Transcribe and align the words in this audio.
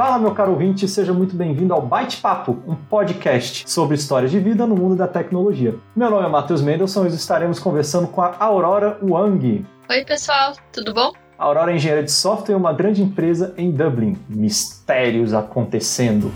Fala, 0.00 0.18
meu 0.18 0.32
caro 0.32 0.52
ouvinte, 0.52 0.88
seja 0.88 1.12
muito 1.12 1.36
bem-vindo 1.36 1.74
ao 1.74 1.82
Byte 1.82 2.22
Papo, 2.22 2.56
um 2.66 2.74
podcast 2.74 3.70
sobre 3.70 3.96
histórias 3.96 4.30
de 4.30 4.40
vida 4.40 4.66
no 4.66 4.74
mundo 4.74 4.96
da 4.96 5.06
tecnologia. 5.06 5.74
Meu 5.94 6.10
nome 6.10 6.24
é 6.24 6.28
Matheus 6.30 6.62
Mendelssohn 6.62 7.04
e 7.04 7.08
estaremos 7.08 7.58
conversando 7.58 8.08
com 8.08 8.22
a 8.22 8.34
Aurora 8.38 8.96
Wang. 9.02 9.62
Oi, 9.90 10.04
pessoal, 10.06 10.54
tudo 10.72 10.94
bom? 10.94 11.12
A 11.38 11.44
Aurora 11.44 11.70
é 11.70 11.76
engenheira 11.76 12.02
de 12.02 12.10
software 12.10 12.54
e 12.54 12.56
uma 12.56 12.72
grande 12.72 13.02
empresa 13.02 13.52
em 13.58 13.70
Dublin. 13.70 14.16
Mistérios 14.26 15.34
acontecendo. 15.34 16.32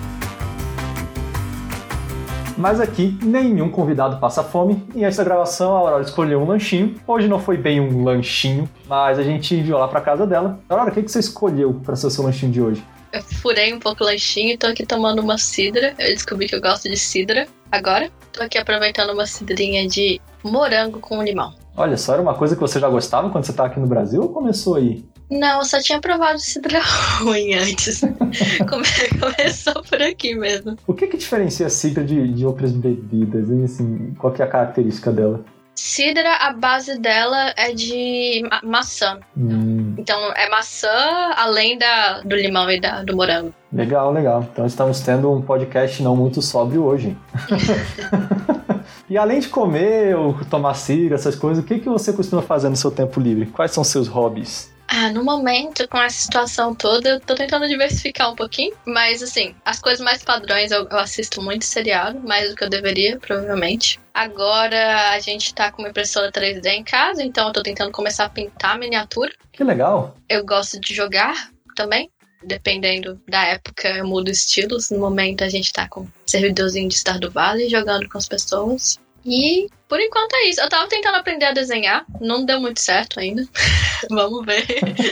Mas 2.59 2.83
aqui 2.83 3.19
nenhum 3.23 3.71
convidado 3.71 4.19
passa 4.19 4.45
fome 4.45 4.87
e 4.95 5.03
essa 5.05 5.25
gravação 5.25 5.75
a 5.75 5.79
Aurora 5.79 6.03
escolheu 6.03 6.43
um 6.43 6.46
lanchinho. 6.46 6.96
Hoje 7.07 7.29
não 7.29 7.39
foi 7.39 7.57
bem 7.57 7.81
um 7.81 8.05
lanchinho, 8.05 8.69
mas 8.87 9.19
a 9.19 9.23
gente 9.23 9.55
enviou 9.55 9.81
lá 9.81 9.89
para 9.89 10.03
casa 10.03 10.27
dela. 10.27 10.59
Aurora, 10.69 10.91
o 10.91 10.93
que, 10.93 11.03
que 11.03 11.11
você 11.11 11.19
escolheu 11.19 11.81
para 11.83 11.96
ser 11.96 12.09
o 12.09 12.11
seu 12.11 12.25
lanchinho 12.25 12.53
de 12.53 12.61
hoje? 12.61 12.85
Eu 13.14 13.23
furei 13.23 13.73
um 13.73 13.79
pouco 13.79 14.03
o 14.03 14.07
lanchinho 14.07 14.54
e 14.54 14.59
tô 14.59 14.67
aqui 14.67 14.85
tomando 14.85 15.21
uma 15.23 15.39
cidra. 15.39 15.95
Eu 15.99 16.09
descobri 16.14 16.49
que 16.49 16.54
eu 16.57 16.61
gosto 16.61 16.89
de 16.91 16.96
cidra 16.96 17.46
agora. 17.71 18.11
Tô 18.32 18.43
aqui 18.43 18.59
aproveitando 18.59 19.11
uma 19.13 19.25
cidrinha 19.27 19.87
de 19.87 20.21
morango 20.43 20.99
com 20.99 21.23
limão. 21.23 21.54
Olha 21.77 21.96
só, 21.96 22.14
era 22.14 22.23
uma 22.23 22.35
coisa 22.35 22.54
que 22.57 22.61
você 22.61 22.79
já 22.81 22.89
gostava 22.89 23.31
quando 23.31 23.45
você 23.45 23.53
tá 23.53 23.67
aqui 23.67 23.79
no 23.81 23.87
Brasil 23.87 24.23
ou 24.23 24.29
começou 24.31 24.77
aí? 24.77 25.04
Não, 25.31 25.59
eu 25.61 25.64
só 25.64 25.81
tinha 25.81 26.00
provado 26.00 26.39
cidra 26.39 26.81
ruim 27.21 27.54
antes. 27.54 28.00
Come- 28.68 29.21
Começou 29.21 29.82
por 29.82 30.01
aqui 30.03 30.35
mesmo. 30.35 30.76
O 30.87 30.93
que 30.95 31.07
que 31.07 31.17
diferencia 31.17 31.67
a 31.67 31.71
cidra 31.71 32.05
de, 32.05 32.33
de 32.33 32.45
outras 32.45 32.73
bebidas? 32.73 33.51
hein? 33.51 33.65
Assim, 33.65 34.15
qual 34.19 34.33
que 34.33 34.42
é 34.42 34.45
a 34.45 34.48
característica 34.48 35.11
dela? 35.12 35.45
Cidra, 35.75 36.37
a 36.37 36.53
base 36.53 36.98
dela 36.98 37.53
é 37.56 37.73
de 37.73 38.42
ma- 38.48 38.61
maçã. 38.62 39.19
Hum, 39.37 39.95
Então 39.98 40.19
é 40.37 40.48
maçã 40.48 40.89
além 41.37 41.77
da, 41.78 42.20
do 42.20 42.37
limão 42.37 42.70
e 42.70 42.81
da, 42.81 43.03
do 43.03 43.17
morango. 43.17 43.53
legal, 43.73 44.12
legal. 44.12 44.47
Então 44.53 44.67
estamos 44.67 45.01
tendo 45.01 45.31
um 45.33 45.43
podcast 45.43 46.03
não 46.03 46.15
muito 46.17 46.41
sóbrio 46.41 46.85
hoje. 46.85 47.17
e 49.11 49.17
além 49.19 49.41
de 49.41 49.48
comer 49.48 50.17
ou 50.17 50.35
tomar 50.48 50.75
cidra, 50.75 51.17
essas 51.17 51.35
coisas, 51.35 51.63
o 51.63 51.67
que, 51.67 51.79
que 51.79 51.89
você 51.89 52.13
costuma 52.13 52.43
fazer 52.43 52.69
no 52.69 52.77
seu 52.77 52.91
tempo 52.91 53.20
livre? 53.20 53.47
Quais 53.47 53.73
são 53.73 53.83
seus 53.85 54.07
hobbies? 54.09 54.73
Ah, 54.97 55.11
no 55.11 55.25
momento, 55.25 55.89
com 55.89 55.98
essa 55.98 56.23
situação 56.23 56.73
toda, 56.73 57.09
eu 57.09 57.20
tô 57.20 57.34
tentando 57.34 57.67
diversificar 57.67 58.31
um 58.31 58.37
pouquinho. 58.37 58.73
Mas, 58.87 59.25
assim, 59.25 59.53
as 59.64 59.81
coisas 59.81 60.01
mais 60.01 60.23
padrões 60.23 60.70
eu, 60.70 60.86
eu 60.89 60.98
assisto 60.98 61.42
muito 61.42 61.64
seriado, 61.64 62.20
mais 62.20 62.48
do 62.48 62.55
que 62.55 62.62
eu 62.62 62.70
deveria, 62.70 63.19
provavelmente. 63.19 63.98
Agora 64.14 65.11
a 65.11 65.19
gente 65.19 65.53
tá 65.53 65.73
com 65.73 65.83
uma 65.83 65.89
impressora 65.89 66.31
3D 66.31 66.67
em 66.67 66.84
casa, 66.84 67.25
então 67.25 67.48
eu 67.48 67.53
tô 67.53 67.61
tentando 67.61 67.91
começar 67.91 68.27
a 68.27 68.28
pintar 68.28 68.78
miniatura. 68.78 69.33
Que 69.53 69.64
legal. 69.64 70.17
Eu 70.28 70.47
gosto 70.47 70.78
de 70.78 70.95
jogar 70.95 71.51
também. 71.75 72.08
Dependendo 72.45 73.20
da 73.29 73.45
época, 73.47 73.89
eu 73.89 74.06
mudo 74.06 74.31
estilos. 74.31 74.91
No 74.91 75.01
momento, 75.01 75.42
a 75.42 75.48
gente 75.48 75.73
tá 75.73 75.89
com 75.89 76.03
um 76.03 76.08
servidorzinho 76.25 76.89
de 76.89 76.95
Stardew 76.95 77.33
Valley, 77.33 77.69
jogando 77.69 78.08
com 78.08 78.19
as 78.19 78.29
pessoas. 78.29 79.01
E, 79.25 79.69
por 79.89 80.00
enquanto, 80.00 80.34
é 80.34 80.48
isso. 80.48 80.61
Eu 80.61 80.69
tava 80.69 80.86
tentando 80.89 81.17
aprender 81.17 81.47
a 81.47 81.53
desenhar. 81.53 82.05
Não 82.20 82.44
deu 82.44 82.61
muito 82.61 82.80
certo 82.80 83.19
ainda. 83.20 83.42
Vamos 84.11 84.44
ver. 84.44 84.64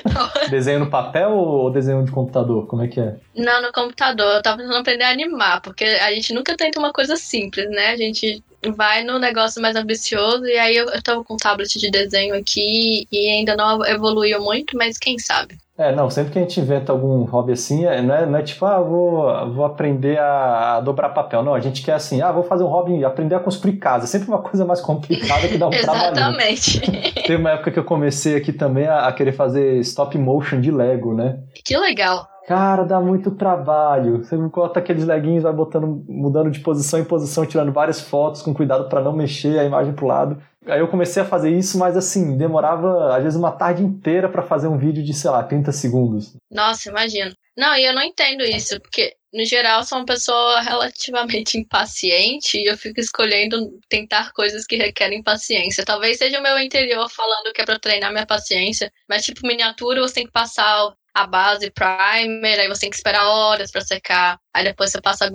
Desenho 0.50 0.80
no 0.80 0.90
papel 0.90 1.30
ou 1.30 1.70
desenho 1.70 2.04
de 2.04 2.12
computador? 2.12 2.66
Como 2.66 2.82
é 2.82 2.88
que 2.88 3.00
é? 3.00 3.16
Não, 3.34 3.62
no 3.62 3.72
computador. 3.72 4.36
Eu 4.36 4.42
tava 4.42 4.58
tentando 4.58 4.76
aprender 4.76 5.04
a 5.04 5.10
animar, 5.10 5.62
porque 5.62 5.84
a 5.84 6.12
gente 6.12 6.34
nunca 6.34 6.56
tenta 6.56 6.78
uma 6.78 6.92
coisa 6.92 7.16
simples, 7.16 7.68
né? 7.70 7.90
A 7.90 7.96
gente 7.96 8.42
vai 8.70 9.04
no 9.04 9.18
negócio 9.18 9.60
mais 9.60 9.76
ambicioso, 9.76 10.44
e 10.46 10.58
aí 10.58 10.76
eu, 10.76 10.88
eu 10.88 11.02
tava 11.02 11.24
com 11.24 11.34
um 11.34 11.36
tablet 11.36 11.78
de 11.78 11.90
desenho 11.90 12.34
aqui 12.34 13.06
e 13.10 13.28
ainda 13.30 13.56
não 13.56 13.84
evoluiu 13.84 14.40
muito, 14.42 14.76
mas 14.76 14.98
quem 14.98 15.18
sabe? 15.18 15.56
É, 15.76 15.90
não, 15.90 16.10
sempre 16.10 16.32
que 16.32 16.38
a 16.38 16.42
gente 16.42 16.60
inventa 16.60 16.92
algum 16.92 17.24
hobby 17.24 17.52
assim, 17.52 17.86
é- 17.86 18.02
não 18.02 18.14
é, 18.14 18.26
não 18.26 18.38
é 18.38 18.42
tipo, 18.42 18.64
ah, 18.66 18.80
vou, 18.80 19.52
vou 19.52 19.64
aprender 19.64 20.18
a, 20.18 20.76
a 20.76 20.80
dobrar 20.80 21.08
papel. 21.08 21.42
Não, 21.42 21.54
a 21.54 21.60
gente 21.60 21.82
quer 21.82 21.94
assim, 21.94 22.20
ah, 22.20 22.30
vou 22.30 22.44
fazer 22.44 22.62
um 22.62 22.68
hobby, 22.68 23.04
aprender 23.04 23.34
a 23.34 23.40
construir 23.40 23.78
casa. 23.78 24.04
É 24.04 24.06
sempre 24.06 24.28
uma 24.28 24.42
coisa 24.42 24.64
mais 24.66 24.80
complicada 24.80 25.48
que 25.48 25.56
dá 25.56 25.66
um 25.66 25.70
trabalho. 25.80 26.12
Exatamente. 26.12 26.80
Teve 27.22 27.36
uma 27.36 27.50
época 27.52 27.70
que 27.70 27.78
eu 27.78 27.84
comecei 27.84 28.36
aqui 28.36 28.52
também 28.52 28.86
a, 28.86 29.06
a 29.08 29.12
querer 29.12 29.32
fazer 29.32 29.78
stop 29.80 30.16
motion 30.18 30.60
de 30.60 30.70
Lego, 30.70 31.14
né? 31.14 31.38
que 31.64 31.76
legal. 31.76 32.28
Cara, 32.46 32.84
dá 32.84 33.00
muito 33.00 33.30
trabalho. 33.30 34.18
Você 34.18 34.36
bota 34.36 34.80
aqueles 34.80 35.04
leguinhos, 35.04 35.44
vai 35.44 35.52
botando, 35.52 36.04
mudando 36.08 36.50
de 36.50 36.60
posição 36.60 36.98
em 36.98 37.04
posição, 37.04 37.46
tirando 37.46 37.72
várias 37.72 38.00
fotos 38.00 38.42
com 38.42 38.52
cuidado 38.52 38.88
para 38.88 39.00
não 39.00 39.12
mexer 39.12 39.58
a 39.58 39.64
imagem 39.64 39.94
pro 39.94 40.06
lado. 40.06 40.42
Aí 40.66 40.78
eu 40.78 40.88
comecei 40.88 41.22
a 41.22 41.26
fazer 41.26 41.50
isso, 41.50 41.78
mas 41.78 41.96
assim, 41.96 42.36
demorava 42.36 43.16
às 43.16 43.22
vezes 43.22 43.38
uma 43.38 43.52
tarde 43.52 43.82
inteira 43.82 44.28
para 44.28 44.42
fazer 44.42 44.68
um 44.68 44.78
vídeo 44.78 45.02
de, 45.02 45.12
sei 45.12 45.30
lá, 45.30 45.42
30 45.42 45.72
segundos. 45.72 46.36
Nossa, 46.50 46.88
imagino. 46.88 47.32
Não, 47.56 47.76
e 47.76 47.84
eu 47.84 47.94
não 47.94 48.02
entendo 48.02 48.42
isso, 48.42 48.80
porque 48.80 49.14
no 49.32 49.44
geral 49.44 49.82
sou 49.84 49.98
uma 49.98 50.06
pessoa 50.06 50.60
relativamente 50.60 51.58
impaciente 51.58 52.58
e 52.58 52.70
eu 52.70 52.76
fico 52.76 53.00
escolhendo 53.00 53.78
tentar 53.88 54.32
coisas 54.32 54.64
que 54.64 54.76
requerem 54.76 55.22
paciência. 55.22 55.84
Talvez 55.84 56.18
seja 56.18 56.38
o 56.38 56.42
meu 56.42 56.58
interior 56.58 57.08
falando 57.10 57.52
que 57.52 57.60
é 57.60 57.64
pra 57.64 57.78
treinar 57.78 58.12
minha 58.12 58.26
paciência, 58.26 58.90
mas 59.08 59.24
tipo 59.24 59.46
miniatura 59.46 60.00
você 60.00 60.14
tem 60.14 60.26
que 60.26 60.32
passar 60.32 60.92
a 61.14 61.26
base 61.26 61.70
primer, 61.70 62.60
aí 62.60 62.68
você 62.68 62.82
tem 62.82 62.90
que 62.90 62.96
esperar 62.96 63.26
horas 63.26 63.70
pra 63.70 63.80
secar. 63.80 64.38
Aí 64.54 64.64
depois 64.64 64.90
você 64.90 65.00
passa 65.00 65.30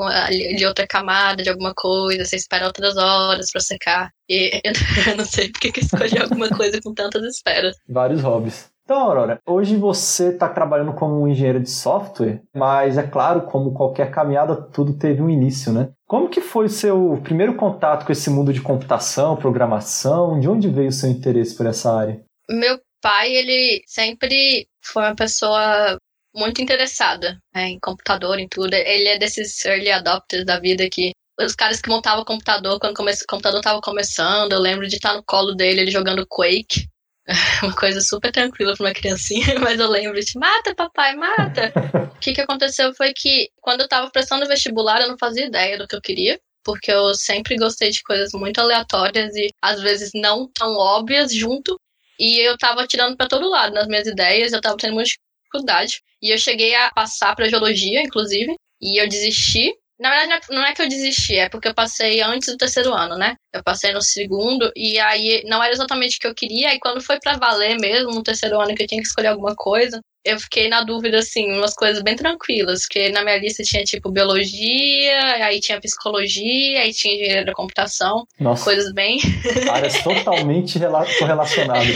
de 0.55 0.65
outra 0.65 0.88
camada 0.88 1.43
de 1.43 1.49
alguma 1.49 1.73
coisa, 1.75 2.25
você 2.25 2.35
espera 2.35 2.65
outras 2.65 2.97
horas 2.97 3.51
pra 3.51 3.61
secar. 3.61 4.11
E 4.29 4.61
eu 5.09 5.17
não 5.17 5.25
sei 5.25 5.49
porque 5.51 5.71
que 5.71 5.81
escolhi 5.81 6.17
alguma 6.21 6.49
coisa 6.49 6.79
com 6.81 6.93
tantas 6.93 7.23
esperas. 7.23 7.75
Vários 7.87 8.21
hobbies. 8.21 8.69
Então, 8.83 9.01
Aurora, 9.01 9.41
hoje 9.45 9.75
você 9.75 10.29
está 10.29 10.47
trabalhando 10.47 10.93
como 10.93 11.21
um 11.21 11.27
engenheiro 11.27 11.59
de 11.59 11.69
software, 11.69 12.41
mas 12.55 12.97
é 12.97 13.03
claro, 13.03 13.41
como 13.41 13.73
qualquer 13.73 14.09
caminhada, 14.09 14.55
tudo 14.55 14.97
teve 14.97 15.21
um 15.21 15.29
início, 15.29 15.73
né? 15.73 15.89
Como 16.07 16.29
que 16.29 16.39
foi 16.39 16.67
o 16.67 16.69
seu 16.69 17.19
primeiro 17.21 17.55
contato 17.55 18.05
com 18.05 18.13
esse 18.13 18.29
mundo 18.29 18.53
de 18.53 18.61
computação, 18.61 19.35
programação? 19.35 20.39
De 20.39 20.47
onde 20.47 20.69
veio 20.69 20.87
o 20.87 20.93
seu 20.93 21.09
interesse 21.09 21.57
por 21.57 21.66
essa 21.66 21.93
área? 21.93 22.21
meu 22.49 22.79
pai, 23.01 23.31
ele 23.33 23.83
sempre 23.85 24.67
foi 24.87 25.03
uma 25.03 25.15
pessoa 25.15 25.97
muito 26.35 26.61
interessada 26.61 27.39
né, 27.53 27.69
em 27.69 27.79
computador, 27.79 28.39
em 28.39 28.47
tudo. 28.47 28.73
Ele 28.73 29.07
é 29.07 29.17
desses 29.17 29.63
early 29.65 29.91
adopters 29.91 30.45
da 30.45 30.59
vida 30.59 30.87
que 30.89 31.11
os 31.39 31.55
caras 31.55 31.81
que 31.81 31.89
montavam 31.89 32.25
computador 32.25 32.79
quando 32.79 32.95
come- 32.95 33.11
o 33.11 33.27
computador 33.27 33.61
tava 33.61 33.81
começando. 33.81 34.53
Eu 34.53 34.59
lembro 34.59 34.87
de 34.87 34.95
estar 34.95 35.13
no 35.15 35.23
colo 35.23 35.53
dele, 35.53 35.81
ele 35.81 35.91
jogando 35.91 36.25
Quake. 36.27 36.87
Uma 37.61 37.75
coisa 37.75 37.99
super 37.99 38.31
tranquila 38.31 38.73
pra 38.75 38.85
uma 38.85 38.93
criancinha, 38.93 39.55
mas 39.59 39.77
eu 39.79 39.89
lembro 39.89 40.17
de 40.17 40.39
mata, 40.39 40.73
papai, 40.73 41.13
mata. 41.15 41.73
o 42.15 42.19
que, 42.19 42.33
que 42.33 42.39
aconteceu 42.39 42.93
foi 42.95 43.13
que 43.13 43.49
quando 43.59 43.81
eu 43.81 43.87
tava 43.87 44.09
prestando 44.09 44.47
vestibular, 44.47 45.01
eu 45.01 45.09
não 45.09 45.17
fazia 45.17 45.45
ideia 45.45 45.77
do 45.77 45.85
que 45.85 45.95
eu 45.95 46.01
queria 46.01 46.39
porque 46.67 46.91
eu 46.91 47.15
sempre 47.15 47.55
gostei 47.55 47.89
de 47.91 48.03
coisas 48.03 48.33
muito 48.33 48.59
aleatórias 48.59 49.33
e 49.37 49.47
às 49.61 49.79
vezes 49.81 50.11
não 50.13 50.49
tão 50.53 50.75
óbvias 50.75 51.33
junto. 51.33 51.79
E 52.19 52.39
eu 52.39 52.57
tava 52.57 52.88
tirando 52.88 53.16
pra 53.17 53.28
todo 53.28 53.50
lado 53.50 53.73
nas 53.73 53.88
minhas 53.88 54.07
ideias, 54.07 54.53
eu 54.53 54.61
tava 54.61 54.78
tendo 54.78 54.94
muita 54.94 55.09
dificuldade. 55.44 56.01
E 56.22 56.31
eu 56.33 56.38
cheguei 56.38 56.75
a 56.75 56.91
passar 56.91 57.35
pra 57.35 57.47
geologia, 57.47 58.01
inclusive, 58.01 58.55
e 58.81 59.01
eu 59.01 59.07
desisti. 59.07 59.73
Na 60.00 60.09
verdade, 60.11 60.44
é- 60.51 60.55
não 60.55 60.63
é 60.66 60.73
que 60.73 60.81
eu 60.81 60.89
desisti, 60.89 61.35
é 61.35 61.50
porque 61.50 61.67
eu 61.67 61.73
passei 61.75 62.22
antes 62.22 62.50
do 62.51 62.57
terceiro 62.57 62.94
ano, 62.94 63.17
né? 63.17 63.35
Eu 63.57 63.63
passei 63.63 63.91
no 63.94 64.01
segundo, 64.01 64.72
e 64.75 65.00
aí 65.00 65.44
não 65.45 65.63
era 65.63 65.73
exatamente 65.73 66.18
o 66.18 66.19
que 66.19 66.28
eu 66.28 66.35
queria. 66.35 66.73
E 66.73 66.79
quando 66.79 67.01
foi 67.01 67.19
pra 67.19 67.38
valer 67.38 67.78
mesmo, 67.79 68.12
no 68.12 68.23
terceiro 68.23 68.59
ano, 68.59 68.75
que 68.75 68.84
eu 68.84 68.88
tinha 68.88 69.01
que 69.01 69.07
escolher 69.07 69.28
alguma 69.28 69.56
coisa, 69.56 70.00
eu 70.28 70.40
fiquei 70.40 70.68
na 70.68 70.84
dúvida, 70.84 71.19
assim, 71.19 71.53
umas 71.53 71.73
coisas 71.73 72.03
bem 72.03 72.16
tranquilas, 72.16 72.81
porque 72.81 73.09
na 73.09 73.23
minha 73.23 73.38
lista 73.38 73.63
tinha, 73.63 73.84
tipo, 73.84 74.12
biologia, 74.12 75.46
aí 75.46 75.59
tinha 75.62 75.79
psicologia, 75.79 76.81
aí 76.81 76.91
tinha 76.91 77.16
engenharia 77.16 77.46
da 77.46 77.53
computação, 77.53 78.25
Nossa, 78.40 78.63
coisas 78.63 78.94
bem 78.94 79.19
áreas 79.72 80.03
totalmente 80.03 80.78
rela- 80.78 81.07
correlacionadas. 81.17 81.96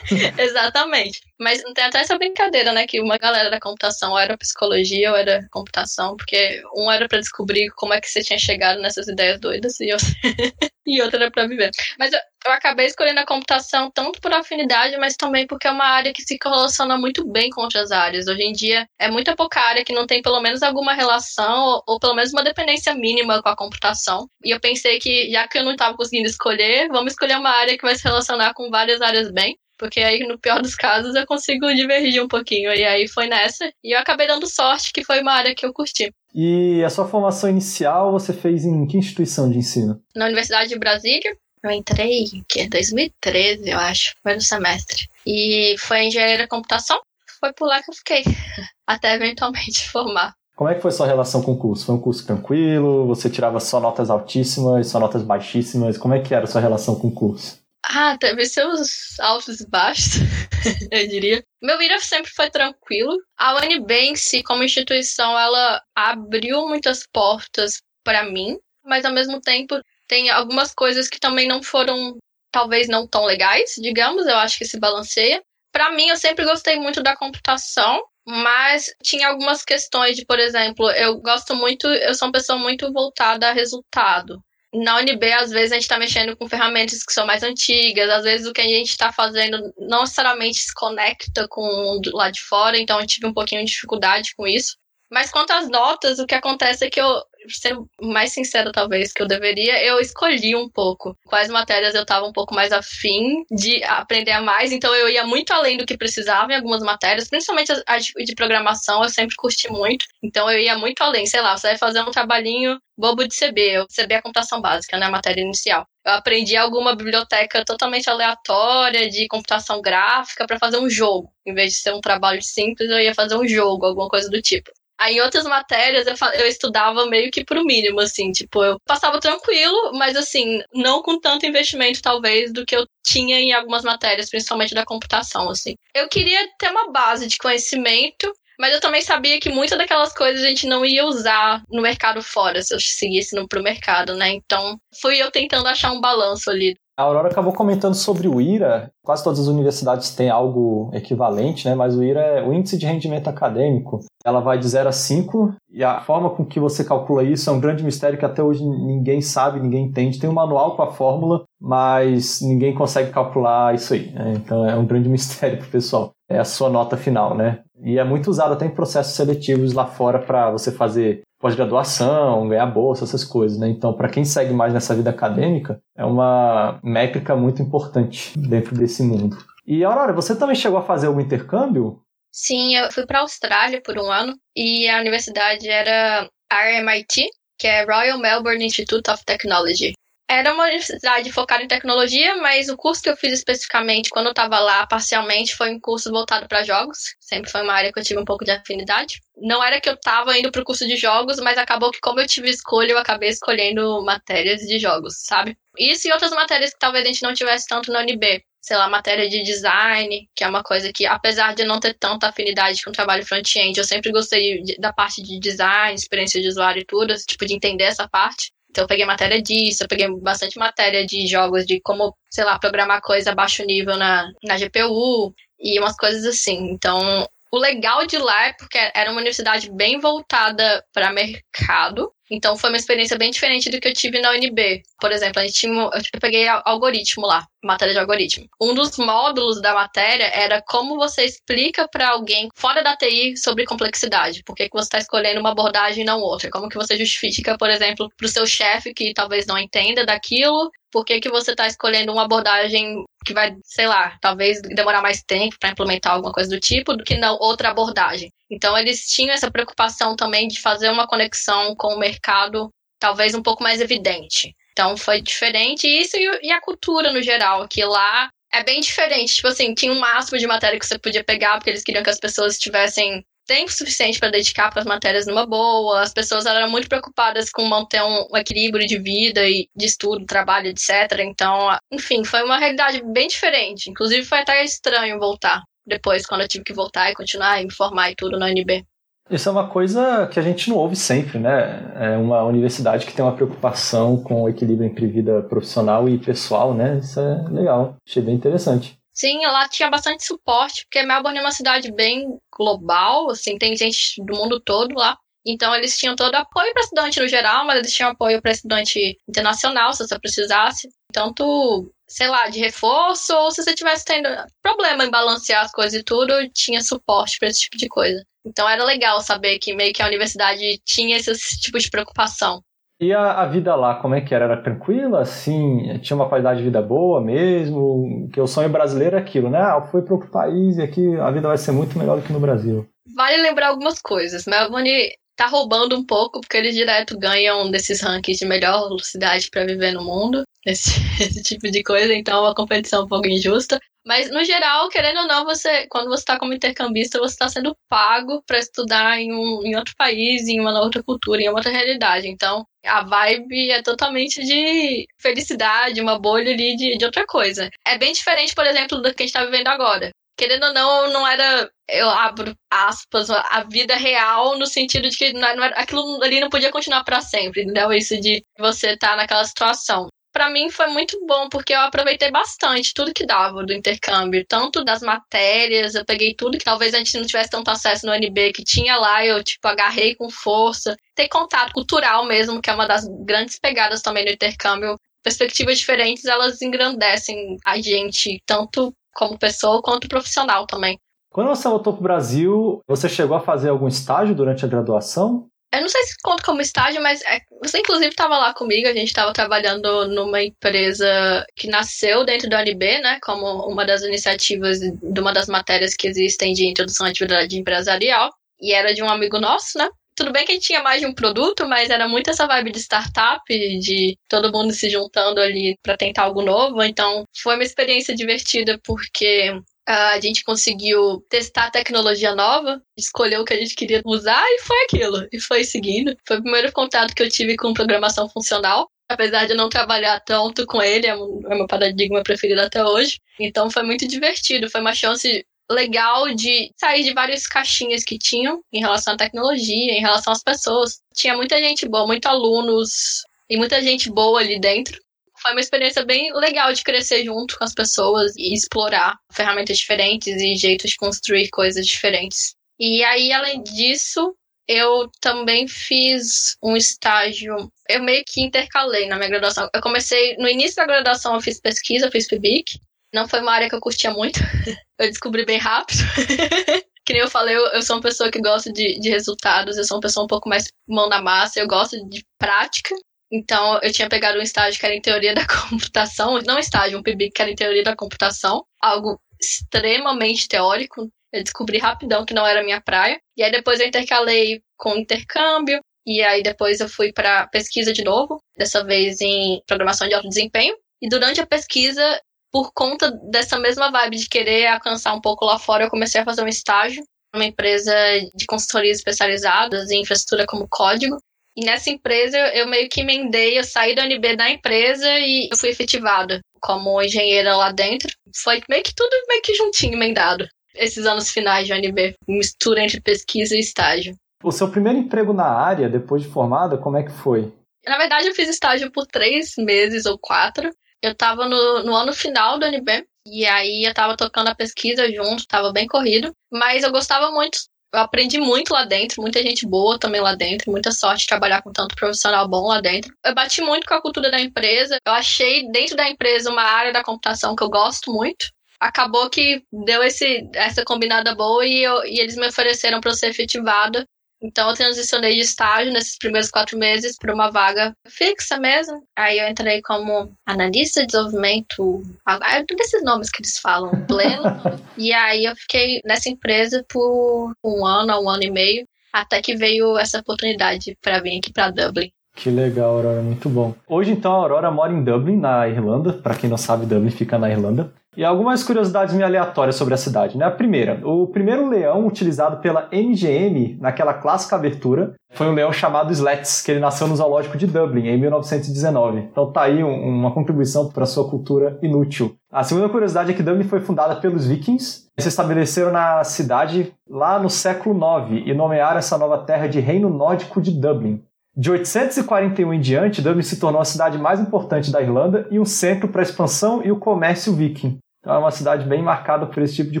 Exatamente. 0.38 1.20
Mas 1.38 1.62
tem 1.74 1.84
até 1.84 2.00
essa 2.00 2.18
brincadeira, 2.18 2.72
né? 2.72 2.86
Que 2.86 3.00
uma 3.00 3.16
galera 3.16 3.50
da 3.50 3.60
computação 3.60 4.12
ou 4.12 4.18
era 4.18 4.36
psicologia 4.36 5.10
ou 5.10 5.16
era 5.16 5.46
computação, 5.50 6.16
porque 6.16 6.60
um 6.76 6.90
era 6.90 7.06
pra 7.06 7.20
descobrir 7.20 7.70
como 7.76 7.94
é 7.94 8.00
que 8.00 8.08
você 8.08 8.22
tinha 8.22 8.38
chegado 8.38 8.80
nessas 8.80 9.06
ideias 9.06 9.38
doidas 9.38 9.78
e, 9.80 9.88
eu... 9.90 9.96
e 10.86 10.97
outra 11.02 11.20
era 11.20 11.30
pra 11.30 11.46
viver. 11.46 11.70
Mas 11.98 12.12
eu, 12.12 12.18
eu 12.46 12.52
acabei 12.52 12.86
escolhendo 12.86 13.20
a 13.20 13.26
computação 13.26 13.90
tanto 13.90 14.20
por 14.20 14.32
afinidade, 14.32 14.96
mas 14.96 15.16
também 15.16 15.46
porque 15.46 15.66
é 15.66 15.70
uma 15.70 15.84
área 15.84 16.12
que 16.12 16.22
se 16.22 16.38
correlaciona 16.38 16.96
muito 16.96 17.26
bem 17.26 17.50
com 17.50 17.62
outras 17.62 17.90
áreas. 17.90 18.26
Hoje 18.26 18.42
em 18.42 18.52
dia 18.52 18.86
é 18.98 19.10
muita 19.10 19.34
pouca 19.36 19.60
área 19.60 19.84
que 19.84 19.92
não 19.92 20.06
tem 20.06 20.22
pelo 20.22 20.40
menos 20.40 20.62
alguma 20.62 20.92
relação 20.94 21.64
ou, 21.64 21.82
ou 21.86 22.00
pelo 22.00 22.14
menos 22.14 22.32
uma 22.32 22.42
dependência 22.42 22.94
mínima 22.94 23.42
com 23.42 23.48
a 23.48 23.56
computação. 23.56 24.28
E 24.44 24.50
eu 24.50 24.60
pensei 24.60 24.98
que, 24.98 25.30
já 25.30 25.46
que 25.48 25.58
eu 25.58 25.64
não 25.64 25.72
estava 25.72 25.96
conseguindo 25.96 26.28
escolher, 26.28 26.88
vamos 26.88 27.12
escolher 27.12 27.36
uma 27.36 27.50
área 27.50 27.76
que 27.76 27.84
vai 27.84 27.96
se 27.96 28.04
relacionar 28.04 28.54
com 28.54 28.70
várias 28.70 29.00
áreas 29.00 29.30
bem. 29.30 29.58
Porque 29.78 30.00
aí, 30.00 30.26
no 30.26 30.36
pior 30.36 30.60
dos 30.60 30.74
casos, 30.74 31.14
eu 31.14 31.24
consigo 31.24 31.72
divergir 31.72 32.22
um 32.22 32.26
pouquinho. 32.26 32.74
E 32.74 32.84
aí 32.84 33.06
foi 33.06 33.28
nessa. 33.28 33.72
E 33.82 33.94
eu 33.94 34.00
acabei 34.00 34.26
dando 34.26 34.46
sorte 34.48 34.92
que 34.92 35.04
foi 35.04 35.20
uma 35.22 35.32
área 35.32 35.54
que 35.54 35.64
eu 35.64 35.72
curti. 35.72 36.12
E 36.40 36.84
a 36.84 36.88
sua 36.88 37.04
formação 37.04 37.50
inicial 37.50 38.12
você 38.12 38.32
fez 38.32 38.64
em 38.64 38.86
que 38.86 38.96
instituição 38.96 39.50
de 39.50 39.58
ensino? 39.58 40.00
Na 40.14 40.26
Universidade 40.26 40.68
de 40.68 40.78
Brasília, 40.78 41.36
eu 41.64 41.70
entrei 41.72 42.26
em 42.32 42.44
que? 42.48 42.68
2013, 42.68 43.68
eu 43.68 43.76
acho. 43.76 44.14
Foi 44.22 44.34
no 44.34 44.40
semestre. 44.40 45.08
E 45.26 45.74
foi 45.80 46.04
engenharia 46.04 46.38
da 46.38 46.46
computação. 46.46 47.00
Foi 47.40 47.52
por 47.52 47.66
lá 47.66 47.82
que 47.82 47.90
eu 47.90 47.94
fiquei. 47.94 48.22
Até 48.86 49.16
eventualmente 49.16 49.82
formar. 49.90 50.32
Como 50.54 50.70
é 50.70 50.76
que 50.76 50.80
foi 50.80 50.92
sua 50.92 51.08
relação 51.08 51.42
com 51.42 51.54
o 51.54 51.58
curso? 51.58 51.86
Foi 51.86 51.96
um 51.96 52.00
curso 52.00 52.24
tranquilo? 52.24 53.08
Você 53.08 53.28
tirava 53.28 53.58
só 53.58 53.80
notas 53.80 54.08
altíssimas, 54.08 54.86
só 54.86 55.00
notas 55.00 55.24
baixíssimas? 55.24 55.98
Como 55.98 56.14
é 56.14 56.20
que 56.20 56.32
era 56.32 56.44
a 56.44 56.48
sua 56.48 56.60
relação 56.60 56.94
com 56.94 57.08
o 57.08 57.12
curso? 57.12 57.58
Ah, 57.84 58.16
teve 58.16 58.44
seus 58.44 59.18
altos 59.18 59.60
e 59.60 59.68
baixos, 59.68 60.20
eu 60.92 61.08
diria. 61.08 61.42
Meu 61.62 61.76
vida 61.76 61.98
sempre 61.98 62.30
foi 62.30 62.50
tranquilo. 62.50 63.16
A 63.36 63.56
UNB 63.56 63.92
em 63.92 64.16
si, 64.16 64.42
como 64.42 64.62
instituição, 64.62 65.38
ela 65.38 65.82
abriu 65.94 66.68
muitas 66.68 67.06
portas 67.12 67.82
para 68.04 68.22
mim, 68.24 68.56
mas 68.84 69.04
ao 69.04 69.12
mesmo 69.12 69.40
tempo 69.40 69.80
tem 70.06 70.30
algumas 70.30 70.72
coisas 70.72 71.08
que 71.08 71.18
também 71.20 71.48
não 71.48 71.62
foram, 71.62 72.16
talvez 72.50 72.88
não 72.88 73.06
tão 73.06 73.24
legais, 73.24 73.74
digamos, 73.78 74.26
eu 74.26 74.36
acho 74.36 74.56
que 74.56 74.64
se 74.64 74.78
balanceia. 74.78 75.42
Para 75.72 75.90
mim, 75.92 76.08
eu 76.08 76.16
sempre 76.16 76.44
gostei 76.44 76.76
muito 76.76 77.02
da 77.02 77.16
computação, 77.16 78.02
mas 78.26 78.86
tinha 79.02 79.28
algumas 79.28 79.64
questões 79.64 80.16
de, 80.16 80.24
por 80.24 80.38
exemplo, 80.38 80.90
eu 80.92 81.18
gosto 81.20 81.54
muito, 81.54 81.86
eu 81.88 82.14
sou 82.14 82.28
uma 82.28 82.32
pessoa 82.32 82.58
muito 82.58 82.90
voltada 82.92 83.48
a 83.48 83.52
resultado. 83.52 84.42
Na 84.74 84.96
UNB, 84.96 85.32
às 85.32 85.50
vezes, 85.50 85.72
a 85.72 85.74
gente 85.76 85.84
está 85.84 85.98
mexendo 85.98 86.36
com 86.36 86.48
ferramentas 86.48 87.02
que 87.02 87.12
são 87.12 87.26
mais 87.26 87.42
antigas, 87.42 88.10
às 88.10 88.24
vezes 88.24 88.46
o 88.46 88.52
que 88.52 88.60
a 88.60 88.64
gente 88.64 88.90
está 88.90 89.10
fazendo 89.10 89.72
não 89.78 90.02
necessariamente 90.02 90.58
se 90.58 90.74
conecta 90.74 91.46
com 91.48 91.62
o 91.62 91.94
mundo 91.94 92.10
lá 92.12 92.30
de 92.30 92.42
fora, 92.42 92.78
então 92.78 93.00
eu 93.00 93.06
tive 93.06 93.26
um 93.26 93.32
pouquinho 93.32 93.64
de 93.64 93.70
dificuldade 93.70 94.34
com 94.36 94.46
isso. 94.46 94.76
Mas 95.10 95.30
quanto 95.30 95.52
às 95.52 95.70
notas, 95.70 96.18
o 96.18 96.26
que 96.26 96.34
acontece 96.34 96.84
é 96.84 96.90
que 96.90 97.00
eu, 97.00 97.22
sendo 97.48 97.88
mais 98.00 98.32
sincero 98.32 98.72
talvez 98.72 99.12
que 99.12 99.22
eu 99.22 99.26
deveria, 99.26 99.84
eu 99.84 100.00
escolhi 100.00 100.56
um 100.56 100.68
pouco 100.68 101.16
quais 101.26 101.48
matérias 101.48 101.94
eu 101.94 102.02
estava 102.02 102.26
um 102.26 102.32
pouco 102.32 102.54
mais 102.54 102.72
afim 102.72 103.44
de 103.50 103.82
aprender 103.84 104.32
a 104.32 104.42
mais, 104.42 104.72
então 104.72 104.94
eu 104.94 105.08
ia 105.08 105.26
muito 105.26 105.52
além 105.52 105.76
do 105.76 105.86
que 105.86 105.96
precisava 105.96 106.52
em 106.52 106.56
algumas 106.56 106.82
matérias, 106.82 107.28
principalmente 107.28 107.72
a 107.86 107.98
de 107.98 108.34
programação, 108.34 109.02
eu 109.02 109.08
sempre 109.08 109.36
curti 109.36 109.70
muito, 109.70 110.06
então 110.22 110.50
eu 110.50 110.58
ia 110.58 110.76
muito 110.76 111.00
além, 111.02 111.26
sei 111.26 111.40
lá, 111.40 111.56
você 111.56 111.68
vai 111.68 111.78
fazer 111.78 112.00
um 112.02 112.10
trabalhinho 112.10 112.78
bobo 112.98 113.26
de 113.26 113.34
CB, 113.34 113.86
CB 113.86 114.14
é 114.14 114.16
a 114.16 114.22
computação 114.22 114.60
básica, 114.60 114.98
né, 114.98 115.06
a 115.06 115.10
matéria 115.10 115.40
inicial. 115.40 115.86
Eu 116.04 116.14
aprendi 116.14 116.56
alguma 116.56 116.96
biblioteca 116.96 117.64
totalmente 117.64 118.10
aleatória 118.10 119.08
de 119.08 119.28
computação 119.28 119.80
gráfica 119.80 120.46
para 120.46 120.58
fazer 120.58 120.78
um 120.78 120.90
jogo. 120.90 121.30
Em 121.46 121.54
vez 121.54 121.74
de 121.74 121.78
ser 121.78 121.94
um 121.94 122.00
trabalho 122.00 122.42
simples, 122.42 122.90
eu 122.90 122.98
ia 122.98 123.14
fazer 123.14 123.36
um 123.36 123.46
jogo, 123.46 123.86
alguma 123.86 124.08
coisa 124.08 124.28
do 124.28 124.42
tipo. 124.42 124.70
Aí 124.98 125.16
em 125.16 125.20
outras 125.20 125.44
matérias 125.44 126.06
eu, 126.06 126.14
eu 126.34 126.46
estudava 126.46 127.06
meio 127.06 127.30
que 127.30 127.44
pro 127.44 127.64
mínimo, 127.64 128.00
assim, 128.00 128.32
tipo, 128.32 128.62
eu 128.64 128.80
passava 128.84 129.20
tranquilo, 129.20 129.92
mas 129.94 130.16
assim, 130.16 130.60
não 130.74 131.02
com 131.02 131.20
tanto 131.20 131.46
investimento, 131.46 132.02
talvez, 132.02 132.52
do 132.52 132.66
que 132.66 132.74
eu 132.74 132.86
tinha 133.04 133.38
em 133.38 133.52
algumas 133.52 133.84
matérias, 133.84 134.28
principalmente 134.28 134.74
da 134.74 134.84
computação, 134.84 135.48
assim. 135.48 135.76
Eu 135.94 136.08
queria 136.08 136.48
ter 136.58 136.70
uma 136.70 136.90
base 136.90 137.26
de 137.28 137.38
conhecimento, 137.38 138.32
mas 138.58 138.74
eu 138.74 138.80
também 138.80 139.00
sabia 139.02 139.38
que 139.38 139.50
muitas 139.50 139.78
daquelas 139.78 140.12
coisas 140.12 140.42
a 140.42 140.48
gente 140.48 140.66
não 140.66 140.84
ia 140.84 141.04
usar 141.06 141.62
no 141.70 141.80
mercado 141.80 142.20
fora, 142.20 142.60
se 142.60 142.74
eu 142.74 142.80
seguisse 142.80 143.36
no, 143.36 143.46
pro 143.46 143.62
mercado, 143.62 144.16
né? 144.16 144.30
Então, 144.30 144.80
fui 145.00 145.22
eu 145.22 145.30
tentando 145.30 145.68
achar 145.68 145.92
um 145.92 146.00
balanço 146.00 146.50
ali. 146.50 146.76
A 146.98 147.04
Aurora 147.04 147.28
acabou 147.28 147.52
comentando 147.52 147.94
sobre 147.94 148.26
o 148.26 148.40
IRA. 148.40 148.90
Quase 149.04 149.22
todas 149.22 149.38
as 149.38 149.46
universidades 149.46 150.12
têm 150.16 150.30
algo 150.30 150.90
equivalente, 150.92 151.64
né? 151.68 151.72
Mas 151.72 151.94
o 151.94 152.02
IRA 152.02 152.20
é 152.20 152.42
o 152.44 152.52
índice 152.52 152.76
de 152.76 152.86
rendimento 152.86 153.28
acadêmico. 153.28 154.00
Ela 154.24 154.40
vai 154.40 154.58
de 154.58 154.66
0 154.66 154.88
a 154.88 154.92
5 154.92 155.54
e 155.70 155.84
a 155.84 156.00
forma 156.00 156.28
com 156.28 156.44
que 156.44 156.58
você 156.58 156.82
calcula 156.82 157.22
isso 157.22 157.48
é 157.48 157.52
um 157.52 157.60
grande 157.60 157.84
mistério 157.84 158.18
que 158.18 158.24
até 158.24 158.42
hoje 158.42 158.64
ninguém 158.64 159.20
sabe, 159.20 159.60
ninguém 159.60 159.84
entende. 159.84 160.18
Tem 160.18 160.28
um 160.28 160.32
manual 160.32 160.74
com 160.74 160.82
a 160.82 160.90
fórmula, 160.90 161.44
mas 161.60 162.40
ninguém 162.42 162.74
consegue 162.74 163.12
calcular 163.12 163.76
isso 163.76 163.94
aí. 163.94 164.10
Né? 164.10 164.32
Então 164.34 164.68
é 164.68 164.74
um 164.74 164.84
grande 164.84 165.06
mistério 165.08 165.58
para 165.58 165.68
o 165.68 165.70
pessoal. 165.70 166.10
É 166.28 166.40
a 166.40 166.44
sua 166.44 166.68
nota 166.68 166.96
final, 166.96 167.32
né? 167.32 167.60
E 167.80 167.96
é 167.96 168.02
muito 168.02 168.28
usado 168.28 168.54
até 168.54 168.66
em 168.66 168.74
processos 168.74 169.14
seletivos 169.14 169.72
lá 169.72 169.86
fora 169.86 170.18
para 170.18 170.50
você 170.50 170.72
fazer 170.72 171.22
pós-graduação, 171.38 172.48
ganhar 172.48 172.66
bolsa, 172.66 173.04
essas 173.04 173.24
coisas, 173.24 173.58
né? 173.58 173.68
Então, 173.68 173.92
para 173.94 174.08
quem 174.08 174.24
segue 174.24 174.52
mais 174.52 174.72
nessa 174.72 174.94
vida 174.94 175.10
acadêmica, 175.10 175.80
é 175.96 176.04
uma 176.04 176.80
métrica 176.82 177.36
muito 177.36 177.62
importante 177.62 178.36
dentro 178.36 178.74
desse 178.76 179.02
mundo. 179.02 179.38
E 179.66 179.84
Aurora, 179.84 180.12
você 180.12 180.34
também 180.34 180.56
chegou 180.56 180.78
a 180.78 180.82
fazer 180.82 181.06
algum 181.06 181.20
intercâmbio? 181.20 182.02
Sim, 182.32 182.76
eu 182.76 182.90
fui 182.92 183.06
para 183.06 183.18
a 183.18 183.22
Austrália 183.22 183.80
por 183.82 183.98
um 183.98 184.10
ano 184.10 184.34
e 184.54 184.88
a 184.88 185.00
universidade 185.00 185.68
era 185.68 186.28
RMIT, 186.52 187.28
que 187.58 187.66
é 187.66 187.84
Royal 187.84 188.18
Melbourne 188.18 188.64
Institute 188.64 189.10
of 189.10 189.24
Technology. 189.24 189.92
Era 190.30 190.52
uma 190.52 190.64
universidade 190.64 191.32
focada 191.32 191.62
em 191.62 191.68
tecnologia, 191.68 192.36
mas 192.36 192.68
o 192.68 192.76
curso 192.76 193.02
que 193.02 193.08
eu 193.08 193.16
fiz 193.16 193.32
especificamente 193.32 194.10
quando 194.10 194.26
eu 194.26 194.32
estava 194.32 194.58
lá, 194.58 194.86
parcialmente, 194.86 195.56
foi 195.56 195.70
um 195.70 195.80
curso 195.80 196.10
voltado 196.10 196.46
para 196.46 196.62
jogos. 196.62 197.14
Sempre 197.18 197.50
foi 197.50 197.62
uma 197.62 197.72
área 197.72 197.90
que 197.90 197.98
eu 197.98 198.04
tive 198.04 198.20
um 198.20 198.26
pouco 198.26 198.44
de 198.44 198.50
afinidade. 198.50 199.22
Não 199.38 199.64
era 199.64 199.80
que 199.80 199.88
eu 199.88 199.94
estava 199.94 200.36
indo 200.36 200.52
para 200.52 200.60
o 200.60 200.64
curso 200.66 200.86
de 200.86 200.96
jogos, 200.96 201.38
mas 201.40 201.56
acabou 201.56 201.90
que, 201.90 201.98
como 202.00 202.20
eu 202.20 202.26
tive 202.26 202.50
escolha, 202.50 202.92
eu 202.92 202.98
acabei 202.98 203.30
escolhendo 203.30 204.04
matérias 204.04 204.60
de 204.60 204.78
jogos, 204.78 205.14
sabe? 205.24 205.56
Isso 205.78 206.06
e 206.06 206.12
outras 206.12 206.32
matérias 206.32 206.72
que 206.74 206.78
talvez 206.78 207.04
a 207.04 207.08
gente 207.08 207.22
não 207.22 207.32
tivesse 207.32 207.66
tanto 207.66 207.90
na 207.90 208.00
UNB. 208.00 208.44
Sei 208.60 208.76
lá, 208.76 208.86
matéria 208.86 209.30
de 209.30 209.42
design, 209.42 210.28
que 210.34 210.44
é 210.44 210.48
uma 210.48 210.62
coisa 210.62 210.92
que, 210.92 211.06
apesar 211.06 211.54
de 211.54 211.64
não 211.64 211.80
ter 211.80 211.94
tanta 211.94 212.28
afinidade 212.28 212.82
com 212.84 212.90
o 212.90 212.92
trabalho 212.92 213.24
front-end, 213.24 213.78
eu 213.78 213.84
sempre 213.84 214.12
gostei 214.12 214.62
da 214.78 214.92
parte 214.92 215.22
de 215.22 215.38
design, 215.38 215.94
experiência 215.94 216.42
de 216.42 216.48
usuário 216.48 216.82
e 216.82 216.84
tudo, 216.84 217.14
tipo, 217.16 217.46
de 217.46 217.54
entender 217.54 217.84
essa 217.84 218.06
parte. 218.06 218.52
Então 218.78 218.84
eu 218.84 218.88
peguei 218.88 219.04
matéria 219.04 219.42
disso, 219.42 219.82
eu 219.82 219.88
peguei 219.88 220.08
bastante 220.20 220.56
matéria 220.56 221.04
de 221.04 221.26
jogos, 221.26 221.66
de 221.66 221.80
como, 221.80 222.14
sei 222.30 222.44
lá, 222.44 222.56
programar 222.60 223.02
coisa 223.02 223.32
a 223.32 223.34
baixo 223.34 223.64
nível 223.64 223.96
na, 223.96 224.30
na 224.44 224.56
GPU 224.56 225.34
e 225.58 225.80
umas 225.80 225.96
coisas 225.96 226.24
assim. 226.24 226.70
Então, 226.70 227.28
o 227.50 227.58
legal 227.58 228.06
de 228.06 228.18
lá 228.18 228.46
é 228.46 228.52
porque 228.52 228.78
era 228.94 229.10
uma 229.10 229.18
universidade 229.18 229.70
bem 229.70 229.98
voltada 229.98 230.84
para 230.92 231.12
mercado. 231.12 232.12
Então 232.30 232.56
foi 232.56 232.70
uma 232.70 232.76
experiência 232.76 233.16
bem 233.16 233.30
diferente 233.30 233.70
do 233.70 233.80
que 233.80 233.88
eu 233.88 233.94
tive 233.94 234.20
na 234.20 234.32
UNB. 234.32 234.82
Por 235.00 235.10
exemplo, 235.10 235.40
a 235.40 235.46
gente 235.46 235.60
tinha, 235.60 235.82
eu 235.82 236.20
peguei 236.20 236.46
algoritmo 236.46 237.26
lá, 237.26 237.46
matéria 237.64 237.94
de 237.94 238.00
algoritmo. 238.00 238.46
Um 238.60 238.74
dos 238.74 238.98
módulos 238.98 239.62
da 239.62 239.72
matéria 239.72 240.30
era 240.34 240.62
como 240.62 240.96
você 240.96 241.24
explica 241.24 241.88
para 241.88 242.10
alguém 242.10 242.48
fora 242.54 242.82
da 242.82 242.96
TI 242.96 243.36
sobre 243.36 243.64
complexidade. 243.64 244.42
Por 244.44 244.54
que, 244.54 244.68
você 244.70 244.84
está 244.84 244.98
escolhendo 244.98 245.40
uma 245.40 245.52
abordagem 245.52 246.02
e 246.02 246.06
não 246.06 246.20
outra? 246.20 246.50
Como 246.50 246.68
que 246.68 246.76
você 246.76 246.96
justifica, 246.98 247.56
por 247.56 247.70
exemplo, 247.70 248.10
para 248.16 248.26
o 248.26 248.30
seu 248.30 248.46
chefe 248.46 248.92
que 248.92 249.14
talvez 249.14 249.46
não 249.46 249.58
entenda 249.58 250.04
daquilo, 250.04 250.70
por 250.90 251.04
que, 251.04 251.20
que 251.20 251.30
você 251.30 251.52
está 251.52 251.66
escolhendo 251.66 252.12
uma 252.12 252.24
abordagem 252.24 253.04
que 253.28 253.34
vai, 253.34 253.54
sei 253.62 253.86
lá, 253.86 254.16
talvez 254.20 254.60
demorar 254.62 255.02
mais 255.02 255.22
tempo 255.22 255.56
para 255.60 255.70
implementar 255.70 256.14
alguma 256.14 256.32
coisa 256.32 256.48
do 256.48 256.58
tipo 256.58 256.96
do 256.96 257.04
que 257.04 257.16
não 257.16 257.36
outra 257.38 257.68
abordagem. 257.68 258.32
Então 258.50 258.76
eles 258.76 259.06
tinham 259.06 259.34
essa 259.34 259.50
preocupação 259.50 260.16
também 260.16 260.48
de 260.48 260.60
fazer 260.60 260.88
uma 260.88 261.06
conexão 261.06 261.76
com 261.76 261.94
o 261.94 261.98
mercado 261.98 262.70
talvez 262.98 263.34
um 263.34 263.42
pouco 263.42 263.62
mais 263.62 263.80
evidente. 263.80 264.54
Então 264.72 264.96
foi 264.96 265.20
diferente 265.20 265.86
isso 265.86 266.16
e 266.16 266.50
a 266.50 266.60
cultura 266.60 267.12
no 267.12 267.22
geral, 267.22 267.68
que 267.68 267.84
lá 267.84 268.30
é 268.52 268.64
bem 268.64 268.80
diferente. 268.80 269.34
Tipo 269.34 269.48
assim, 269.48 269.74
tinha 269.74 269.92
um 269.92 270.00
máximo 270.00 270.38
de 270.38 270.46
matéria 270.46 270.78
que 270.78 270.86
você 270.86 270.98
podia 270.98 271.22
pegar, 271.22 271.54
porque 271.58 271.70
eles 271.70 271.82
queriam 271.82 272.02
que 272.02 272.10
as 272.10 272.18
pessoas 272.18 272.58
tivessem 272.58 273.24
tempo 273.48 273.72
suficiente 273.72 274.20
para 274.20 274.30
dedicar 274.30 274.70
para 274.70 274.80
as 274.80 274.86
matérias 274.86 275.26
numa 275.26 275.46
boa. 275.46 276.02
As 276.02 276.12
pessoas 276.12 276.44
eram 276.44 276.70
muito 276.70 276.88
preocupadas 276.88 277.50
com 277.50 277.64
manter 277.64 278.02
um, 278.02 278.28
um, 278.30 278.36
equilíbrio 278.36 278.86
de 278.86 278.98
vida 278.98 279.48
e 279.48 279.66
de 279.74 279.86
estudo, 279.86 280.26
trabalho, 280.26 280.68
etc. 280.68 281.18
Então, 281.20 281.76
enfim, 281.90 282.22
foi 282.24 282.42
uma 282.44 282.58
realidade 282.58 283.02
bem 283.02 283.26
diferente. 283.26 283.90
Inclusive, 283.90 284.24
foi 284.24 284.40
até 284.40 284.62
estranho 284.62 285.18
voltar 285.18 285.62
depois, 285.86 286.26
quando 286.26 286.42
eu 286.42 286.48
tive 286.48 286.64
que 286.64 286.74
voltar 286.74 287.10
e 287.10 287.14
continuar 287.14 287.62
e 287.62 287.64
me 287.64 287.72
formar 287.72 288.10
e 288.10 288.14
tudo 288.14 288.38
na 288.38 288.46
UNB. 288.46 288.84
Isso 289.30 289.48
é 289.48 289.52
uma 289.52 289.68
coisa 289.68 290.26
que 290.26 290.38
a 290.38 290.42
gente 290.42 290.70
não 290.70 290.76
ouve 290.76 290.96
sempre, 290.96 291.38
né? 291.38 291.92
É 291.96 292.16
uma 292.16 292.42
universidade 292.44 293.06
que 293.06 293.12
tem 293.12 293.24
uma 293.24 293.34
preocupação 293.34 294.22
com 294.22 294.42
o 294.42 294.48
equilíbrio 294.48 294.88
entre 294.88 295.06
vida 295.06 295.42
profissional 295.42 296.08
e 296.08 296.18
pessoal, 296.18 296.74
né? 296.74 296.98
Isso 296.98 297.18
é 297.20 297.44
legal, 297.50 297.96
achei 298.06 298.22
bem 298.22 298.34
interessante. 298.34 298.97
Sim, 299.18 299.44
lá 299.46 299.68
tinha 299.68 299.90
bastante 299.90 300.24
suporte, 300.24 300.84
porque 300.84 301.02
Melbourne 301.02 301.38
é 301.38 301.42
uma 301.42 301.50
cidade 301.50 301.90
bem 301.90 302.38
global, 302.56 303.28
assim, 303.30 303.58
tem 303.58 303.76
gente 303.76 304.22
do 304.24 304.36
mundo 304.36 304.60
todo 304.60 304.94
lá. 304.96 305.18
Então 305.44 305.74
eles 305.74 305.98
tinham 305.98 306.14
todo 306.14 306.36
apoio 306.36 306.72
para 306.72 306.82
estudante 306.82 307.18
no 307.18 307.26
geral, 307.26 307.64
mas 307.64 307.78
eles 307.78 307.92
tinham 307.92 308.12
apoio 308.12 308.40
para 308.40 308.52
estudante 308.52 309.18
internacional, 309.28 309.92
se 309.92 310.06
você 310.06 310.16
precisasse. 310.20 310.88
Tanto, 311.12 311.92
sei 312.06 312.28
lá, 312.28 312.46
de 312.48 312.60
reforço, 312.60 313.34
ou 313.34 313.50
se 313.50 313.60
você 313.64 313.74
tivesse 313.74 314.04
tendo 314.04 314.28
problema 314.62 315.04
em 315.04 315.10
balancear 315.10 315.64
as 315.64 315.72
coisas 315.72 316.00
e 316.00 316.04
tudo, 316.04 316.48
tinha 316.50 316.80
suporte 316.80 317.38
para 317.40 317.48
esse 317.48 317.62
tipo 317.62 317.76
de 317.76 317.88
coisa. 317.88 318.24
Então 318.46 318.68
era 318.68 318.84
legal 318.84 319.20
saber 319.20 319.58
que 319.58 319.74
meio 319.74 319.92
que 319.92 320.02
a 320.02 320.06
universidade 320.06 320.80
tinha 320.84 321.16
esse 321.16 321.60
tipo 321.60 321.78
de 321.80 321.90
preocupação. 321.90 322.62
E 323.00 323.12
a, 323.12 323.42
a, 323.42 323.46
vida 323.46 323.76
lá, 323.76 323.94
como 323.94 324.16
é 324.16 324.20
que 324.20 324.34
era? 324.34 324.46
Era 324.46 324.62
tranquila, 324.62 325.20
assim? 325.20 325.98
Tinha 326.00 326.16
uma 326.16 326.28
qualidade 326.28 326.58
de 326.58 326.64
vida 326.64 326.82
boa 326.82 327.20
mesmo? 327.20 328.28
Que 328.32 328.40
o 328.40 328.46
sonho 328.46 328.68
brasileiro 328.68 329.16
é 329.16 329.20
aquilo, 329.20 329.48
né? 329.48 329.58
Ah, 329.60 329.80
fui 329.82 330.02
para 330.02 330.14
outro 330.14 330.30
país 330.30 330.78
e 330.78 330.82
aqui 330.82 331.16
a 331.16 331.30
vida 331.30 331.46
vai 331.46 331.56
ser 331.56 331.70
muito 331.70 331.96
melhor 331.96 332.16
do 332.16 332.26
que 332.26 332.32
no 332.32 332.40
Brasil. 332.40 332.88
Vale 333.14 333.36
lembrar 333.40 333.68
algumas 333.68 334.02
coisas. 334.02 334.46
Melbourne 334.46 335.12
tá 335.36 335.46
roubando 335.46 335.96
um 335.96 336.04
pouco, 336.04 336.40
porque 336.40 336.56
eles 336.56 336.74
direto 336.74 337.16
ganham 337.16 337.70
desses 337.70 338.00
rankings 338.00 338.40
de 338.40 338.46
melhor 338.46 338.90
cidade 339.00 339.48
para 339.48 339.64
viver 339.64 339.92
no 339.92 340.02
mundo, 340.04 340.42
esse, 340.66 340.90
esse 341.22 341.40
tipo 341.44 341.70
de 341.70 341.84
coisa, 341.84 342.12
então 342.12 342.38
é 342.38 342.48
uma 342.48 342.54
competição 342.54 343.04
um 343.04 343.08
pouco 343.08 343.28
injusta. 343.28 343.78
Mas, 344.08 344.30
no 344.30 344.42
geral, 344.42 344.88
querendo 344.88 345.20
ou 345.20 345.26
não, 345.26 345.44
você, 345.44 345.86
quando 345.86 346.08
você 346.08 346.22
está 346.22 346.38
como 346.38 346.54
intercambista, 346.54 347.18
você 347.18 347.34
está 347.34 347.46
sendo 347.46 347.76
pago 347.90 348.42
para 348.46 348.58
estudar 348.58 349.20
em, 349.20 349.30
um, 349.30 349.62
em 349.66 349.76
outro 349.76 349.94
país, 349.98 350.48
em 350.48 350.58
uma 350.58 350.80
outra 350.80 351.02
cultura, 351.02 351.42
em 351.42 351.48
uma 351.50 351.58
outra 351.58 351.70
realidade. 351.70 352.26
Então, 352.26 352.64
a 352.86 353.04
vibe 353.04 353.70
é 353.70 353.82
totalmente 353.82 354.42
de 354.42 355.06
felicidade, 355.20 356.00
uma 356.00 356.18
bolha 356.18 356.54
ali 356.54 356.74
de, 356.74 356.96
de 356.96 357.04
outra 357.04 357.26
coisa. 357.26 357.68
É 357.86 357.98
bem 357.98 358.14
diferente, 358.14 358.54
por 358.54 358.66
exemplo, 358.66 358.96
do 358.96 359.14
que 359.14 359.24
a 359.24 359.26
gente 359.26 359.36
está 359.36 359.44
vivendo 359.44 359.68
agora. 359.68 360.10
Querendo 360.38 360.64
ou 360.64 360.72
não, 360.72 361.12
não 361.12 361.28
era, 361.28 361.70
eu 361.90 362.08
abro 362.08 362.54
aspas, 362.70 363.28
a 363.28 363.62
vida 363.70 363.94
real 363.94 364.58
no 364.58 364.64
sentido 364.64 365.10
de 365.10 365.18
que 365.18 365.34
não 365.34 365.46
era, 365.46 365.78
aquilo 365.78 366.22
ali 366.22 366.40
não 366.40 366.48
podia 366.48 366.72
continuar 366.72 367.04
para 367.04 367.20
sempre, 367.20 367.62
entendeu? 367.62 367.92
Isso 367.92 368.18
de 368.18 368.42
você 368.58 368.92
estar 368.92 369.10
tá 369.10 369.16
naquela 369.16 369.44
situação 369.44 370.08
para 370.38 370.50
mim 370.50 370.70
foi 370.70 370.86
muito 370.86 371.18
bom, 371.26 371.48
porque 371.48 371.74
eu 371.74 371.80
aproveitei 371.80 372.30
bastante 372.30 372.94
tudo 372.94 373.12
que 373.12 373.26
dava 373.26 373.64
do 373.64 373.72
intercâmbio, 373.72 374.46
tanto 374.48 374.84
das 374.84 375.02
matérias, 375.02 375.96
eu 375.96 376.04
peguei 376.04 376.32
tudo 376.32 376.56
que 376.56 376.64
talvez 376.64 376.94
a 376.94 376.98
gente 376.98 377.18
não 377.18 377.26
tivesse 377.26 377.50
tanto 377.50 377.68
acesso 377.72 378.06
no 378.06 378.14
NB 378.14 378.52
que 378.52 378.62
tinha 378.62 378.96
lá, 378.96 379.26
eu 379.26 379.42
tipo 379.42 379.66
agarrei 379.66 380.14
com 380.14 380.30
força. 380.30 380.96
Ter 381.16 381.26
contato 381.26 381.72
cultural 381.72 382.24
mesmo, 382.24 382.62
que 382.62 382.70
é 382.70 382.72
uma 382.72 382.86
das 382.86 383.04
grandes 383.24 383.58
pegadas 383.58 384.00
também 384.00 384.24
do 384.24 384.30
intercâmbio. 384.30 384.96
Perspectivas 385.24 385.76
diferentes, 385.76 386.24
elas 386.24 386.62
engrandecem 386.62 387.56
a 387.66 387.76
gente, 387.80 388.40
tanto 388.46 388.94
como 389.12 389.36
pessoa 389.36 389.82
quanto 389.82 390.06
profissional 390.06 390.68
também. 390.68 391.00
Quando 391.32 391.48
você 391.48 391.68
voltou 391.68 391.94
para 391.94 392.00
o 392.00 392.04
Brasil, 392.04 392.80
você 392.86 393.08
chegou 393.08 393.36
a 393.36 393.40
fazer 393.40 393.70
algum 393.70 393.88
estágio 393.88 394.36
durante 394.36 394.64
a 394.64 394.68
graduação? 394.68 395.48
Eu 395.72 395.82
não 395.82 395.88
sei 395.88 396.02
se 396.04 396.16
conta 396.22 396.42
como 396.42 396.62
estágio, 396.62 397.02
mas 397.02 397.20
é, 397.22 397.40
você 397.62 397.78
inclusive 397.78 398.08
estava 398.08 398.38
lá 398.38 398.54
comigo, 398.54 398.88
a 398.88 398.92
gente 398.94 399.08
estava 399.08 399.34
trabalhando 399.34 400.08
numa 400.08 400.42
empresa 400.42 401.44
que 401.54 401.68
nasceu 401.68 402.24
dentro 402.24 402.48
da 402.48 402.60
UNB, 402.60 403.00
né, 403.00 403.18
como 403.22 403.66
uma 403.66 403.84
das 403.84 404.02
iniciativas 404.02 404.80
de 404.80 405.20
uma 405.20 405.32
das 405.32 405.46
matérias 405.46 405.94
que 405.94 406.08
existem 406.08 406.54
de 406.54 406.66
introdução 406.66 407.06
à 407.06 407.10
atividade 407.10 407.58
empresarial, 407.58 408.30
e 408.60 408.72
era 408.72 408.94
de 408.94 409.02
um 409.02 409.10
amigo 409.10 409.38
nosso, 409.38 409.76
né? 409.78 409.88
Tudo 410.16 410.32
bem 410.32 410.44
que 410.44 410.52
a 410.52 410.54
gente 410.54 410.66
tinha 410.66 410.82
mais 410.82 411.00
de 411.00 411.06
um 411.06 411.14
produto, 411.14 411.68
mas 411.68 411.90
era 411.90 412.08
muito 412.08 412.28
essa 412.28 412.46
vibe 412.46 412.72
de 412.72 412.80
startup, 412.80 413.40
de 413.46 414.18
todo 414.28 414.50
mundo 414.50 414.72
se 414.72 414.90
juntando 414.90 415.40
ali 415.40 415.78
para 415.80 415.96
tentar 415.96 416.24
algo 416.24 416.42
novo. 416.42 416.82
Então, 416.82 417.22
foi 417.40 417.54
uma 417.54 417.62
experiência 417.62 418.16
divertida 418.16 418.80
porque 418.82 419.52
a 419.88 420.20
gente 420.20 420.44
conseguiu 420.44 421.24
testar 421.30 421.70
tecnologia 421.70 422.34
nova, 422.34 422.82
escolher 422.94 423.38
o 423.38 423.44
que 423.44 423.54
a 423.54 423.56
gente 423.56 423.74
queria 423.74 424.02
usar 424.04 424.44
e 424.46 424.60
foi 424.60 424.76
aquilo. 424.84 425.26
E 425.32 425.40
foi 425.40 425.64
seguindo. 425.64 426.14
Foi 426.26 426.36
o 426.38 426.42
primeiro 426.42 426.70
contato 426.72 427.14
que 427.14 427.22
eu 427.22 427.30
tive 427.30 427.56
com 427.56 427.72
programação 427.72 428.28
funcional. 428.28 428.86
Apesar 429.10 429.46
de 429.46 429.52
eu 429.52 429.56
não 429.56 429.70
trabalhar 429.70 430.20
tanto 430.20 430.66
com 430.66 430.82
ele, 430.82 431.06
é 431.06 431.16
o 431.16 431.40
é 431.50 431.54
meu 431.54 431.66
paradigma 431.66 432.22
preferido 432.22 432.60
até 432.60 432.84
hoje. 432.84 433.18
Então 433.40 433.70
foi 433.70 433.82
muito 433.82 434.06
divertido. 434.06 434.68
Foi 434.68 434.82
uma 434.82 434.94
chance 434.94 435.42
legal 435.70 436.34
de 436.34 436.70
sair 436.76 437.02
de 437.02 437.14
várias 437.14 437.46
caixinhas 437.46 438.04
que 438.04 438.18
tinham 438.18 438.60
em 438.70 438.80
relação 438.80 439.14
à 439.14 439.16
tecnologia, 439.16 439.94
em 439.94 440.02
relação 440.02 440.34
às 440.34 440.42
pessoas. 440.42 440.98
Tinha 441.14 441.34
muita 441.34 441.58
gente 441.58 441.88
boa, 441.88 442.06
muitos 442.06 442.30
alunos 442.30 443.22
e 443.48 443.56
muita 443.56 443.80
gente 443.80 444.10
boa 444.10 444.40
ali 444.40 444.60
dentro 444.60 445.00
foi 445.40 445.52
uma 445.52 445.60
experiência 445.60 446.04
bem 446.04 446.32
legal 446.34 446.72
de 446.72 446.82
crescer 446.82 447.24
junto 447.24 447.56
com 447.58 447.64
as 447.64 447.74
pessoas 447.74 448.34
e 448.36 448.52
explorar 448.52 449.16
ferramentas 449.32 449.78
diferentes 449.78 450.40
e 450.40 450.54
jeitos 450.56 450.90
de 450.90 450.96
construir 450.96 451.48
coisas 451.50 451.86
diferentes. 451.86 452.54
E 452.78 453.02
aí, 453.02 453.32
além 453.32 453.62
disso, 453.62 454.34
eu 454.68 455.10
também 455.20 455.66
fiz 455.66 456.56
um 456.62 456.76
estágio. 456.76 457.72
Eu 457.88 458.02
meio 458.02 458.22
que 458.26 458.42
intercalei 458.42 459.08
na 459.08 459.16
minha 459.16 459.30
graduação. 459.30 459.68
Eu 459.74 459.80
comecei, 459.80 460.36
no 460.36 460.48
início 460.48 460.76
da 460.76 460.86
graduação, 460.86 461.34
eu 461.34 461.40
fiz 461.40 461.60
pesquisa, 461.60 462.06
eu 462.06 462.12
fiz 462.12 462.28
PIBIC. 462.28 462.78
Não 463.12 463.26
foi 463.26 463.40
uma 463.40 463.52
área 463.52 463.68
que 463.68 463.74
eu 463.74 463.80
curtia 463.80 464.10
muito. 464.10 464.38
eu 464.98 465.08
descobri 465.08 465.44
bem 465.46 465.58
rápido. 465.58 465.98
que 467.08 467.14
nem 467.14 467.22
eu 467.22 467.30
falei, 467.30 467.56
eu, 467.56 467.66
eu, 467.68 467.80
sou 467.80 467.96
uma 467.96 468.02
pessoa 468.02 468.30
que 468.30 468.38
gosta 468.38 468.70
de, 468.70 469.00
de 469.00 469.08
resultados, 469.08 469.78
eu 469.78 469.84
sou 469.84 469.96
uma 469.96 470.02
pessoa 470.02 470.24
um 470.24 470.28
pouco 470.28 470.46
mais 470.46 470.70
mão 470.86 471.08
na 471.08 471.22
massa, 471.22 471.58
eu 471.58 471.66
gosto 471.66 471.96
de 472.06 472.22
prática. 472.38 472.94
Então, 473.30 473.78
eu 473.82 473.92
tinha 473.92 474.08
pegado 474.08 474.38
um 474.38 474.42
estágio 474.42 474.80
que 474.80 474.86
era 474.86 474.94
em 474.94 475.02
teoria 475.02 475.34
da 475.34 475.46
computação, 475.68 476.40
não 476.46 476.58
estágio, 476.58 476.98
um 476.98 477.02
PIB 477.02 477.30
que 477.30 477.42
era 477.42 477.50
em 477.50 477.56
teoria 477.56 477.84
da 477.84 477.96
computação, 477.96 478.64
algo 478.80 479.20
extremamente 479.40 480.48
teórico. 480.48 481.10
Eu 481.32 481.44
descobri 481.44 481.78
rapidão 481.78 482.24
que 482.24 482.34
não 482.34 482.46
era 482.46 482.64
minha 482.64 482.80
praia. 482.80 483.20
E 483.36 483.42
aí 483.42 483.52
depois 483.52 483.80
eu 483.80 483.86
intercalei 483.86 484.62
com 484.76 484.96
intercâmbio, 484.96 485.80
e 486.06 486.22
aí 486.22 486.42
depois 486.42 486.80
eu 486.80 486.88
fui 486.88 487.12
para 487.12 487.46
pesquisa 487.48 487.92
de 487.92 488.02
novo, 488.02 488.42
dessa 488.56 488.82
vez 488.82 489.20
em 489.20 489.62
programação 489.66 490.08
de 490.08 490.14
alto 490.14 490.28
desempenho. 490.28 490.74
E 491.02 491.08
durante 491.08 491.38
a 491.38 491.46
pesquisa, 491.46 492.02
por 492.50 492.72
conta 492.72 493.10
dessa 493.30 493.58
mesma 493.58 493.90
vibe 493.90 494.16
de 494.16 494.28
querer 494.28 494.68
alcançar 494.68 495.12
um 495.12 495.20
pouco 495.20 495.44
lá 495.44 495.58
fora, 495.58 495.84
eu 495.84 495.90
comecei 495.90 496.20
a 496.20 496.24
fazer 496.24 496.42
um 496.42 496.48
estágio 496.48 497.04
numa 497.34 497.44
empresa 497.44 497.92
de 498.34 498.46
consultoria 498.46 498.90
especializadas 498.90 499.90
em 499.90 500.00
infraestrutura 500.00 500.46
como 500.46 500.66
código. 500.68 501.18
E 501.58 501.64
nessa 501.64 501.90
empresa 501.90 502.38
eu 502.54 502.68
meio 502.68 502.88
que 502.88 503.00
emendei, 503.00 503.58
eu 503.58 503.64
saí 503.64 503.92
da 503.92 504.04
UNB 504.04 504.36
da 504.36 504.48
empresa 504.48 505.10
e 505.18 505.48
eu 505.50 505.56
fui 505.56 505.70
efetivada 505.70 506.40
como 506.60 507.02
engenheira 507.02 507.56
lá 507.56 507.72
dentro. 507.72 508.08
Foi 508.44 508.62
meio 508.68 508.84
que 508.84 508.94
tudo 508.94 509.10
meio 509.26 509.42
que 509.42 509.54
juntinho, 509.54 509.94
emendado. 509.94 510.46
Esses 510.72 511.04
anos 511.04 511.32
finais 511.32 511.66
de 511.66 511.72
UNB, 511.72 512.14
mistura 512.28 512.80
entre 512.80 513.00
pesquisa 513.00 513.56
e 513.56 513.58
estágio. 513.58 514.14
O 514.44 514.52
seu 514.52 514.70
primeiro 514.70 515.00
emprego 515.00 515.32
na 515.32 515.46
área, 515.46 515.88
depois 515.88 516.22
de 516.22 516.28
formada, 516.28 516.78
como 516.78 516.96
é 516.96 517.02
que 517.02 517.10
foi? 517.10 517.52
Na 517.84 517.98
verdade, 517.98 518.28
eu 518.28 518.34
fiz 518.36 518.48
estágio 518.48 518.92
por 518.92 519.04
três 519.08 519.54
meses 519.58 520.06
ou 520.06 520.16
quatro. 520.16 520.70
Eu 521.02 521.10
estava 521.10 521.48
no, 521.48 521.82
no 521.82 521.92
ano 521.92 522.12
final 522.12 522.56
do 522.56 522.66
UNB, 522.66 523.04
e 523.26 523.44
aí 523.46 523.82
eu 523.82 523.90
estava 523.90 524.16
tocando 524.16 524.46
a 524.46 524.54
pesquisa 524.54 525.10
junto, 525.10 525.40
estava 525.40 525.72
bem 525.72 525.88
corrido. 525.88 526.30
Mas 526.52 526.84
eu 526.84 526.92
gostava 526.92 527.32
muito 527.32 527.58
eu 527.92 528.00
aprendi 528.00 528.38
muito 528.38 528.72
lá 528.72 528.84
dentro, 528.84 529.22
muita 529.22 529.42
gente 529.42 529.66
boa 529.66 529.98
também 529.98 530.20
lá 530.20 530.34
dentro, 530.34 530.70
muita 530.70 530.92
sorte 530.92 531.22
de 531.22 531.26
trabalhar 531.26 531.62
com 531.62 531.72
tanto 531.72 531.96
profissional 531.96 532.46
bom 532.46 532.68
lá 532.68 532.80
dentro. 532.80 533.12
Eu 533.24 533.34
bati 533.34 533.60
muito 533.62 533.86
com 533.86 533.94
a 533.94 534.02
cultura 534.02 534.30
da 534.30 534.40
empresa, 534.40 534.98
eu 535.06 535.12
achei 535.12 535.70
dentro 535.70 535.96
da 535.96 536.08
empresa 536.08 536.50
uma 536.50 536.62
área 536.62 536.92
da 536.92 537.02
computação 537.02 537.56
que 537.56 537.62
eu 537.62 537.70
gosto 537.70 538.12
muito. 538.12 538.46
Acabou 538.80 539.28
que 539.28 539.62
deu 539.72 540.02
esse, 540.02 540.48
essa 540.54 540.84
combinada 540.84 541.34
boa 541.34 541.66
e, 541.66 541.82
eu, 541.82 542.04
e 542.04 542.20
eles 542.20 542.36
me 542.36 542.46
ofereceram 542.46 543.00
para 543.00 543.14
ser 543.14 543.28
efetivada 543.28 544.04
então 544.42 544.68
eu 544.70 544.76
transicionei 544.76 545.34
de 545.34 545.40
estágio 545.40 545.92
nesses 545.92 546.16
primeiros 546.16 546.50
quatro 546.50 546.78
meses 546.78 547.16
para 547.18 547.34
uma 547.34 547.50
vaga 547.50 547.92
fixa 548.06 548.58
mesmo. 548.58 549.02
Aí 549.16 549.38
eu 549.38 549.48
entrei 549.48 549.80
como 549.82 550.32
analista 550.46 551.00
de 551.00 551.08
desenvolvimento, 551.08 552.02
é 552.26 552.64
desses 552.74 553.02
nomes 553.02 553.30
que 553.30 553.42
eles 553.42 553.58
falam, 553.58 554.06
pleno. 554.06 554.42
e 554.96 555.12
aí 555.12 555.44
eu 555.44 555.56
fiquei 555.56 556.00
nessa 556.04 556.28
empresa 556.28 556.84
por 556.88 557.52
um 557.64 557.84
ano, 557.84 558.20
um 558.20 558.28
ano 558.28 558.44
e 558.44 558.50
meio, 558.50 558.86
até 559.12 559.42
que 559.42 559.56
veio 559.56 559.98
essa 559.98 560.20
oportunidade 560.20 560.96
para 561.02 561.20
vir 561.20 561.38
aqui 561.38 561.52
para 561.52 561.70
Dublin. 561.70 562.10
Que 562.36 562.50
legal, 562.50 562.96
Aurora, 562.96 563.20
muito 563.20 563.48
bom. 563.48 563.74
Hoje, 563.88 564.12
então, 564.12 564.32
a 564.32 564.36
Aurora 564.36 564.70
mora 564.70 564.92
em 564.92 565.02
Dublin, 565.02 565.36
na 565.36 565.66
Irlanda. 565.66 566.12
Para 566.12 566.36
quem 566.36 566.48
não 566.48 566.56
sabe, 566.56 566.86
Dublin 566.86 567.10
fica 567.10 567.36
na 567.36 567.50
Irlanda. 567.50 567.92
E 568.18 568.24
algumas 568.24 568.64
curiosidades 568.64 569.14
meio 569.14 569.24
aleatórias 569.24 569.76
sobre 569.76 569.94
a 569.94 569.96
cidade. 569.96 570.36
Né? 570.36 570.44
A 570.44 570.50
primeira, 570.50 571.00
o 571.08 571.28
primeiro 571.28 571.68
leão 571.68 572.04
utilizado 572.04 572.56
pela 572.56 572.88
MGM 572.90 573.78
naquela 573.80 574.12
clássica 574.12 574.56
abertura 574.56 575.14
foi 575.30 575.46
um 575.46 575.54
leão 575.54 575.72
chamado 575.72 576.12
Slats, 576.12 576.60
que 576.60 576.72
ele 576.72 576.80
nasceu 576.80 577.06
no 577.06 577.14
zoológico 577.14 577.56
de 577.56 577.68
Dublin 577.68 578.08
em 578.08 578.18
1919. 578.18 579.28
Então 579.30 579.52
tá 579.52 579.62
aí 579.62 579.84
um, 579.84 580.08
uma 580.08 580.32
contribuição 580.32 580.88
para 580.88 581.06
sua 581.06 581.30
cultura 581.30 581.78
inútil. 581.80 582.34
A 582.50 582.64
segunda 582.64 582.88
curiosidade 582.88 583.30
é 583.30 583.34
que 583.34 583.42
Dublin 583.42 583.68
foi 583.68 583.78
fundada 583.78 584.16
pelos 584.16 584.48
vikings. 584.48 585.06
Eles 585.16 585.22
se 585.22 585.28
estabeleceram 585.28 585.92
na 585.92 586.24
cidade 586.24 586.92
lá 587.08 587.38
no 587.38 587.48
século 587.48 587.96
IX 587.96 588.42
e 588.48 588.52
nomearam 588.52 588.98
essa 588.98 589.16
nova 589.16 589.38
terra 589.38 589.68
de 589.68 589.78
Reino 589.78 590.10
Nórdico 590.10 590.60
de 590.60 590.72
Dublin. 590.72 591.22
De 591.56 591.70
841 591.70 592.74
em 592.74 592.80
diante, 592.80 593.22
Dublin 593.22 593.42
se 593.42 593.60
tornou 593.60 593.80
a 593.80 593.84
cidade 593.84 594.18
mais 594.18 594.40
importante 594.40 594.90
da 594.90 595.00
Irlanda 595.00 595.46
e 595.52 595.60
um 595.60 595.64
centro 595.64 596.08
para 596.08 596.20
a 596.20 596.24
expansão 596.24 596.82
e 596.84 596.90
o 596.90 596.98
comércio 596.98 597.52
viking. 597.52 597.96
Então 598.20 598.34
é 598.34 598.38
uma 598.38 598.50
cidade 598.50 598.86
bem 598.86 599.02
marcada 599.02 599.46
por 599.46 599.62
esse 599.62 599.76
tipo 599.76 599.90
de 599.90 600.00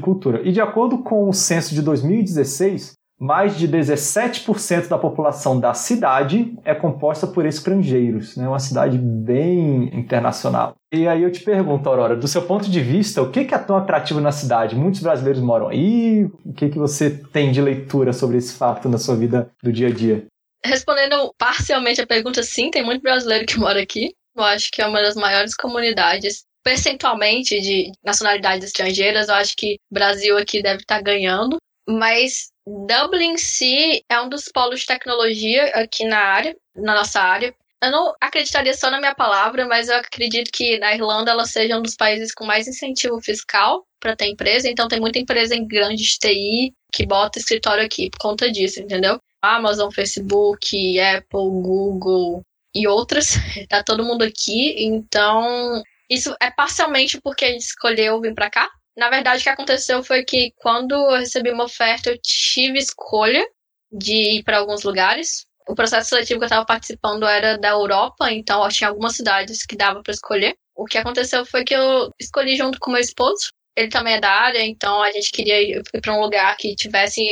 cultura. 0.00 0.42
E 0.46 0.52
de 0.52 0.60
acordo 0.60 0.98
com 0.98 1.28
o 1.28 1.32
censo 1.32 1.74
de 1.74 1.82
2016, 1.82 2.98
mais 3.20 3.58
de 3.58 3.66
17% 3.68 4.86
da 4.86 4.96
população 4.96 5.58
da 5.58 5.74
cidade 5.74 6.56
é 6.64 6.72
composta 6.72 7.26
por 7.26 7.44
estrangeiros. 7.44 8.36
É 8.36 8.42
né? 8.42 8.48
uma 8.48 8.60
cidade 8.60 8.96
bem 8.96 9.90
internacional. 9.92 10.76
E 10.92 11.06
aí 11.08 11.22
eu 11.22 11.32
te 11.32 11.40
pergunto, 11.40 11.88
Aurora, 11.88 12.16
do 12.16 12.28
seu 12.28 12.42
ponto 12.42 12.70
de 12.70 12.80
vista, 12.80 13.20
o 13.20 13.30
que 13.30 13.40
é 13.40 13.58
tão 13.58 13.76
atrativo 13.76 14.20
na 14.20 14.30
cidade? 14.30 14.76
Muitos 14.76 15.00
brasileiros 15.00 15.42
moram 15.42 15.68
aí. 15.68 16.24
O 16.44 16.52
que, 16.52 16.68
que 16.68 16.78
você 16.78 17.10
tem 17.10 17.50
de 17.50 17.60
leitura 17.60 18.12
sobre 18.12 18.38
esse 18.38 18.54
fato 18.54 18.88
na 18.88 18.98
sua 18.98 19.16
vida 19.16 19.50
do 19.62 19.72
dia 19.72 19.88
a 19.88 19.92
dia? 19.92 20.26
Respondendo 20.64 21.34
parcialmente 21.36 22.00
a 22.00 22.06
pergunta, 22.06 22.42
sim, 22.42 22.70
tem 22.70 22.84
muito 22.84 23.02
brasileiro 23.02 23.46
que 23.46 23.58
mora 23.58 23.82
aqui. 23.82 24.14
Eu 24.36 24.44
acho 24.44 24.70
que 24.70 24.80
é 24.80 24.86
uma 24.86 25.02
das 25.02 25.16
maiores 25.16 25.56
comunidades 25.56 26.44
percentualmente 26.68 27.58
de 27.62 27.90
nacionalidades 28.04 28.66
estrangeiras, 28.66 29.28
eu 29.28 29.36
acho 29.36 29.56
que 29.56 29.78
o 29.90 29.94
Brasil 29.94 30.36
aqui 30.36 30.62
deve 30.62 30.82
estar 30.82 30.96
tá 30.96 31.02
ganhando. 31.02 31.56
Mas 31.88 32.50
Dublin 32.66 33.32
em 33.32 33.38
si 33.38 34.04
é 34.06 34.20
um 34.20 34.28
dos 34.28 34.50
polos 34.52 34.80
de 34.80 34.86
tecnologia 34.86 35.64
aqui 35.68 36.04
na 36.04 36.18
área, 36.18 36.54
na 36.76 36.94
nossa 36.94 37.22
área. 37.22 37.54
Eu 37.82 37.90
não 37.90 38.14
acreditaria 38.20 38.74
só 38.74 38.90
na 38.90 38.98
minha 38.98 39.14
palavra, 39.14 39.64
mas 39.66 39.88
eu 39.88 39.96
acredito 39.96 40.50
que 40.52 40.78
na 40.78 40.94
Irlanda 40.94 41.30
ela 41.30 41.46
seja 41.46 41.78
um 41.78 41.80
dos 41.80 41.96
países 41.96 42.34
com 42.34 42.44
mais 42.44 42.68
incentivo 42.68 43.18
fiscal 43.18 43.86
para 43.98 44.14
ter 44.14 44.26
empresa. 44.26 44.68
Então 44.68 44.88
tem 44.88 45.00
muita 45.00 45.18
empresa 45.18 45.54
em 45.54 45.66
grandes 45.66 46.18
TI 46.18 46.74
que 46.92 47.06
bota 47.06 47.38
escritório 47.38 47.82
aqui 47.82 48.10
por 48.10 48.18
conta 48.18 48.52
disso, 48.52 48.78
entendeu? 48.78 49.18
Amazon, 49.40 49.90
Facebook, 49.90 51.00
Apple, 51.00 51.48
Google 51.62 52.42
e 52.74 52.86
outras. 52.86 53.36
Tá 53.70 53.82
todo 53.82 54.04
mundo 54.04 54.22
aqui. 54.22 54.84
Então 54.84 55.82
isso 56.08 56.34
é 56.40 56.50
parcialmente 56.50 57.20
porque 57.20 57.46
gente 57.46 57.64
escolheu 57.64 58.20
vir 58.20 58.34
para 58.34 58.50
cá. 58.50 58.70
Na 58.96 59.10
verdade, 59.10 59.40
o 59.40 59.42
que 59.44 59.48
aconteceu 59.48 60.02
foi 60.02 60.24
que 60.24 60.52
quando 60.56 60.92
eu 60.92 61.18
recebi 61.18 61.50
uma 61.50 61.64
oferta, 61.64 62.10
eu 62.10 62.18
tive 62.20 62.78
escolha 62.78 63.46
de 63.92 64.38
ir 64.38 64.42
para 64.42 64.58
alguns 64.58 64.82
lugares. 64.82 65.46
O 65.68 65.74
processo 65.74 66.08
seletivo 66.08 66.40
que 66.40 66.44
eu 66.44 66.48
estava 66.48 66.66
participando 66.66 67.26
era 67.26 67.58
da 67.58 67.68
Europa, 67.68 68.32
então 68.32 68.62
eu 68.64 68.70
tinha 68.70 68.88
algumas 68.88 69.14
cidades 69.14 69.64
que 69.64 69.76
dava 69.76 70.02
para 70.02 70.12
escolher. 70.12 70.56
O 70.74 70.84
que 70.84 70.98
aconteceu 70.98 71.44
foi 71.44 71.64
que 71.64 71.74
eu 71.74 72.10
escolhi 72.18 72.56
junto 72.56 72.78
com 72.80 72.90
meu 72.90 73.00
esposo. 73.00 73.50
Ele 73.76 73.88
também 73.88 74.14
é 74.14 74.20
da 74.20 74.30
área, 74.30 74.64
então 74.64 75.00
a 75.02 75.12
gente 75.12 75.30
queria 75.30 75.62
ir 75.62 75.82
para 76.02 76.14
um 76.14 76.20
lugar 76.20 76.56
que 76.56 76.74
tivesse 76.74 77.22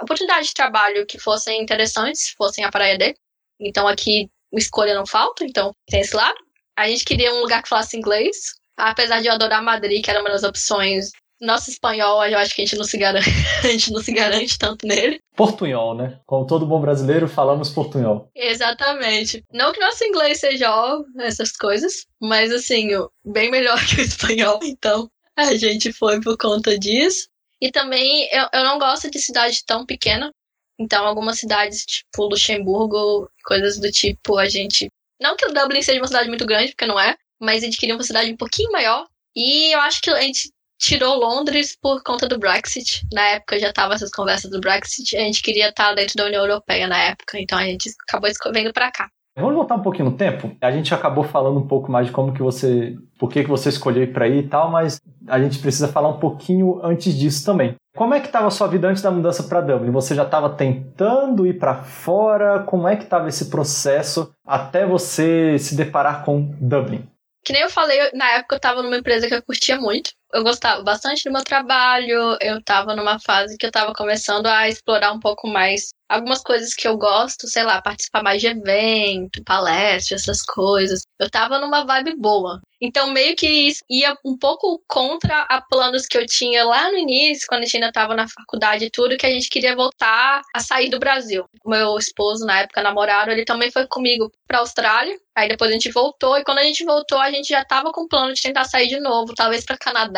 oportunidades 0.00 0.48
de 0.48 0.54
trabalho 0.54 1.06
que 1.06 1.18
fossem 1.18 1.60
interessantes, 1.60 2.34
fossem 2.36 2.64
a 2.64 2.70
praia 2.70 2.96
dele. 2.96 3.16
Então 3.58 3.88
aqui 3.88 4.28
escolha 4.52 4.94
não 4.94 5.06
falta, 5.06 5.44
então 5.44 5.72
tem 5.88 6.00
esse 6.00 6.14
lado. 6.14 6.45
A 6.76 6.88
gente 6.88 7.04
queria 7.04 7.32
um 7.32 7.40
lugar 7.40 7.62
que 7.62 7.68
falasse 7.68 7.96
inglês, 7.96 8.54
apesar 8.76 9.20
de 9.20 9.28
eu 9.28 9.32
adorar 9.32 9.62
Madrid, 9.62 10.04
que 10.04 10.10
era 10.10 10.20
uma 10.20 10.30
das 10.30 10.42
opções 10.42 11.10
nosso 11.40 11.70
espanhol, 11.70 12.24
eu 12.24 12.38
acho 12.38 12.54
que 12.54 12.62
a 12.62 12.64
gente 12.64 12.76
não 12.76 12.84
se 12.84 12.96
garante, 12.96 13.28
a 13.62 13.68
gente 13.68 13.92
não 13.92 14.02
se 14.02 14.12
garante 14.12 14.58
tanto 14.58 14.86
nele. 14.86 15.20
Portunhol, 15.34 15.94
né? 15.94 16.18
Como 16.26 16.46
todo 16.46 16.66
bom 16.66 16.80
brasileiro, 16.80 17.28
falamos 17.28 17.70
portunhol. 17.70 18.30
Exatamente. 18.34 19.44
Não 19.52 19.72
que 19.72 19.80
nosso 19.80 20.04
inglês 20.04 20.40
seja 20.40 20.74
ó, 20.74 21.02
essas 21.20 21.52
coisas, 21.52 22.06
mas 22.20 22.50
assim, 22.52 22.88
bem 23.24 23.50
melhor 23.50 23.78
que 23.86 24.00
o 24.00 24.04
espanhol, 24.04 24.60
então 24.62 25.10
a 25.36 25.54
gente 25.54 25.92
foi 25.92 26.20
por 26.20 26.36
conta 26.38 26.78
disso. 26.78 27.28
E 27.60 27.70
também 27.70 28.28
eu, 28.32 28.48
eu 28.52 28.64
não 28.64 28.78
gosto 28.78 29.10
de 29.10 29.18
cidade 29.18 29.62
tão 29.66 29.84
pequena. 29.84 30.30
Então, 30.78 31.06
algumas 31.06 31.38
cidades, 31.38 31.86
tipo 31.86 32.26
Luxemburgo, 32.26 33.30
coisas 33.44 33.78
do 33.78 33.90
tipo, 33.90 34.36
a 34.36 34.46
gente. 34.46 34.88
Não 35.20 35.36
que 35.36 35.46
o 35.46 35.52
Dublin 35.52 35.82
seja 35.82 36.00
uma 36.00 36.06
cidade 36.06 36.28
muito 36.28 36.46
grande, 36.46 36.72
porque 36.72 36.86
não 36.86 36.98
é, 37.00 37.16
mas 37.40 37.62
a 37.62 37.66
gente 37.66 37.78
queria 37.78 37.94
uma 37.94 38.02
cidade 38.02 38.30
um 38.32 38.36
pouquinho 38.36 38.70
maior. 38.72 39.06
E 39.34 39.74
eu 39.74 39.80
acho 39.80 40.00
que 40.00 40.10
a 40.10 40.20
gente 40.20 40.50
tirou 40.78 41.16
Londres 41.16 41.76
por 41.80 42.02
conta 42.02 42.28
do 42.28 42.38
Brexit. 42.38 43.06
Na 43.12 43.22
época 43.28 43.58
já 43.58 43.72
tava 43.72 43.94
essas 43.94 44.10
conversas 44.10 44.50
do 44.50 44.60
Brexit, 44.60 45.16
a 45.16 45.20
gente 45.20 45.42
queria 45.42 45.68
estar 45.68 45.94
dentro 45.94 46.16
da 46.16 46.26
União 46.26 46.42
Europeia 46.42 46.86
na 46.86 46.98
época, 47.02 47.38
então 47.40 47.58
a 47.58 47.64
gente 47.64 47.90
acabou 48.08 48.30
vindo 48.52 48.72
para 48.72 48.90
cá. 48.90 49.10
Vamos 49.38 49.54
voltar 49.54 49.74
um 49.74 49.82
pouquinho 49.82 50.10
no 50.10 50.16
tempo. 50.16 50.56
A 50.62 50.70
gente 50.70 50.94
acabou 50.94 51.22
falando 51.22 51.58
um 51.58 51.66
pouco 51.66 51.92
mais 51.92 52.06
de 52.06 52.12
como 52.12 52.32
que 52.32 52.42
você, 52.42 52.96
por 53.18 53.30
que 53.30 53.44
que 53.44 53.50
você 53.50 53.68
escolheu 53.68 54.04
ir 54.04 54.12
para 54.12 54.24
aí 54.24 54.38
e 54.38 54.48
tal, 54.48 54.70
mas 54.70 54.98
a 55.28 55.38
gente 55.38 55.58
precisa 55.58 55.88
falar 55.88 56.08
um 56.08 56.18
pouquinho 56.18 56.80
antes 56.82 57.14
disso 57.14 57.44
também. 57.44 57.74
Como 57.94 58.14
é 58.14 58.20
que 58.20 58.26
estava 58.26 58.46
a 58.46 58.50
sua 58.50 58.66
vida 58.66 58.88
antes 58.88 59.02
da 59.02 59.10
mudança 59.10 59.42
para 59.42 59.60
Dublin? 59.60 59.90
Você 59.90 60.14
já 60.14 60.22
estava 60.22 60.48
tentando 60.48 61.46
ir 61.46 61.58
para 61.58 61.74
fora? 61.74 62.60
Como 62.60 62.88
é 62.88 62.96
que 62.96 63.04
estava 63.04 63.28
esse 63.28 63.50
processo 63.50 64.32
até 64.46 64.86
você 64.86 65.58
se 65.58 65.76
deparar 65.76 66.24
com 66.24 66.54
Dublin? 66.58 67.06
Que 67.44 67.52
nem 67.52 67.62
eu 67.62 67.70
falei, 67.70 68.10
na 68.14 68.28
época 68.32 68.54
eu 68.54 68.58
estava 68.58 68.82
numa 68.82 68.96
empresa 68.96 69.28
que 69.28 69.34
eu 69.34 69.42
curtia 69.42 69.78
muito 69.78 70.10
eu 70.32 70.42
gostava 70.42 70.82
bastante 70.82 71.24
do 71.24 71.32
meu 71.32 71.42
trabalho, 71.42 72.36
eu 72.40 72.62
tava 72.62 72.94
numa 72.94 73.18
fase 73.20 73.56
que 73.56 73.66
eu 73.66 73.70
tava 73.72 73.92
começando 73.94 74.46
a 74.46 74.68
explorar 74.68 75.12
um 75.12 75.20
pouco 75.20 75.46
mais 75.48 75.90
algumas 76.08 76.42
coisas 76.42 76.74
que 76.74 76.86
eu 76.86 76.96
gosto, 76.96 77.48
sei 77.48 77.64
lá, 77.64 77.82
participar 77.82 78.22
mais 78.22 78.40
de 78.40 78.48
evento, 78.48 79.42
palestra, 79.44 80.16
essas 80.16 80.42
coisas. 80.42 81.02
Eu 81.18 81.30
tava 81.30 81.58
numa 81.58 81.84
vibe 81.84 82.16
boa. 82.16 82.60
Então, 82.80 83.10
meio 83.10 83.34
que 83.34 83.48
isso 83.48 83.82
ia 83.88 84.14
um 84.24 84.36
pouco 84.36 84.82
contra 84.86 85.42
a 85.48 85.60
planos 85.62 86.06
que 86.06 86.16
eu 86.16 86.26
tinha 86.26 86.64
lá 86.64 86.90
no 86.90 86.98
início, 86.98 87.46
quando 87.48 87.62
a 87.62 87.64
gente 87.64 87.76
ainda 87.76 87.92
tava 87.92 88.14
na 88.14 88.28
faculdade 88.28 88.84
e 88.84 88.90
tudo, 88.90 89.16
que 89.16 89.26
a 89.26 89.30
gente 89.30 89.48
queria 89.48 89.74
voltar 89.74 90.42
a 90.54 90.60
sair 90.60 90.90
do 90.90 90.98
Brasil. 90.98 91.46
O 91.64 91.70
meu 91.70 91.96
esposo, 91.96 92.44
na 92.44 92.60
época, 92.60 92.82
namorado, 92.82 93.30
ele 93.30 93.44
também 93.44 93.70
foi 93.70 93.86
comigo 93.86 94.30
pra 94.46 94.58
Austrália. 94.58 95.16
Aí 95.34 95.48
depois 95.48 95.70
a 95.70 95.74
gente 95.74 95.90
voltou, 95.90 96.36
e 96.38 96.44
quando 96.44 96.58
a 96.58 96.64
gente 96.64 96.84
voltou, 96.84 97.18
a 97.18 97.30
gente 97.30 97.48
já 97.48 97.64
tava 97.64 97.92
com 97.92 98.08
plano 98.08 98.32
de 98.32 98.42
tentar 98.42 98.64
sair 98.64 98.88
de 98.88 99.00
novo, 99.00 99.34
talvez 99.34 99.64
para 99.64 99.76
Canadá. 99.76 100.15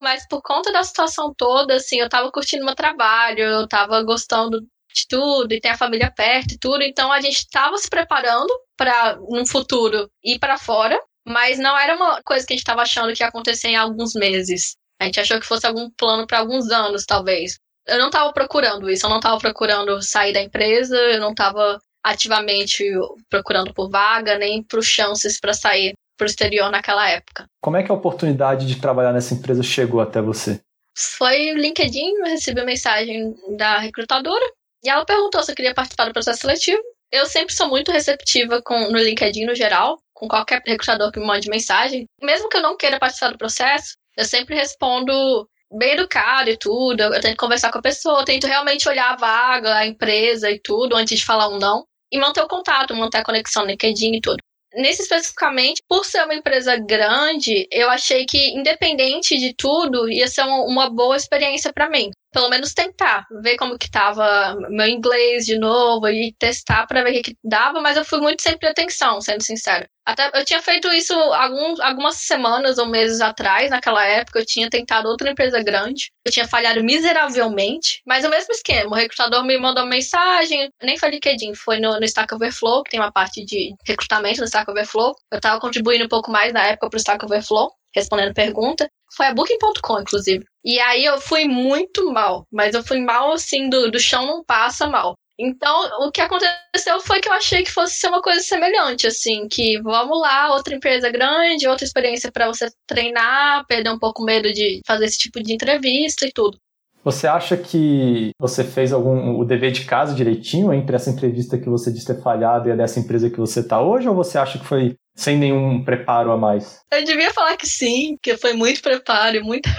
Mas 0.00 0.26
por 0.28 0.42
conta 0.42 0.72
da 0.72 0.82
situação 0.82 1.32
toda, 1.36 1.74
assim, 1.76 2.00
eu 2.00 2.08
tava 2.08 2.30
curtindo 2.30 2.64
meu 2.64 2.74
trabalho, 2.74 3.40
eu 3.40 3.68
tava 3.68 4.02
gostando 4.02 4.60
de 4.60 5.06
tudo 5.08 5.52
e 5.52 5.60
tem 5.60 5.72
a 5.72 5.78
família 5.78 6.12
perto 6.14 6.54
e 6.54 6.58
tudo. 6.58 6.82
Então 6.82 7.10
a 7.10 7.20
gente 7.20 7.38
estava 7.38 7.76
se 7.76 7.88
preparando 7.88 8.52
para 8.76 9.18
um 9.28 9.44
futuro 9.46 10.08
ir 10.22 10.38
para 10.38 10.56
fora, 10.56 10.98
mas 11.26 11.58
não 11.58 11.76
era 11.76 11.96
uma 11.96 12.22
coisa 12.22 12.46
que 12.46 12.52
a 12.52 12.56
gente 12.56 12.62
estava 12.62 12.82
achando 12.82 13.12
que 13.12 13.22
ia 13.22 13.28
acontecer 13.28 13.68
em 13.68 13.76
alguns 13.76 14.14
meses. 14.14 14.76
A 15.00 15.04
gente 15.04 15.20
achou 15.20 15.40
que 15.40 15.46
fosse 15.46 15.66
algum 15.66 15.90
plano 15.90 16.26
para 16.26 16.38
alguns 16.38 16.70
anos, 16.70 17.04
talvez. 17.04 17.58
Eu 17.86 17.98
não 17.98 18.06
estava 18.06 18.32
procurando 18.32 18.88
isso, 18.88 19.04
eu 19.04 19.10
não 19.10 19.18
estava 19.18 19.38
procurando 19.38 20.00
sair 20.02 20.32
da 20.32 20.40
empresa, 20.40 20.96
eu 20.96 21.20
não 21.20 21.30
estava 21.30 21.78
ativamente 22.02 22.84
procurando 23.28 23.72
por 23.74 23.90
vaga, 23.90 24.38
nem 24.38 24.62
por 24.62 24.82
chances 24.82 25.40
para 25.40 25.54
sair 25.54 25.94
para 26.16 26.24
o 26.24 26.28
exterior 26.28 26.70
naquela 26.70 27.08
época. 27.08 27.46
Como 27.60 27.76
é 27.76 27.82
que 27.82 27.90
a 27.90 27.94
oportunidade 27.94 28.66
de 28.66 28.80
trabalhar 28.80 29.12
nessa 29.12 29.34
empresa 29.34 29.62
chegou 29.62 30.00
até 30.00 30.20
você? 30.20 30.60
Foi 30.96 31.52
o 31.52 31.58
LinkedIn, 31.58 32.18
eu 32.18 32.24
recebi 32.26 32.60
uma 32.60 32.66
mensagem 32.66 33.34
da 33.56 33.78
recrutadora 33.78 34.44
e 34.84 34.88
ela 34.88 35.04
perguntou 35.04 35.42
se 35.42 35.50
eu 35.50 35.56
queria 35.56 35.74
participar 35.74 36.06
do 36.06 36.12
processo 36.12 36.40
seletivo. 36.40 36.80
Eu 37.10 37.26
sempre 37.26 37.54
sou 37.54 37.68
muito 37.68 37.90
receptiva 37.90 38.60
com, 38.62 38.90
no 38.90 38.98
LinkedIn 38.98 39.44
no 39.44 39.54
geral, 39.54 39.98
com 40.12 40.28
qualquer 40.28 40.62
recrutador 40.64 41.10
que 41.10 41.18
me 41.18 41.26
mande 41.26 41.48
mensagem. 41.48 42.06
Mesmo 42.22 42.48
que 42.48 42.56
eu 42.56 42.62
não 42.62 42.76
queira 42.76 42.98
participar 42.98 43.30
do 43.30 43.38
processo, 43.38 43.94
eu 44.16 44.24
sempre 44.24 44.54
respondo 44.54 45.48
bem 45.72 45.92
educado 45.92 46.50
e 46.50 46.56
tudo. 46.56 47.02
Eu 47.02 47.20
tento 47.20 47.36
conversar 47.36 47.72
com 47.72 47.78
a 47.78 47.82
pessoa, 47.82 48.20
eu 48.20 48.24
tento 48.24 48.46
realmente 48.46 48.88
olhar 48.88 49.12
a 49.12 49.16
vaga, 49.16 49.74
a 49.74 49.86
empresa 49.86 50.50
e 50.50 50.60
tudo, 50.60 50.96
antes 50.96 51.18
de 51.18 51.24
falar 51.24 51.48
um 51.48 51.58
não. 51.58 51.84
E 52.12 52.18
manter 52.18 52.42
o 52.42 52.48
contato, 52.48 52.94
manter 52.94 53.18
a 53.18 53.24
conexão 53.24 53.62
no 53.62 53.70
LinkedIn 53.70 54.16
e 54.16 54.20
tudo. 54.20 54.38
Nesse 54.76 55.02
especificamente, 55.02 55.82
por 55.88 56.04
ser 56.04 56.24
uma 56.24 56.34
empresa 56.34 56.76
grande, 56.76 57.66
eu 57.70 57.88
achei 57.90 58.24
que, 58.26 58.50
independente 58.50 59.38
de 59.38 59.54
tudo, 59.54 60.08
ia 60.08 60.26
ser 60.26 60.42
uma 60.42 60.90
boa 60.90 61.16
experiência 61.16 61.72
para 61.72 61.88
mim 61.88 62.10
pelo 62.34 62.50
menos 62.50 62.74
tentar, 62.74 63.24
ver 63.40 63.56
como 63.56 63.78
que 63.78 63.88
tava 63.88 64.56
meu 64.68 64.88
inglês 64.88 65.46
de 65.46 65.56
novo 65.56 66.08
e 66.08 66.34
testar 66.36 66.84
para 66.84 67.04
ver 67.04 67.20
o 67.20 67.22
que, 67.22 67.36
dava, 67.44 67.80
mas 67.80 67.96
eu 67.96 68.04
fui 68.04 68.18
muito 68.18 68.42
sempre 68.42 68.66
atenção, 68.66 69.20
sendo 69.20 69.40
sincero. 69.40 69.86
Até 70.04 70.30
eu 70.34 70.44
tinha 70.44 70.60
feito 70.60 70.88
isso 70.88 71.14
algumas 71.14 72.16
semanas 72.16 72.76
ou 72.76 72.86
meses 72.86 73.20
atrás, 73.20 73.70
naquela 73.70 74.04
época, 74.04 74.40
eu 74.40 74.44
tinha 74.44 74.68
tentado 74.68 75.08
outra 75.08 75.30
empresa 75.30 75.62
grande. 75.62 76.10
Eu 76.26 76.32
tinha 76.32 76.46
falhado 76.46 76.82
miseravelmente, 76.82 78.02
mas 78.04 78.24
o 78.24 78.28
mesmo 78.28 78.52
esquema. 78.52 78.90
O 78.90 78.94
recrutador 78.94 79.44
me 79.44 79.56
mandou 79.56 79.84
uma 79.84 79.90
mensagem, 79.90 80.68
nem 80.82 80.98
foi 80.98 81.10
LinkedIn, 81.10 81.54
foi 81.54 81.78
no, 81.78 81.98
no 81.98 82.04
Stack 82.04 82.34
Overflow, 82.34 82.82
que 82.82 82.90
tem 82.90 83.00
uma 83.00 83.12
parte 83.12 83.44
de 83.46 83.74
recrutamento 83.86 84.40
no 84.40 84.46
Stack 84.46 84.68
Overflow. 84.70 85.14
Eu 85.32 85.40
tava 85.40 85.60
contribuindo 85.60 86.04
um 86.04 86.08
pouco 86.08 86.30
mais 86.30 86.52
na 86.52 86.66
época 86.66 86.90
pro 86.90 86.98
Stack 86.98 87.24
Overflow 87.24 87.70
respondendo 87.94 88.34
pergunta. 88.34 88.90
Foi 89.16 89.26
a 89.26 89.34
Booking.com, 89.34 90.00
inclusive. 90.00 90.44
E 90.64 90.78
aí 90.80 91.04
eu 91.04 91.20
fui 91.20 91.46
muito 91.46 92.10
mal, 92.12 92.46
mas 92.50 92.74
eu 92.74 92.82
fui 92.82 93.00
mal 93.00 93.32
assim, 93.32 93.68
do, 93.68 93.90
do 93.90 93.98
chão 93.98 94.26
não 94.26 94.44
passa 94.44 94.86
mal. 94.86 95.14
Então, 95.38 96.06
o 96.06 96.12
que 96.12 96.20
aconteceu 96.20 97.00
foi 97.00 97.20
que 97.20 97.28
eu 97.28 97.32
achei 97.32 97.64
que 97.64 97.70
fosse 97.72 97.94
ser 97.94 98.06
uma 98.08 98.22
coisa 98.22 98.40
semelhante, 98.40 99.06
assim, 99.06 99.48
que 99.48 99.80
vamos 99.82 100.20
lá, 100.20 100.52
outra 100.54 100.76
empresa 100.76 101.10
grande, 101.10 101.66
outra 101.66 101.84
experiência 101.84 102.30
para 102.30 102.46
você 102.46 102.70
treinar, 102.86 103.66
perder 103.66 103.90
um 103.90 103.98
pouco 103.98 104.22
o 104.22 104.24
medo 104.24 104.52
de 104.52 104.80
fazer 104.86 105.06
esse 105.06 105.18
tipo 105.18 105.42
de 105.42 105.52
entrevista 105.52 106.24
e 106.24 106.32
tudo. 106.32 106.56
Você 107.04 107.26
acha 107.26 107.54
que 107.54 108.30
você 108.40 108.64
fez 108.64 108.90
algum 108.90 109.38
o 109.38 109.44
dever 109.44 109.70
de 109.70 109.84
casa 109.84 110.14
direitinho 110.14 110.72
entre 110.72 110.96
essa 110.96 111.10
entrevista 111.10 111.58
que 111.58 111.68
você 111.68 111.92
disse 111.92 112.06
ter 112.06 112.22
falhado 112.22 112.68
e 112.68 112.72
a 112.72 112.76
dessa 112.76 112.98
empresa 112.98 113.28
que 113.28 113.38
você 113.38 113.60
está 113.60 113.82
hoje, 113.82 114.08
ou 114.08 114.14
você 114.14 114.38
acha 114.38 114.58
que 114.58 114.64
foi 114.64 114.96
sem 115.14 115.36
nenhum 115.36 115.84
preparo 115.84 116.32
a 116.32 116.36
mais? 116.36 116.80
Eu 116.90 117.04
devia 117.04 117.32
falar 117.32 117.56
que 117.58 117.68
sim, 117.68 118.16
que 118.22 118.36
foi 118.38 118.54
muito 118.54 118.80
preparo, 118.80 119.38
muita 119.44 119.70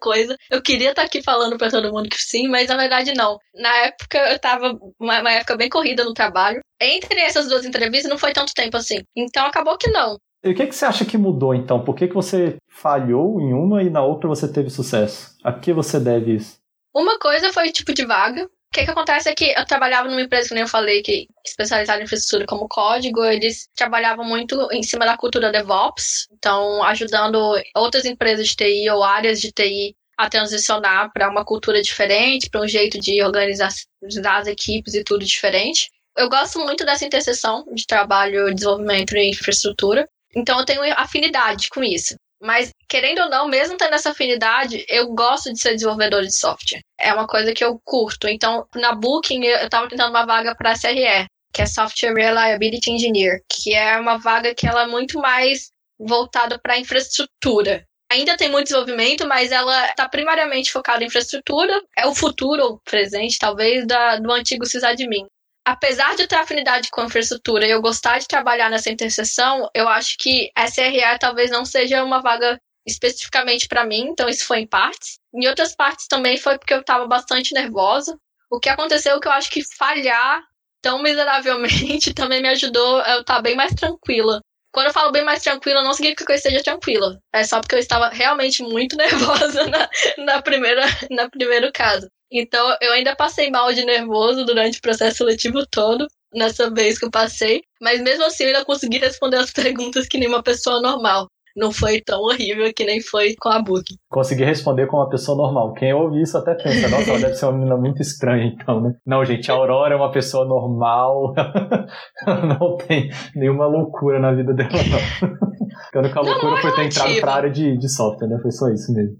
coisa. 0.00 0.36
Eu 0.50 0.60
queria 0.60 0.90
estar 0.90 1.02
aqui 1.02 1.22
falando 1.22 1.56
para 1.56 1.70
todo 1.70 1.92
mundo 1.92 2.08
que 2.08 2.20
sim, 2.20 2.48
mas 2.48 2.68
na 2.68 2.76
verdade 2.76 3.14
não. 3.14 3.38
Na 3.54 3.74
época 3.86 4.18
eu 4.32 4.38
tava 4.40 4.76
uma, 4.98 5.20
uma 5.20 5.32
época 5.32 5.56
bem 5.56 5.68
corrida 5.68 6.04
no 6.04 6.12
trabalho. 6.12 6.60
Entre 6.80 7.20
essas 7.20 7.48
duas 7.48 7.64
entrevistas 7.64 8.10
não 8.10 8.18
foi 8.18 8.32
tanto 8.32 8.52
tempo 8.52 8.76
assim. 8.76 8.98
Então 9.16 9.46
acabou 9.46 9.78
que 9.78 9.90
não. 9.90 10.18
E 10.44 10.50
o 10.50 10.54
que, 10.54 10.66
que 10.66 10.74
você 10.74 10.84
acha 10.84 11.06
que 11.06 11.16
mudou 11.16 11.54
então? 11.54 11.82
Por 11.82 11.94
que, 11.94 12.06
que 12.06 12.14
você 12.14 12.56
falhou 12.68 13.40
em 13.40 13.54
uma 13.54 13.82
e 13.82 13.88
na 13.88 14.02
outra 14.04 14.28
você 14.28 14.46
teve 14.52 14.68
sucesso? 14.68 15.34
A 15.42 15.52
que 15.52 15.72
você 15.72 15.98
deve 15.98 16.34
isso? 16.34 16.63
Uma 16.94 17.18
coisa 17.18 17.52
foi 17.52 17.68
o 17.68 17.72
tipo 17.72 17.92
de 17.92 18.04
vaga 18.06 18.48
que, 18.74 18.84
que 18.84 18.90
acontece 18.90 19.28
é 19.28 19.34
que 19.34 19.54
eu 19.56 19.64
trabalhava 19.64 20.08
numa 20.08 20.20
empresa, 20.20 20.48
que 20.48 20.54
nem 20.54 20.62
eu 20.62 20.68
falei, 20.68 21.00
que 21.00 21.28
especializada 21.46 22.00
em 22.00 22.04
infraestrutura 22.04 22.44
como 22.44 22.68
código, 22.68 23.24
eles 23.24 23.68
trabalhavam 23.76 24.24
muito 24.24 24.68
em 24.72 24.82
cima 24.82 25.06
da 25.06 25.16
cultura 25.16 25.52
DevOps, 25.52 26.26
então 26.32 26.82
ajudando 26.82 27.54
outras 27.76 28.04
empresas 28.04 28.48
de 28.48 28.56
TI 28.56 28.90
ou 28.90 29.04
áreas 29.04 29.40
de 29.40 29.52
TI 29.52 29.94
a 30.18 30.28
transicionar 30.28 31.12
para 31.12 31.30
uma 31.30 31.44
cultura 31.44 31.80
diferente, 31.80 32.50
para 32.50 32.62
um 32.62 32.68
jeito 32.68 32.98
de 32.98 33.22
organizar 33.22 33.68
as 33.68 34.46
equipes 34.46 34.94
e 34.94 35.04
tudo 35.04 35.24
diferente. 35.24 35.90
Eu 36.16 36.28
gosto 36.28 36.58
muito 36.58 36.84
dessa 36.84 37.04
interseção 37.04 37.64
de 37.72 37.86
trabalho, 37.86 38.52
desenvolvimento 38.52 39.16
e 39.16 39.30
infraestrutura. 39.30 40.08
Então 40.34 40.58
eu 40.58 40.64
tenho 40.64 40.82
afinidade 40.96 41.68
com 41.68 41.82
isso. 41.82 42.16
Mas, 42.44 42.70
querendo 42.86 43.22
ou 43.22 43.30
não, 43.30 43.48
mesmo 43.48 43.78
tendo 43.78 43.94
essa 43.94 44.10
afinidade, 44.10 44.84
eu 44.86 45.14
gosto 45.14 45.50
de 45.50 45.58
ser 45.58 45.72
desenvolvedor 45.72 46.20
de 46.20 46.36
software. 46.36 46.82
É 47.00 47.10
uma 47.14 47.26
coisa 47.26 47.54
que 47.54 47.64
eu 47.64 47.80
curto. 47.82 48.28
Então, 48.28 48.66
na 48.74 48.94
Booking, 48.94 49.42
eu 49.44 49.64
estava 49.64 49.88
tentando 49.88 50.10
uma 50.10 50.26
vaga 50.26 50.54
para 50.54 50.76
SRE, 50.76 51.26
que 51.54 51.62
é 51.62 51.66
Software 51.66 52.12
Reliability 52.12 52.90
Engineer, 52.90 53.40
que 53.48 53.72
é 53.74 53.98
uma 53.98 54.18
vaga 54.18 54.54
que 54.54 54.66
ela 54.66 54.82
é 54.82 54.86
muito 54.86 55.18
mais 55.18 55.70
voltada 55.98 56.58
para 56.58 56.76
infraestrutura. 56.76 57.82
Ainda 58.12 58.36
tem 58.36 58.50
muito 58.50 58.64
desenvolvimento, 58.64 59.26
mas 59.26 59.50
ela 59.50 59.86
está 59.86 60.06
primariamente 60.06 60.70
focada 60.70 61.02
em 61.02 61.06
infraestrutura. 61.06 61.80
É 61.96 62.06
o 62.06 62.14
futuro, 62.14 62.62
ou 62.62 62.80
presente, 62.84 63.38
talvez, 63.38 63.86
da, 63.86 64.16
do 64.16 64.30
antigo 64.30 64.66
sysadmin 64.66 65.26
apesar 65.64 66.14
de 66.14 66.22
eu 66.22 66.28
ter 66.28 66.36
afinidade 66.36 66.90
com 66.90 67.00
a 67.00 67.04
infraestrutura 67.06 67.66
e 67.66 67.70
eu 67.70 67.80
gostar 67.80 68.18
de 68.18 68.28
trabalhar 68.28 68.68
nessa 68.70 68.90
interseção, 68.90 69.68
eu 69.74 69.88
acho 69.88 70.16
que 70.18 70.50
SRA 70.56 71.18
talvez 71.18 71.50
não 71.50 71.64
seja 71.64 72.04
uma 72.04 72.20
vaga 72.20 72.60
especificamente 72.86 73.66
para 73.66 73.86
mim, 73.86 74.08
então 74.10 74.28
isso 74.28 74.46
foi 74.46 74.60
em 74.60 74.66
partes. 74.66 75.18
Em 75.32 75.48
outras 75.48 75.74
partes 75.74 76.06
também 76.06 76.36
foi 76.36 76.58
porque 76.58 76.74
eu 76.74 76.80
estava 76.80 77.06
bastante 77.06 77.54
nervosa. 77.54 78.18
O 78.50 78.60
que 78.60 78.68
aconteceu 78.68 79.16
é 79.16 79.20
que 79.20 79.26
eu 79.26 79.32
acho 79.32 79.50
que 79.50 79.64
falhar 79.76 80.42
tão 80.82 81.02
miseravelmente 81.02 82.12
também 82.14 82.42
me 82.42 82.48
ajudou 82.48 83.00
a 83.00 83.14
eu 83.14 83.20
estar 83.20 83.40
bem 83.40 83.56
mais 83.56 83.72
tranquila. 83.74 84.40
Quando 84.70 84.88
eu 84.88 84.92
falo 84.92 85.12
bem 85.12 85.24
mais 85.24 85.42
tranquila, 85.42 85.82
não 85.82 85.94
significa 85.94 86.26
que 86.26 86.32
eu 86.32 86.36
esteja 86.36 86.62
tranquila. 86.62 87.18
É 87.32 87.44
só 87.44 87.60
porque 87.60 87.76
eu 87.76 87.78
estava 87.78 88.08
realmente 88.08 88.62
muito 88.62 88.96
nervosa 88.98 89.64
na, 89.66 89.88
na 90.18 90.42
primeira, 90.42 90.84
na 91.10 91.30
primeiro 91.30 91.72
caso. 91.72 92.08
Então 92.34 92.76
eu 92.80 92.92
ainda 92.92 93.14
passei 93.14 93.48
mal 93.48 93.72
de 93.72 93.84
nervoso 93.84 94.44
durante 94.44 94.78
o 94.78 94.82
processo 94.82 95.18
seletivo 95.18 95.64
todo, 95.70 96.08
nessa 96.34 96.68
vez 96.68 96.98
que 96.98 97.04
eu 97.04 97.10
passei, 97.10 97.62
mas 97.80 98.02
mesmo 98.02 98.24
assim 98.24 98.42
eu 98.42 98.48
ainda 98.48 98.64
consegui 98.64 98.98
responder 98.98 99.36
as 99.36 99.52
perguntas 99.54 100.08
que 100.08 100.18
nem 100.18 100.28
uma 100.28 100.42
pessoa 100.42 100.80
normal. 100.80 101.30
Não 101.56 101.70
foi 101.70 102.00
tão 102.00 102.20
horrível 102.22 102.74
que 102.74 102.84
nem 102.84 103.00
foi 103.00 103.36
com 103.36 103.48
a 103.48 103.62
Book. 103.62 103.84
Consegui 104.14 104.44
responder 104.44 104.86
como 104.86 105.02
uma 105.02 105.08
pessoa 105.08 105.36
normal. 105.36 105.72
Quem 105.72 105.92
ouve 105.92 106.22
isso 106.22 106.38
até 106.38 106.54
pensa, 106.54 106.88
nossa, 106.88 107.10
ela 107.10 107.18
deve 107.18 107.34
ser 107.34 107.46
uma 107.46 107.54
menina 107.54 107.76
muito 107.76 108.00
estranha, 108.00 108.44
então, 108.46 108.80
né? 108.80 108.94
Não, 109.04 109.24
gente, 109.24 109.50
a 109.50 109.54
Aurora 109.54 109.92
é 109.92 109.96
uma 109.96 110.12
pessoa 110.12 110.44
normal. 110.44 111.34
não 112.24 112.76
tem 112.76 113.10
nenhuma 113.34 113.66
loucura 113.66 114.20
na 114.20 114.32
vida 114.32 114.54
dela, 114.54 114.70
não. 114.70 115.34
A 115.92 115.98
única 115.98 116.20
loucura 116.20 116.56
foi 116.58 116.72
ter 116.76 116.86
entrado 116.86 117.20
para 117.20 117.32
a 117.32 117.34
área 117.34 117.50
de, 117.50 117.76
de 117.76 117.88
software, 117.88 118.28
né? 118.28 118.38
Foi 118.40 118.52
só 118.52 118.68
isso 118.68 118.92
mesmo. 118.92 119.16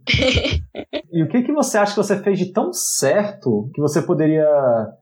e 1.13 1.25
o 1.25 1.29
que, 1.29 1.43
que 1.43 1.53
você 1.53 1.77
acha 1.77 1.93
que 1.93 1.97
você 1.97 2.17
fez 2.23 2.39
de 2.39 2.53
tão 2.53 2.73
certo 2.73 3.69
que 3.75 3.81
você 3.81 4.01
poderia 4.01 4.47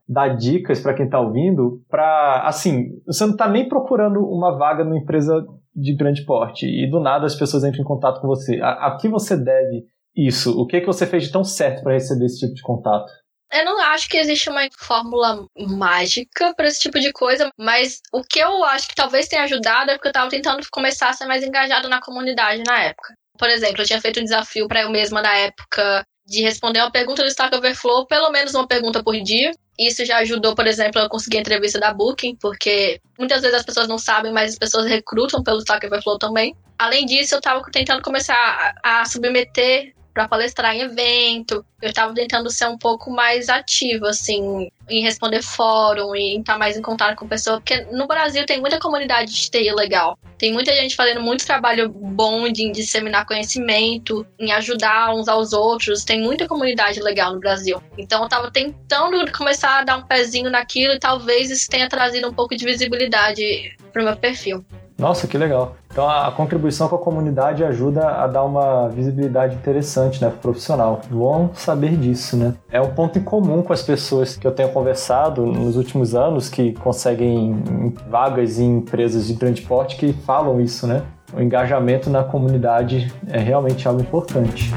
dar 0.09 0.29
dicas 0.29 0.79
para 0.79 0.95
quem 0.95 1.05
está 1.05 1.19
ouvindo 1.19 1.81
para, 1.87 2.43
assim, 2.47 2.87
você 3.05 3.25
não 3.25 3.33
está 3.33 3.47
nem 3.47 3.69
procurando 3.69 4.19
uma 4.21 4.57
vaga 4.57 4.83
numa 4.83 4.97
empresa 4.97 5.45
de 5.75 5.95
grande 5.95 6.23
porte 6.23 6.67
e 6.67 6.89
do 6.89 6.99
nada 6.99 7.25
as 7.25 7.35
pessoas 7.35 7.63
entram 7.63 7.81
em 7.81 7.87
contato 7.87 8.21
com 8.21 8.27
você. 8.27 8.59
A, 8.61 8.87
a 8.87 8.97
que 8.97 9.09
você 9.09 9.35
deve 9.35 9.82
isso? 10.15 10.51
O 10.59 10.65
que, 10.65 10.79
que 10.79 10.87
você 10.87 11.07
fez 11.07 11.23
de 11.23 11.31
tão 11.31 11.43
certo 11.43 11.83
para 11.83 11.93
receber 11.93 12.25
esse 12.25 12.39
tipo 12.39 12.53
de 12.53 12.61
contato? 12.61 13.11
Eu 13.51 13.65
não 13.65 13.79
acho 13.79 14.09
que 14.09 14.17
existe 14.17 14.49
uma 14.49 14.67
fórmula 14.75 15.45
mágica 15.55 16.55
para 16.55 16.67
esse 16.67 16.79
tipo 16.79 16.99
de 16.99 17.11
coisa, 17.11 17.51
mas 17.57 18.01
o 18.11 18.23
que 18.23 18.39
eu 18.39 18.63
acho 18.63 18.87
que 18.87 18.95
talvez 18.95 19.27
tenha 19.27 19.43
ajudado 19.43 19.91
é 19.91 19.93
porque 19.93 20.07
eu 20.07 20.11
estava 20.11 20.29
tentando 20.29 20.65
começar 20.71 21.09
a 21.09 21.13
ser 21.13 21.25
mais 21.25 21.43
engajado 21.43 21.87
na 21.87 22.01
comunidade 22.01 22.63
na 22.65 22.81
época. 22.81 23.13
Por 23.37 23.47
exemplo, 23.49 23.81
eu 23.81 23.85
tinha 23.85 24.01
feito 24.01 24.19
um 24.19 24.23
desafio 24.23 24.67
para 24.67 24.81
eu 24.81 24.89
mesma 24.89 25.21
na 25.21 25.35
época 25.35 26.03
de 26.25 26.41
responder 26.41 26.79
uma 26.79 26.91
pergunta 26.91 27.21
do 27.21 27.27
Stack 27.27 27.55
Overflow, 27.55 28.07
pelo 28.07 28.31
menos 28.31 28.55
uma 28.55 28.67
pergunta 28.67 29.03
por 29.03 29.15
dia. 29.21 29.51
Isso 29.77 30.05
já 30.05 30.17
ajudou, 30.17 30.55
por 30.55 30.65
exemplo, 30.65 31.01
a 31.01 31.09
conseguir 31.09 31.37
a 31.37 31.41
entrevista 31.41 31.79
da 31.79 31.93
Booking, 31.93 32.35
porque 32.37 32.99
muitas 33.19 33.41
vezes 33.41 33.57
as 33.57 33.65
pessoas 33.65 33.87
não 33.87 33.97
sabem, 33.97 34.31
mas 34.31 34.53
as 34.53 34.57
pessoas 34.57 34.87
recrutam 34.87 35.43
pelo 35.43 35.59
Stack 35.59 35.85
Overflow 35.85 36.17
também. 36.17 36.55
Além 36.77 37.05
disso, 37.05 37.35
eu 37.35 37.39
estava 37.39 37.61
tentando 37.71 38.01
começar 38.01 38.73
a 38.83 39.05
submeter 39.05 39.93
para 40.13 40.27
palestrar 40.27 40.75
em 40.75 40.81
evento. 40.81 41.65
Eu 41.81 41.89
estava 41.89 42.13
tentando 42.13 42.49
ser 42.49 42.67
um 42.67 42.77
pouco 42.77 43.09
mais 43.09 43.49
ativa, 43.49 44.09
assim, 44.09 44.69
em 44.89 45.01
responder 45.01 45.41
fórum 45.41 46.15
e 46.15 46.37
estar 46.37 46.57
mais 46.57 46.77
em 46.77 46.81
contato 46.81 47.15
com 47.15 47.27
pessoas. 47.27 47.57
Porque 47.57 47.81
no 47.91 48.07
Brasil 48.07 48.45
tem 48.45 48.61
muita 48.61 48.79
comunidade 48.79 49.33
de 49.33 49.49
TI 49.49 49.71
legal. 49.73 50.17
Tem 50.37 50.53
muita 50.53 50.73
gente 50.73 50.95
fazendo 50.95 51.21
muito 51.21 51.45
trabalho 51.45 51.89
bom 51.89 52.49
de 52.51 52.71
disseminar 52.71 53.25
conhecimento, 53.25 54.25
em 54.39 54.51
ajudar 54.51 55.13
uns 55.13 55.27
aos 55.27 55.51
outros. 55.51 56.03
Tem 56.03 56.21
muita 56.21 56.47
comunidade 56.47 57.01
legal 57.01 57.33
no 57.33 57.39
Brasil. 57.39 57.81
Então 57.97 58.19
eu 58.19 58.25
estava 58.25 58.51
tentando 58.51 59.29
começar 59.31 59.79
a 59.79 59.83
dar 59.83 59.97
um 59.97 60.03
pezinho 60.03 60.49
naquilo 60.49 60.93
e 60.93 60.99
talvez 60.99 61.49
isso 61.49 61.69
tenha 61.69 61.89
trazido 61.89 62.29
um 62.29 62.33
pouco 62.33 62.55
de 62.55 62.65
visibilidade 62.65 63.75
para 63.91 64.01
o 64.01 64.05
meu 64.05 64.15
perfil. 64.15 64.63
Nossa, 65.03 65.27
que 65.27 65.37
legal. 65.37 65.75
Então 65.91 66.09
a 66.09 66.31
contribuição 66.31 66.87
com 66.87 66.95
a 66.95 66.99
comunidade 66.99 67.61
ajuda 67.61 68.07
a 68.07 68.25
dar 68.25 68.45
uma 68.45 68.87
visibilidade 68.87 69.53
interessante, 69.53 70.21
né, 70.21 70.29
pro 70.29 70.39
profissional. 70.39 71.01
Bom 71.11 71.49
saber 71.53 71.97
disso, 71.97 72.37
né? 72.37 72.53
É 72.71 72.79
um 72.79 72.87
ponto 72.87 73.19
em 73.19 73.21
comum 73.21 73.61
com 73.61 73.73
as 73.73 73.81
pessoas 73.81 74.37
que 74.37 74.47
eu 74.47 74.51
tenho 74.53 74.69
conversado 74.69 75.45
nos 75.45 75.75
últimos 75.75 76.15
anos 76.15 76.47
que 76.47 76.71
conseguem 76.71 77.61
vagas 78.09 78.59
em 78.59 78.77
empresas 78.77 79.27
de 79.27 79.33
grande 79.33 79.61
porte 79.63 79.97
que 79.97 80.13
falam 80.13 80.61
isso, 80.61 80.87
né? 80.87 81.01
O 81.33 81.41
engajamento 81.41 82.09
na 82.09 82.23
comunidade 82.23 83.13
é 83.27 83.39
realmente 83.39 83.85
algo 83.85 83.99
importante. 83.99 84.73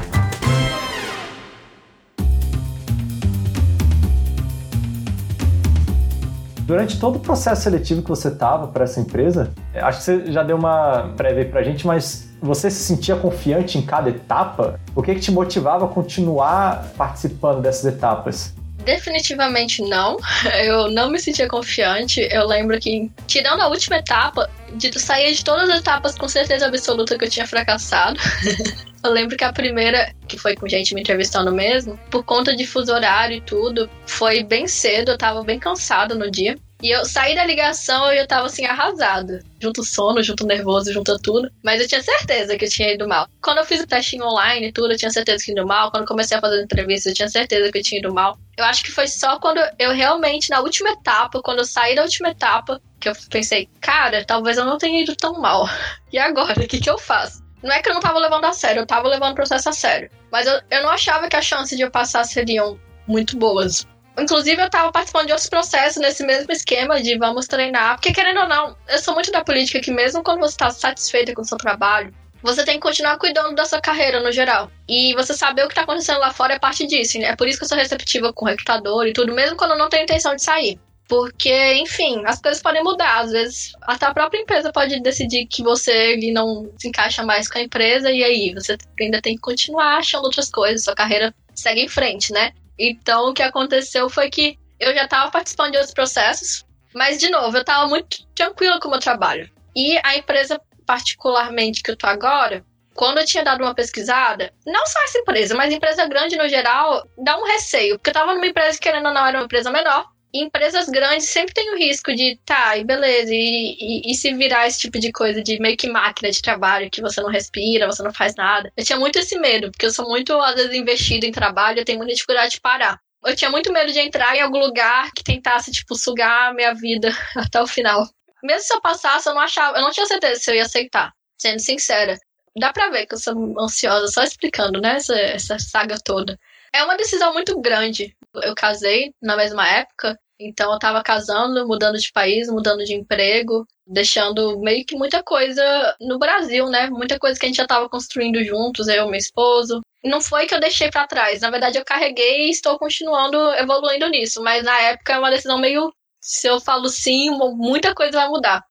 Durante 6.67 6.99
todo 6.99 7.15
o 7.15 7.19
processo 7.21 7.61
seletivo 7.61 8.01
que 8.01 8.09
você 8.09 8.27
estava 8.27 8.67
para 8.67 8.83
essa 8.83 8.99
empresa, 8.99 9.51
acho 9.73 9.99
que 9.99 10.03
você 10.03 10.31
já 10.33 10.43
deu 10.43 10.57
uma 10.57 11.13
prévia 11.15 11.45
para 11.45 11.61
a 11.61 11.63
gente, 11.63 11.87
mas 11.87 12.27
você 12.41 12.69
se 12.69 12.83
sentia 12.83 13.15
confiante 13.15 13.77
em 13.77 13.81
cada 13.81 14.09
etapa? 14.09 14.77
O 14.93 15.01
que, 15.01 15.15
que 15.15 15.21
te 15.21 15.31
motivava 15.31 15.85
a 15.85 15.87
continuar 15.87 16.91
participando 16.97 17.61
dessas 17.61 17.85
etapas? 17.85 18.53
Definitivamente 18.87 19.81
não. 19.81 20.15
Eu 20.63 20.89
não 20.89 21.09
me 21.09 21.19
sentia 21.19 21.45
confiante. 21.45 22.25
Eu 22.31 22.47
lembro 22.47 22.79
que, 22.79 23.11
tirando 23.27 23.59
a 23.59 23.67
última 23.67 23.97
etapa, 23.97 24.49
de 24.75 24.97
sair 24.97 25.33
de 25.33 25.43
todas 25.43 25.69
as 25.69 25.79
etapas 25.79 26.17
com 26.17 26.27
certeza 26.29 26.67
absoluta 26.67 27.17
que 27.17 27.25
eu 27.25 27.29
tinha 27.29 27.45
fracassado. 27.45 28.17
eu 29.03 29.11
lembro 29.11 29.35
que 29.35 29.43
a 29.43 29.51
primeira, 29.51 30.13
que 30.25 30.37
foi 30.37 30.55
com 30.55 30.69
gente 30.69 30.95
me 30.95 31.01
entrevistando 31.01 31.51
mesmo, 31.51 31.99
por 32.09 32.23
conta 32.23 32.55
de 32.55 32.65
fuso 32.65 32.93
horário 32.93 33.37
e 33.37 33.41
tudo, 33.41 33.89
foi 34.05 34.41
bem 34.43 34.67
cedo, 34.67 35.11
eu 35.11 35.17
tava 35.17 35.43
bem 35.43 35.59
cansada 35.59 36.15
no 36.15 36.31
dia. 36.31 36.57
E 36.81 36.91
eu 36.91 37.03
saí 37.05 37.33
da 37.33 37.43
ligação 37.43 38.13
e 38.13 38.19
eu 38.19 38.27
tava 38.27 38.45
assim, 38.45 38.65
arrasada. 38.65 39.43
Junto 39.59 39.83
sono, 39.83 40.21
junto 40.21 40.45
nervoso, 40.45 40.93
junto 40.93 41.17
tudo. 41.19 41.49
Mas 41.63 41.81
eu 41.81 41.87
tinha 41.87 42.03
certeza 42.03 42.55
que 42.55 42.65
eu 42.65 42.69
tinha 42.69 42.93
ido 42.93 43.07
mal. 43.07 43.27
Quando 43.41 43.57
eu 43.57 43.65
fiz 43.65 43.81
o 43.81 43.87
testinho 43.87 44.25
online 44.25 44.67
e 44.67 44.71
tudo, 44.71 44.93
eu 44.93 44.97
tinha 44.97 45.09
certeza 45.09 45.43
que 45.43 45.51
ia 45.51 45.57
ido 45.57 45.67
mal. 45.67 45.89
Quando 45.89 46.05
comecei 46.05 46.37
a 46.37 46.41
fazer 46.41 46.61
entrevista, 46.61 47.09
eu 47.09 47.15
tinha 47.15 47.29
certeza 47.29 47.71
que 47.71 47.79
eu 47.79 47.83
tinha 47.83 47.99
ido 47.99 48.13
mal. 48.13 48.37
Eu 48.55 48.65
acho 48.65 48.83
que 48.83 48.91
foi 48.91 49.07
só 49.07 49.39
quando 49.39 49.59
eu 49.79 49.91
realmente, 49.91 50.49
na 50.51 50.59
última 50.59 50.91
etapa, 50.91 51.41
quando 51.41 51.59
eu 51.59 51.65
saí 51.65 51.95
da 51.95 52.03
última 52.03 52.29
etapa, 52.29 52.79
que 52.99 53.09
eu 53.09 53.13
pensei, 53.29 53.67
cara, 53.81 54.23
talvez 54.23 54.57
eu 54.57 54.65
não 54.65 54.77
tenha 54.77 55.01
ido 55.01 55.15
tão 55.15 55.39
mal. 55.41 55.67
E 56.09 56.17
agora, 56.17 56.63
o 56.63 56.67
que, 56.67 56.79
que 56.79 56.89
eu 56.89 56.97
faço? 56.97 57.43
Não 57.61 57.69
é 57.69 57.81
que 57.81 57.89
eu 57.89 57.93
não 57.93 57.99
tava 57.99 58.17
levando 58.17 58.45
a 58.45 58.53
sério, 58.53 58.81
eu 58.81 58.85
tava 58.87 59.09
levando 59.09 59.33
o 59.33 59.35
processo 59.35 59.67
a 59.67 59.73
sério. 59.73 60.09
Mas 60.31 60.47
eu, 60.47 60.61
eu 60.71 60.83
não 60.83 60.89
achava 60.89 61.27
que 61.27 61.35
as 61.35 61.45
chances 61.45 61.77
de 61.77 61.83
eu 61.83 61.91
passar 61.91 62.23
seriam 62.23 62.79
muito 63.05 63.37
boas. 63.37 63.85
Inclusive, 64.17 64.61
eu 64.61 64.69
tava 64.69 64.91
participando 64.91 65.27
de 65.27 65.31
outros 65.31 65.49
processos 65.49 66.01
nesse 66.01 66.25
mesmo 66.25 66.51
esquema 66.51 67.01
de 67.01 67.17
vamos 67.17 67.45
treinar. 67.45 67.95
Porque, 67.95 68.11
querendo 68.11 68.39
ou 68.39 68.47
não, 68.47 68.75
eu 68.87 68.97
sou 68.97 69.13
muito 69.13 69.31
da 69.31 69.43
política 69.43 69.79
que, 69.79 69.91
mesmo 69.91 70.23
quando 70.23 70.39
você 70.39 70.57
tá 70.57 70.71
satisfeita 70.71 71.33
com 71.33 71.41
o 71.41 71.45
seu 71.45 71.57
trabalho, 71.57 72.11
você 72.41 72.63
tem 72.63 72.75
que 72.75 72.81
continuar 72.81 73.17
cuidando 73.17 73.53
da 73.53 73.65
sua 73.65 73.79
carreira 73.79 74.19
no 74.19 74.31
geral. 74.31 74.71
E 74.87 75.13
você 75.13 75.33
saber 75.33 75.65
o 75.65 75.67
que 75.67 75.75
tá 75.75 75.81
acontecendo 75.81 76.19
lá 76.19 76.31
fora 76.31 76.55
é 76.55 76.59
parte 76.59 76.87
disso. 76.87 77.19
Né? 77.19 77.25
É 77.25 77.35
por 77.35 77.47
isso 77.47 77.59
que 77.59 77.65
eu 77.65 77.69
sou 77.69 77.77
receptiva 77.77 78.33
com 78.33 78.45
o 78.45 78.47
recrutador 78.47 79.05
e 79.05 79.13
tudo, 79.13 79.33
mesmo 79.33 79.55
quando 79.55 79.71
eu 79.71 79.77
não 79.77 79.89
tenho 79.89 80.03
intenção 80.03 80.35
de 80.35 80.43
sair. 80.43 80.79
Porque, 81.07 81.75
enfim, 81.75 82.21
as 82.25 82.41
coisas 82.41 82.61
podem 82.61 82.83
mudar. 82.83 83.19
Às 83.19 83.31
vezes, 83.31 83.71
até 83.83 84.07
a 84.07 84.13
própria 84.13 84.39
empresa 84.39 84.71
pode 84.73 84.99
decidir 84.99 85.45
que 85.45 85.63
você 85.63 86.17
não 86.33 86.69
se 86.77 86.87
encaixa 86.87 87.23
mais 87.23 87.47
com 87.49 87.59
a 87.59 87.61
empresa, 87.61 88.11
e 88.11 88.23
aí 88.23 88.53
você 88.53 88.77
ainda 88.99 89.21
tem 89.21 89.35
que 89.35 89.41
continuar 89.41 89.97
achando 89.97 90.25
outras 90.25 90.49
coisas, 90.49 90.83
sua 90.83 90.95
carreira 90.95 91.33
segue 91.55 91.81
em 91.81 91.87
frente, 91.87 92.33
né? 92.33 92.51
Então, 92.77 93.29
o 93.29 93.33
que 93.33 93.41
aconteceu 93.41 94.09
foi 94.09 94.29
que 94.29 94.57
eu 94.79 94.93
já 94.93 95.05
estava 95.05 95.31
participando 95.31 95.71
de 95.71 95.77
outros 95.77 95.93
processos, 95.93 96.65
mas, 96.93 97.19
de 97.19 97.29
novo, 97.29 97.57
eu 97.57 97.61
estava 97.61 97.87
muito 97.87 98.25
tranquila 98.35 98.79
com 98.79 98.87
o 98.87 98.91
meu 98.91 98.99
trabalho. 98.99 99.49
E 99.75 99.99
a 100.03 100.17
empresa, 100.17 100.59
particularmente 100.85 101.81
que 101.81 101.91
eu 101.91 101.97
tô 101.97 102.07
agora, 102.07 102.63
quando 102.95 103.19
eu 103.19 103.25
tinha 103.25 103.43
dado 103.43 103.61
uma 103.63 103.75
pesquisada, 103.75 104.51
não 104.65 104.85
só 104.87 105.03
essa 105.03 105.19
empresa, 105.19 105.55
mas 105.55 105.71
empresa 105.71 106.07
grande 106.07 106.35
no 106.35 106.49
geral, 106.49 107.07
dá 107.17 107.37
um 107.37 107.45
receio, 107.45 107.97
porque 107.97 108.09
eu 108.09 108.13
estava 108.13 108.33
numa 108.33 108.47
empresa 108.47 108.77
que, 108.77 108.83
querendo 108.83 109.07
ou 109.07 109.13
não, 109.13 109.25
era 109.25 109.37
uma 109.37 109.45
empresa 109.45 109.71
menor, 109.71 110.07
empresas 110.33 110.89
grandes 110.89 111.29
sempre 111.29 111.53
tem 111.53 111.73
o 111.73 111.77
risco 111.77 112.13
de, 112.13 112.37
tá, 112.45 112.77
e 112.77 112.83
beleza, 112.83 113.33
e, 113.33 113.77
e, 113.79 114.11
e, 114.11 114.15
se 114.15 114.33
virar 114.33 114.67
esse 114.67 114.79
tipo 114.79 114.99
de 114.99 115.11
coisa 115.11 115.41
de 115.41 115.59
meio 115.59 115.77
que 115.77 115.89
máquina 115.89 116.31
de 116.31 116.41
trabalho, 116.41 116.89
que 116.89 117.01
você 117.01 117.21
não 117.21 117.29
respira, 117.29 117.87
você 117.87 118.03
não 118.03 118.13
faz 118.13 118.35
nada. 118.35 118.71
Eu 118.75 118.83
tinha 118.83 118.99
muito 118.99 119.17
esse 119.19 119.37
medo, 119.39 119.71
porque 119.71 119.85
eu 119.85 119.91
sou 119.91 120.07
muito, 120.07 120.33
às 120.41 120.55
vezes, 120.55 120.73
investido 120.73 121.25
em 121.25 121.31
trabalho, 121.31 121.79
eu 121.79 121.85
tenho 121.85 121.97
muita 121.97 122.13
dificuldade 122.13 122.55
de 122.55 122.61
parar. 122.61 122.99
Eu 123.25 123.35
tinha 123.35 123.49
muito 123.49 123.71
medo 123.71 123.91
de 123.91 123.99
entrar 123.99 124.35
em 124.35 124.41
algum 124.41 124.59
lugar 124.59 125.11
que 125.13 125.23
tentasse, 125.23 125.71
tipo, 125.71 125.95
sugar 125.95 126.49
a 126.49 126.53
minha 126.53 126.73
vida 126.73 127.09
até 127.35 127.61
o 127.61 127.67
final. 127.67 128.07
Mesmo 128.43 128.61
se 128.61 128.73
eu 128.73 128.81
passasse, 128.81 129.27
eu 129.27 129.33
não 129.33 129.41
achava, 129.41 129.77
eu 129.77 129.81
não 129.81 129.91
tinha 129.91 130.05
certeza 130.05 130.39
se 130.39 130.51
eu 130.51 130.55
ia 130.55 130.63
aceitar, 130.63 131.11
sendo 131.37 131.59
sincera. 131.59 132.17
Dá 132.57 132.73
pra 132.73 132.89
ver 132.89 133.05
que 133.05 133.15
eu 133.15 133.19
sou 133.19 133.59
ansiosa, 133.59 134.07
só 134.07 134.23
explicando, 134.23 134.81
né, 134.81 134.95
essa, 134.95 135.15
essa 135.15 135.59
saga 135.59 135.97
toda. 136.03 136.39
É 136.73 136.83
uma 136.83 136.97
decisão 136.97 137.33
muito 137.33 137.59
grande. 137.59 138.15
Eu 138.35 138.53
casei 138.55 139.11
na 139.21 139.35
mesma 139.35 139.67
época, 139.67 140.17
então 140.39 140.71
eu 140.71 140.79
tava 140.79 141.01
casando, 141.01 141.67
mudando 141.67 141.97
de 141.97 142.11
país, 142.11 142.47
mudando 142.49 142.83
de 142.83 142.93
emprego, 142.93 143.65
deixando 143.85 144.59
meio 144.59 144.85
que 144.85 144.95
muita 144.95 145.23
coisa 145.23 145.95
no 145.99 146.19
Brasil, 146.19 146.67
né? 146.69 146.89
Muita 146.89 147.17
coisa 147.17 147.39
que 147.39 147.45
a 147.45 147.49
gente 147.49 147.57
já 147.57 147.65
tava 147.65 147.89
construindo 147.89 148.43
juntos, 148.43 148.87
eu 148.87 149.05
e 149.05 149.09
meu 149.09 149.15
esposo. 149.15 149.81
Não 150.03 150.21
foi 150.21 150.45
que 150.45 150.53
eu 150.53 150.59
deixei 150.59 150.89
para 150.91 151.07
trás, 151.07 151.41
na 151.41 151.49
verdade 151.49 151.77
eu 151.77 151.85
carreguei 151.85 152.47
e 152.47 152.51
estou 152.51 152.77
continuando 152.77 153.37
evoluindo 153.55 154.07
nisso, 154.09 154.41
mas 154.43 154.63
na 154.63 154.79
época 154.81 155.13
é 155.13 155.19
uma 155.19 155.31
decisão 155.31 155.57
meio 155.57 155.91
se 156.21 156.47
eu 156.47 156.59
falo 156.59 156.87
sim, 156.89 157.29
muita 157.55 157.95
coisa 157.95 158.19
vai 158.19 158.27
mudar. 158.29 158.63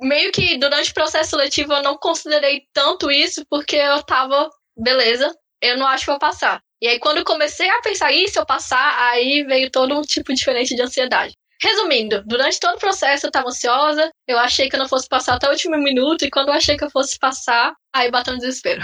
Meio 0.00 0.32
que 0.32 0.58
durante 0.58 0.90
o 0.90 0.94
processo 0.94 1.30
seletivo 1.30 1.72
eu 1.72 1.82
não 1.82 1.96
considerei 1.96 2.66
tanto 2.72 3.10
isso 3.10 3.44
porque 3.48 3.76
eu 3.76 4.02
tava, 4.02 4.50
beleza, 4.76 5.32
eu 5.60 5.78
não 5.78 5.86
acho 5.86 6.04
que 6.04 6.10
vou 6.10 6.18
passar. 6.18 6.60
E 6.82 6.88
aí, 6.88 6.98
quando 6.98 7.18
eu 7.18 7.24
comecei 7.24 7.70
a 7.70 7.80
pensar, 7.80 8.10
isso, 8.10 8.40
eu 8.40 8.44
passar, 8.44 8.98
aí 9.12 9.44
veio 9.44 9.70
todo 9.70 9.96
um 9.96 10.02
tipo 10.02 10.34
diferente 10.34 10.74
de 10.74 10.82
ansiedade. 10.82 11.32
Resumindo, 11.62 12.24
durante 12.26 12.58
todo 12.58 12.74
o 12.74 12.80
processo 12.80 13.24
eu 13.24 13.28
estava 13.28 13.46
ansiosa, 13.46 14.10
eu 14.26 14.36
achei 14.36 14.68
que 14.68 14.74
eu 14.74 14.80
não 14.80 14.88
fosse 14.88 15.08
passar 15.08 15.34
até 15.34 15.46
o 15.46 15.52
último 15.52 15.78
minuto, 15.78 16.24
e 16.24 16.30
quando 16.30 16.48
eu 16.48 16.54
achei 16.54 16.76
que 16.76 16.82
eu 16.82 16.90
fosse 16.90 17.16
passar, 17.20 17.72
aí 17.94 18.10
bateu 18.10 18.34
um 18.34 18.36
desespero. 18.36 18.82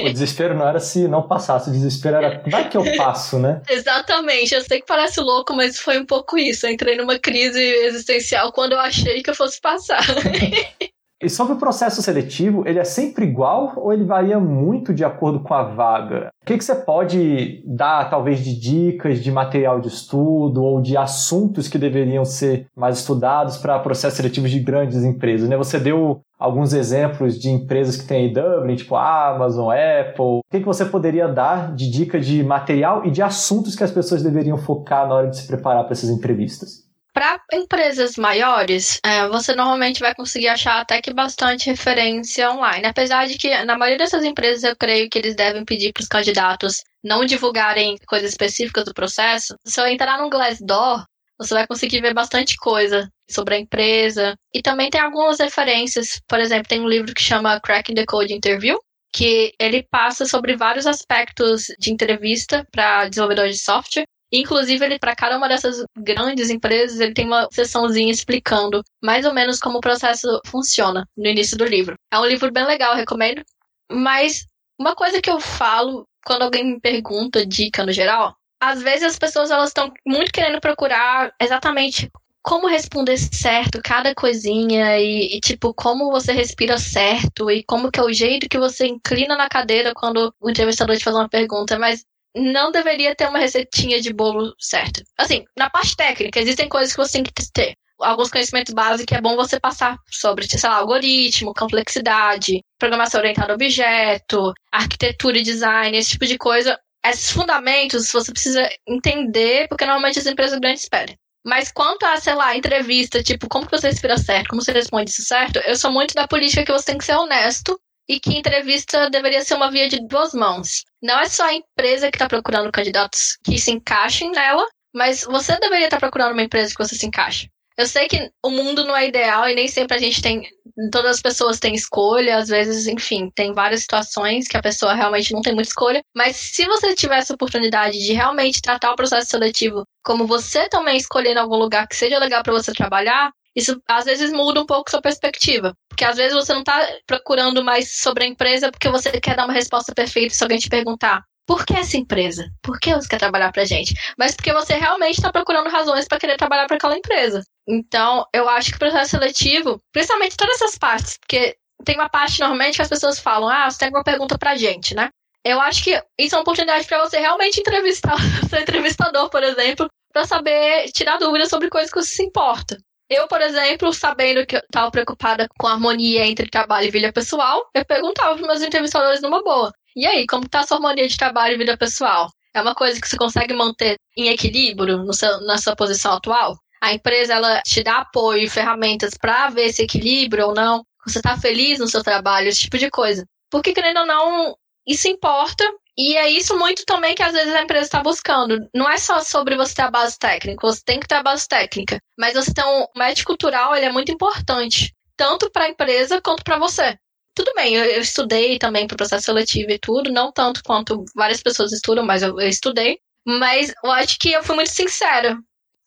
o 0.00 0.10
desespero 0.10 0.54
não 0.54 0.66
era 0.66 0.80
se 0.80 1.06
não 1.08 1.28
passasse, 1.28 1.68
o 1.68 1.72
desespero 1.74 2.16
era 2.16 2.42
vai 2.46 2.70
que 2.70 2.76
eu 2.78 2.96
passo, 2.96 3.38
né? 3.38 3.60
Exatamente, 3.68 4.54
eu 4.54 4.62
sei 4.62 4.80
que 4.80 4.86
parece 4.86 5.20
louco, 5.20 5.52
mas 5.52 5.78
foi 5.78 5.98
um 5.98 6.06
pouco 6.06 6.38
isso. 6.38 6.66
Eu 6.66 6.70
entrei 6.70 6.96
numa 6.96 7.18
crise 7.18 7.60
existencial 7.60 8.50
quando 8.50 8.72
eu 8.72 8.80
achei 8.80 9.22
que 9.22 9.28
eu 9.28 9.34
fosse 9.34 9.60
passar. 9.60 10.00
E 11.22 11.28
sobre 11.28 11.52
o 11.52 11.58
processo 11.58 12.00
seletivo, 12.00 12.66
ele 12.66 12.78
é 12.78 12.84
sempre 12.84 13.26
igual 13.26 13.74
ou 13.76 13.92
ele 13.92 14.04
varia 14.04 14.40
muito 14.40 14.94
de 14.94 15.04
acordo 15.04 15.40
com 15.40 15.52
a 15.52 15.64
vaga? 15.64 16.30
O 16.42 16.46
que, 16.46 16.56
que 16.56 16.64
você 16.64 16.74
pode 16.74 17.62
dar, 17.66 18.08
talvez, 18.08 18.42
de 18.42 18.58
dicas 18.58 19.22
de 19.22 19.30
material 19.30 19.82
de 19.82 19.88
estudo 19.88 20.62
ou 20.62 20.80
de 20.80 20.96
assuntos 20.96 21.68
que 21.68 21.76
deveriam 21.76 22.24
ser 22.24 22.66
mais 22.74 23.00
estudados 23.00 23.58
para 23.58 23.78
processos 23.80 24.16
seletivos 24.16 24.50
de 24.50 24.60
grandes 24.60 25.04
empresas? 25.04 25.46
Né? 25.46 25.58
Você 25.58 25.78
deu 25.78 26.22
alguns 26.38 26.72
exemplos 26.72 27.38
de 27.38 27.50
empresas 27.50 27.98
que 27.98 28.08
tem 28.08 28.30
em 28.30 28.32
Dublin, 28.32 28.76
tipo 28.76 28.96
Amazon, 28.96 29.70
Apple. 29.70 30.38
O 30.38 30.42
que, 30.50 30.60
que 30.60 30.66
você 30.66 30.86
poderia 30.86 31.28
dar 31.28 31.74
de 31.74 31.90
dica 31.90 32.18
de 32.18 32.42
material 32.42 33.04
e 33.04 33.10
de 33.10 33.20
assuntos 33.20 33.76
que 33.76 33.84
as 33.84 33.90
pessoas 33.90 34.22
deveriam 34.22 34.56
focar 34.56 35.06
na 35.06 35.14
hora 35.16 35.28
de 35.28 35.36
se 35.36 35.46
preparar 35.46 35.84
para 35.84 35.92
essas 35.92 36.08
entrevistas? 36.08 36.89
Para 37.12 37.42
empresas 37.52 38.16
maiores, 38.16 39.00
é, 39.04 39.26
você 39.28 39.54
normalmente 39.54 40.00
vai 40.00 40.14
conseguir 40.14 40.48
achar 40.48 40.80
até 40.80 41.02
que 41.02 41.12
bastante 41.12 41.68
referência 41.68 42.50
online. 42.50 42.86
Apesar 42.86 43.26
de 43.26 43.36
que, 43.36 43.64
na 43.64 43.76
maioria 43.76 43.98
dessas 43.98 44.24
empresas, 44.24 44.62
eu 44.62 44.76
creio 44.76 45.10
que 45.10 45.18
eles 45.18 45.34
devem 45.34 45.64
pedir 45.64 45.92
para 45.92 46.02
os 46.02 46.08
candidatos 46.08 46.84
não 47.02 47.24
divulgarem 47.24 47.96
coisas 48.06 48.30
específicas 48.30 48.84
do 48.84 48.94
processo. 48.94 49.56
Se 49.66 49.80
eu 49.80 49.86
entrar 49.86 50.18
no 50.18 50.30
Glassdoor, 50.30 51.04
você 51.38 51.54
vai 51.54 51.66
conseguir 51.66 52.00
ver 52.00 52.14
bastante 52.14 52.56
coisa 52.56 53.08
sobre 53.28 53.54
a 53.54 53.58
empresa. 53.58 54.36
E 54.54 54.62
também 54.62 54.90
tem 54.90 55.00
algumas 55.00 55.40
referências. 55.40 56.20
Por 56.28 56.38
exemplo, 56.38 56.68
tem 56.68 56.80
um 56.80 56.88
livro 56.88 57.14
que 57.14 57.22
chama 57.22 57.60
Cracking 57.60 57.94
the 57.94 58.04
Code 58.06 58.34
Interview, 58.34 58.78
que 59.12 59.52
ele 59.58 59.82
passa 59.90 60.26
sobre 60.26 60.54
vários 60.54 60.86
aspectos 60.86 61.64
de 61.78 61.90
entrevista 61.90 62.66
para 62.70 63.08
desenvolvedores 63.08 63.56
de 63.56 63.62
software. 63.62 64.04
Inclusive, 64.32 64.84
ele 64.84 64.98
para 64.98 65.16
cada 65.16 65.36
uma 65.36 65.48
dessas 65.48 65.84
grandes 65.96 66.50
empresas, 66.50 67.00
ele 67.00 67.14
tem 67.14 67.26
uma 67.26 67.48
sessãozinha 67.50 68.12
explicando 68.12 68.82
mais 69.02 69.24
ou 69.26 69.34
menos 69.34 69.58
como 69.58 69.78
o 69.78 69.80
processo 69.80 70.40
funciona 70.46 71.06
no 71.16 71.26
início 71.26 71.56
do 71.56 71.64
livro. 71.64 71.96
É 72.12 72.18
um 72.18 72.26
livro 72.26 72.52
bem 72.52 72.64
legal, 72.64 72.94
recomendo. 72.94 73.42
Mas 73.90 74.46
uma 74.78 74.94
coisa 74.94 75.20
que 75.20 75.30
eu 75.30 75.40
falo 75.40 76.06
quando 76.24 76.42
alguém 76.42 76.64
me 76.64 76.80
pergunta 76.80 77.44
dica 77.44 77.84
no 77.84 77.92
geral, 77.92 78.36
às 78.60 78.82
vezes 78.82 79.04
as 79.04 79.18
pessoas 79.18 79.50
elas 79.50 79.70
estão 79.70 79.92
muito 80.06 80.30
querendo 80.30 80.60
procurar 80.60 81.32
exatamente 81.40 82.10
como 82.42 82.66
responder 82.66 83.18
certo 83.18 83.80
cada 83.84 84.14
coisinha 84.14 84.98
e, 84.98 85.36
e, 85.36 85.40
tipo 85.40 85.74
como 85.74 86.10
você 86.10 86.32
respira 86.32 86.78
certo 86.78 87.50
e 87.50 87.62
como 87.64 87.90
que 87.90 88.00
é 88.00 88.02
o 88.02 88.12
jeito 88.12 88.48
que 88.48 88.58
você 88.58 88.86
inclina 88.86 89.36
na 89.36 89.48
cadeira 89.48 89.92
quando 89.94 90.32
o 90.40 90.50
entrevistador 90.50 90.96
te 90.96 91.04
faz 91.04 91.16
uma 91.16 91.28
pergunta, 91.28 91.78
mas 91.78 92.04
não 92.34 92.70
deveria 92.70 93.14
ter 93.14 93.28
uma 93.28 93.38
receitinha 93.38 94.00
de 94.00 94.12
bolo 94.12 94.54
certa. 94.58 95.02
Assim, 95.18 95.44
na 95.56 95.68
parte 95.68 95.96
técnica, 95.96 96.40
existem 96.40 96.68
coisas 96.68 96.92
que 96.92 96.98
você 96.98 97.12
tem 97.12 97.24
que 97.24 97.32
ter. 97.52 97.74
Alguns 98.00 98.30
conhecimentos 98.30 98.72
básicos 98.72 99.04
que 99.04 99.14
é 99.14 99.20
bom 99.20 99.36
você 99.36 99.60
passar 99.60 99.96
sobre, 100.10 100.46
sei 100.46 100.68
lá, 100.68 100.76
algoritmo, 100.76 101.52
complexidade, 101.52 102.62
programação 102.78 103.20
orientada 103.20 103.52
a 103.52 103.54
objeto, 103.54 104.52
arquitetura 104.72 105.38
e 105.38 105.42
design, 105.42 105.96
esse 105.96 106.10
tipo 106.10 106.26
de 106.26 106.38
coisa. 106.38 106.78
Esses 107.04 107.30
fundamentos 107.30 108.10
você 108.10 108.32
precisa 108.32 108.68
entender, 108.86 109.68
porque 109.68 109.84
normalmente 109.84 110.18
as 110.18 110.26
empresas 110.26 110.58
grandes 110.58 110.88
pedem. 110.88 111.18
Mas 111.44 111.72
quanto 111.72 112.04
a, 112.04 112.18
sei 112.18 112.34
lá, 112.34 112.54
entrevista, 112.56 113.22
tipo, 113.22 113.48
como 113.48 113.66
que 113.66 113.76
você 113.76 113.88
respira 113.88 114.18
certo, 114.18 114.48
como 114.48 114.62
você 114.62 114.72
responde 114.72 115.10
isso 115.10 115.22
certo, 115.22 115.58
eu 115.60 115.76
sou 115.76 115.90
muito 115.90 116.14
da 116.14 116.28
política 116.28 116.64
que 116.64 116.72
você 116.72 116.86
tem 116.86 116.98
que 116.98 117.04
ser 117.04 117.16
honesto 117.16 117.78
e 118.08 118.20
que 118.20 118.36
entrevista 118.36 119.08
deveria 119.08 119.42
ser 119.42 119.54
uma 119.54 119.70
via 119.70 119.88
de 119.88 120.06
duas 120.06 120.34
mãos. 120.34 120.84
Não 121.02 121.18
é 121.18 121.28
só 121.28 121.44
a 121.44 121.54
empresa 121.54 122.10
que 122.10 122.16
está 122.16 122.28
procurando 122.28 122.70
candidatos 122.70 123.38
que 123.42 123.58
se 123.58 123.70
encaixem 123.70 124.30
nela, 124.30 124.66
mas 124.94 125.24
você 125.24 125.58
deveria 125.58 125.86
estar 125.86 125.96
tá 125.96 126.00
procurando 126.00 126.32
uma 126.32 126.42
empresa 126.42 126.74
que 126.74 126.82
você 126.82 126.94
se 126.94 127.06
encaixe. 127.06 127.48
Eu 127.80 127.86
sei 127.86 128.08
que 128.08 128.30
o 128.44 128.50
mundo 128.50 128.84
não 128.84 128.94
é 128.94 129.08
ideal 129.08 129.48
e 129.48 129.54
nem 129.54 129.66
sempre 129.66 129.96
a 129.96 130.00
gente 130.00 130.20
tem. 130.20 130.46
Todas 130.92 131.16
as 131.16 131.22
pessoas 131.22 131.58
têm 131.58 131.74
escolha, 131.74 132.36
às 132.36 132.48
vezes, 132.48 132.86
enfim, 132.86 133.30
tem 133.34 133.54
várias 133.54 133.80
situações 133.80 134.46
que 134.46 134.56
a 134.56 134.62
pessoa 134.62 134.92
realmente 134.92 135.32
não 135.32 135.40
tem 135.40 135.54
muita 135.54 135.70
escolha. 135.70 136.02
Mas 136.14 136.36
se 136.36 136.66
você 136.66 136.94
tivesse 136.94 137.32
a 137.32 137.34
oportunidade 137.34 137.98
de 137.98 138.12
realmente 138.12 138.60
tratar 138.60 138.92
o 138.92 138.96
processo 138.96 139.30
seletivo 139.30 139.84
como 140.04 140.26
você 140.26 140.68
também 140.68 140.98
escolher 140.98 141.32
em 141.32 141.38
algum 141.38 141.56
lugar 141.56 141.88
que 141.88 141.96
seja 141.96 142.18
legal 142.18 142.42
para 142.42 142.52
você 142.52 142.72
trabalhar, 142.72 143.30
isso 143.56 143.80
às 143.88 144.04
vezes 144.04 144.30
muda 144.30 144.60
um 144.60 144.66
pouco 144.66 144.90
sua 144.90 145.00
perspectiva. 145.00 145.74
Porque 145.90 146.04
às 146.04 146.16
vezes 146.16 146.32
você 146.32 146.52
não 146.52 146.60
está 146.60 146.88
procurando 147.06 147.62
mais 147.62 147.92
sobre 147.96 148.24
a 148.24 148.26
empresa 148.26 148.70
porque 148.70 148.88
você 148.88 149.10
quer 149.20 149.36
dar 149.36 149.44
uma 149.44 149.52
resposta 149.52 149.92
perfeita 149.92 150.34
se 150.34 150.42
alguém 150.42 150.58
te 150.58 150.68
perguntar. 150.70 151.22
Por 151.46 151.66
que 151.66 151.74
essa 151.74 151.96
empresa? 151.96 152.48
Por 152.62 152.78
que 152.78 152.94
você 152.94 153.08
quer 153.08 153.18
trabalhar 153.18 153.50
pra 153.50 153.64
gente? 153.64 153.92
Mas 154.16 154.36
porque 154.36 154.52
você 154.52 154.74
realmente 154.74 155.16
está 155.16 155.32
procurando 155.32 155.68
razões 155.68 156.06
para 156.06 156.18
querer 156.18 156.36
trabalhar 156.36 156.66
para 156.66 156.76
aquela 156.76 156.96
empresa. 156.96 157.42
Então, 157.68 158.24
eu 158.32 158.48
acho 158.48 158.70
que 158.70 158.76
o 158.76 158.78
processo 158.78 159.10
seletivo, 159.10 159.82
principalmente 159.92 160.36
todas 160.36 160.60
essas 160.60 160.78
partes, 160.78 161.18
porque 161.18 161.56
tem 161.84 161.96
uma 161.96 162.08
parte 162.08 162.38
normalmente 162.38 162.76
que 162.76 162.82
as 162.82 162.88
pessoas 162.88 163.18
falam: 163.18 163.48
ah, 163.48 163.68
você 163.68 163.78
tem 163.78 163.86
alguma 163.86 164.04
pergunta 164.04 164.38
pra 164.38 164.56
gente, 164.56 164.94
né? 164.94 165.08
Eu 165.44 165.60
acho 165.60 165.82
que 165.82 166.00
isso 166.18 166.34
é 166.34 166.38
uma 166.38 166.42
oportunidade 166.42 166.86
para 166.86 167.00
você 167.00 167.18
realmente 167.18 167.60
entrevistar 167.60 168.14
o 168.44 168.48
seu 168.48 168.60
entrevistador, 168.60 169.28
por 169.28 169.42
exemplo, 169.42 169.88
para 170.12 170.26
saber 170.26 170.90
tirar 170.92 171.18
dúvidas 171.18 171.48
sobre 171.48 171.68
coisas 171.68 171.90
que 171.90 172.00
você 172.00 172.14
se 172.14 172.22
importa. 172.22 172.76
Eu, 173.10 173.26
por 173.26 173.42
exemplo, 173.42 173.92
sabendo 173.92 174.46
que 174.46 174.54
eu 174.54 174.60
estava 174.60 174.88
preocupada 174.88 175.48
com 175.58 175.66
a 175.66 175.72
harmonia 175.72 176.24
entre 176.24 176.48
trabalho 176.48 176.86
e 176.86 176.90
vida 176.92 177.12
pessoal, 177.12 177.68
eu 177.74 177.84
perguntava 177.84 178.36
para 178.36 178.46
meus 178.46 178.62
entrevistadores 178.62 179.20
numa 179.20 179.42
boa. 179.42 179.72
E 179.96 180.06
aí, 180.06 180.24
como 180.28 180.44
está 180.46 180.60
a 180.60 180.62
sua 180.62 180.76
harmonia 180.76 181.08
de 181.08 181.16
trabalho 181.16 181.54
e 181.54 181.58
vida 181.58 181.76
pessoal? 181.76 182.30
É 182.54 182.62
uma 182.62 182.72
coisa 182.72 183.00
que 183.00 183.08
você 183.08 183.16
consegue 183.16 183.52
manter 183.52 183.96
em 184.16 184.28
equilíbrio 184.28 185.12
seu, 185.12 185.40
na 185.40 185.58
sua 185.58 185.74
posição 185.74 186.12
atual? 186.12 186.56
A 186.80 186.94
empresa 186.94 187.34
ela 187.34 187.60
te 187.62 187.82
dá 187.82 187.98
apoio 187.98 188.44
e 188.44 188.48
ferramentas 188.48 189.14
para 189.20 189.50
ver 189.50 189.66
esse 189.66 189.82
equilíbrio 189.82 190.46
ou 190.46 190.54
não? 190.54 190.84
Você 191.04 191.18
está 191.18 191.36
feliz 191.36 191.80
no 191.80 191.88
seu 191.88 192.04
trabalho? 192.04 192.46
Esse 192.46 192.60
tipo 192.60 192.78
de 192.78 192.90
coisa. 192.90 193.26
Porque, 193.50 193.72
querendo 193.72 194.00
ou 194.00 194.06
não, 194.06 194.56
isso 194.86 195.08
importa 195.08 195.64
e 196.02 196.16
é 196.16 196.30
isso 196.30 196.58
muito 196.58 196.86
também 196.86 197.14
que 197.14 197.22
às 197.22 197.34
vezes 197.34 197.54
a 197.54 197.60
empresa 197.60 197.84
está 197.84 198.02
buscando. 198.02 198.66
Não 198.74 198.90
é 198.90 198.96
só 198.96 199.22
sobre 199.22 199.54
você 199.54 199.74
ter 199.74 199.82
a 199.82 199.90
base 199.90 200.18
técnica, 200.18 200.66
você 200.66 200.80
tem 200.82 200.98
que 200.98 201.06
ter 201.06 201.16
a 201.16 201.22
base 201.22 201.46
técnica. 201.46 202.00
Mas 202.18 202.32
você 202.32 202.54
ter 202.54 202.64
um 202.64 202.86
médico 202.96 203.26
cultural, 203.26 203.76
ele 203.76 203.84
é 203.84 203.92
muito 203.92 204.10
importante. 204.10 204.94
Tanto 205.14 205.50
para 205.50 205.66
a 205.66 205.68
empresa 205.68 206.18
quanto 206.22 206.42
para 206.42 206.56
você. 206.56 206.96
Tudo 207.34 207.52
bem, 207.54 207.74
eu, 207.74 207.84
eu 207.84 208.00
estudei 208.00 208.58
também 208.58 208.86
para 208.86 208.94
o 208.94 208.96
processo 208.96 209.26
seletivo 209.26 209.70
e 209.72 209.78
tudo, 209.78 210.10
não 210.10 210.32
tanto 210.32 210.62
quanto 210.64 211.04
várias 211.14 211.42
pessoas 211.42 211.70
estudam, 211.70 212.02
mas 212.02 212.22
eu, 212.22 212.40
eu 212.40 212.48
estudei. 212.48 212.98
Mas 213.26 213.70
eu 213.84 213.92
acho 213.92 214.18
que 214.18 214.32
eu 214.32 214.42
fui 214.42 214.54
muito 214.54 214.70
sincera. 214.70 215.36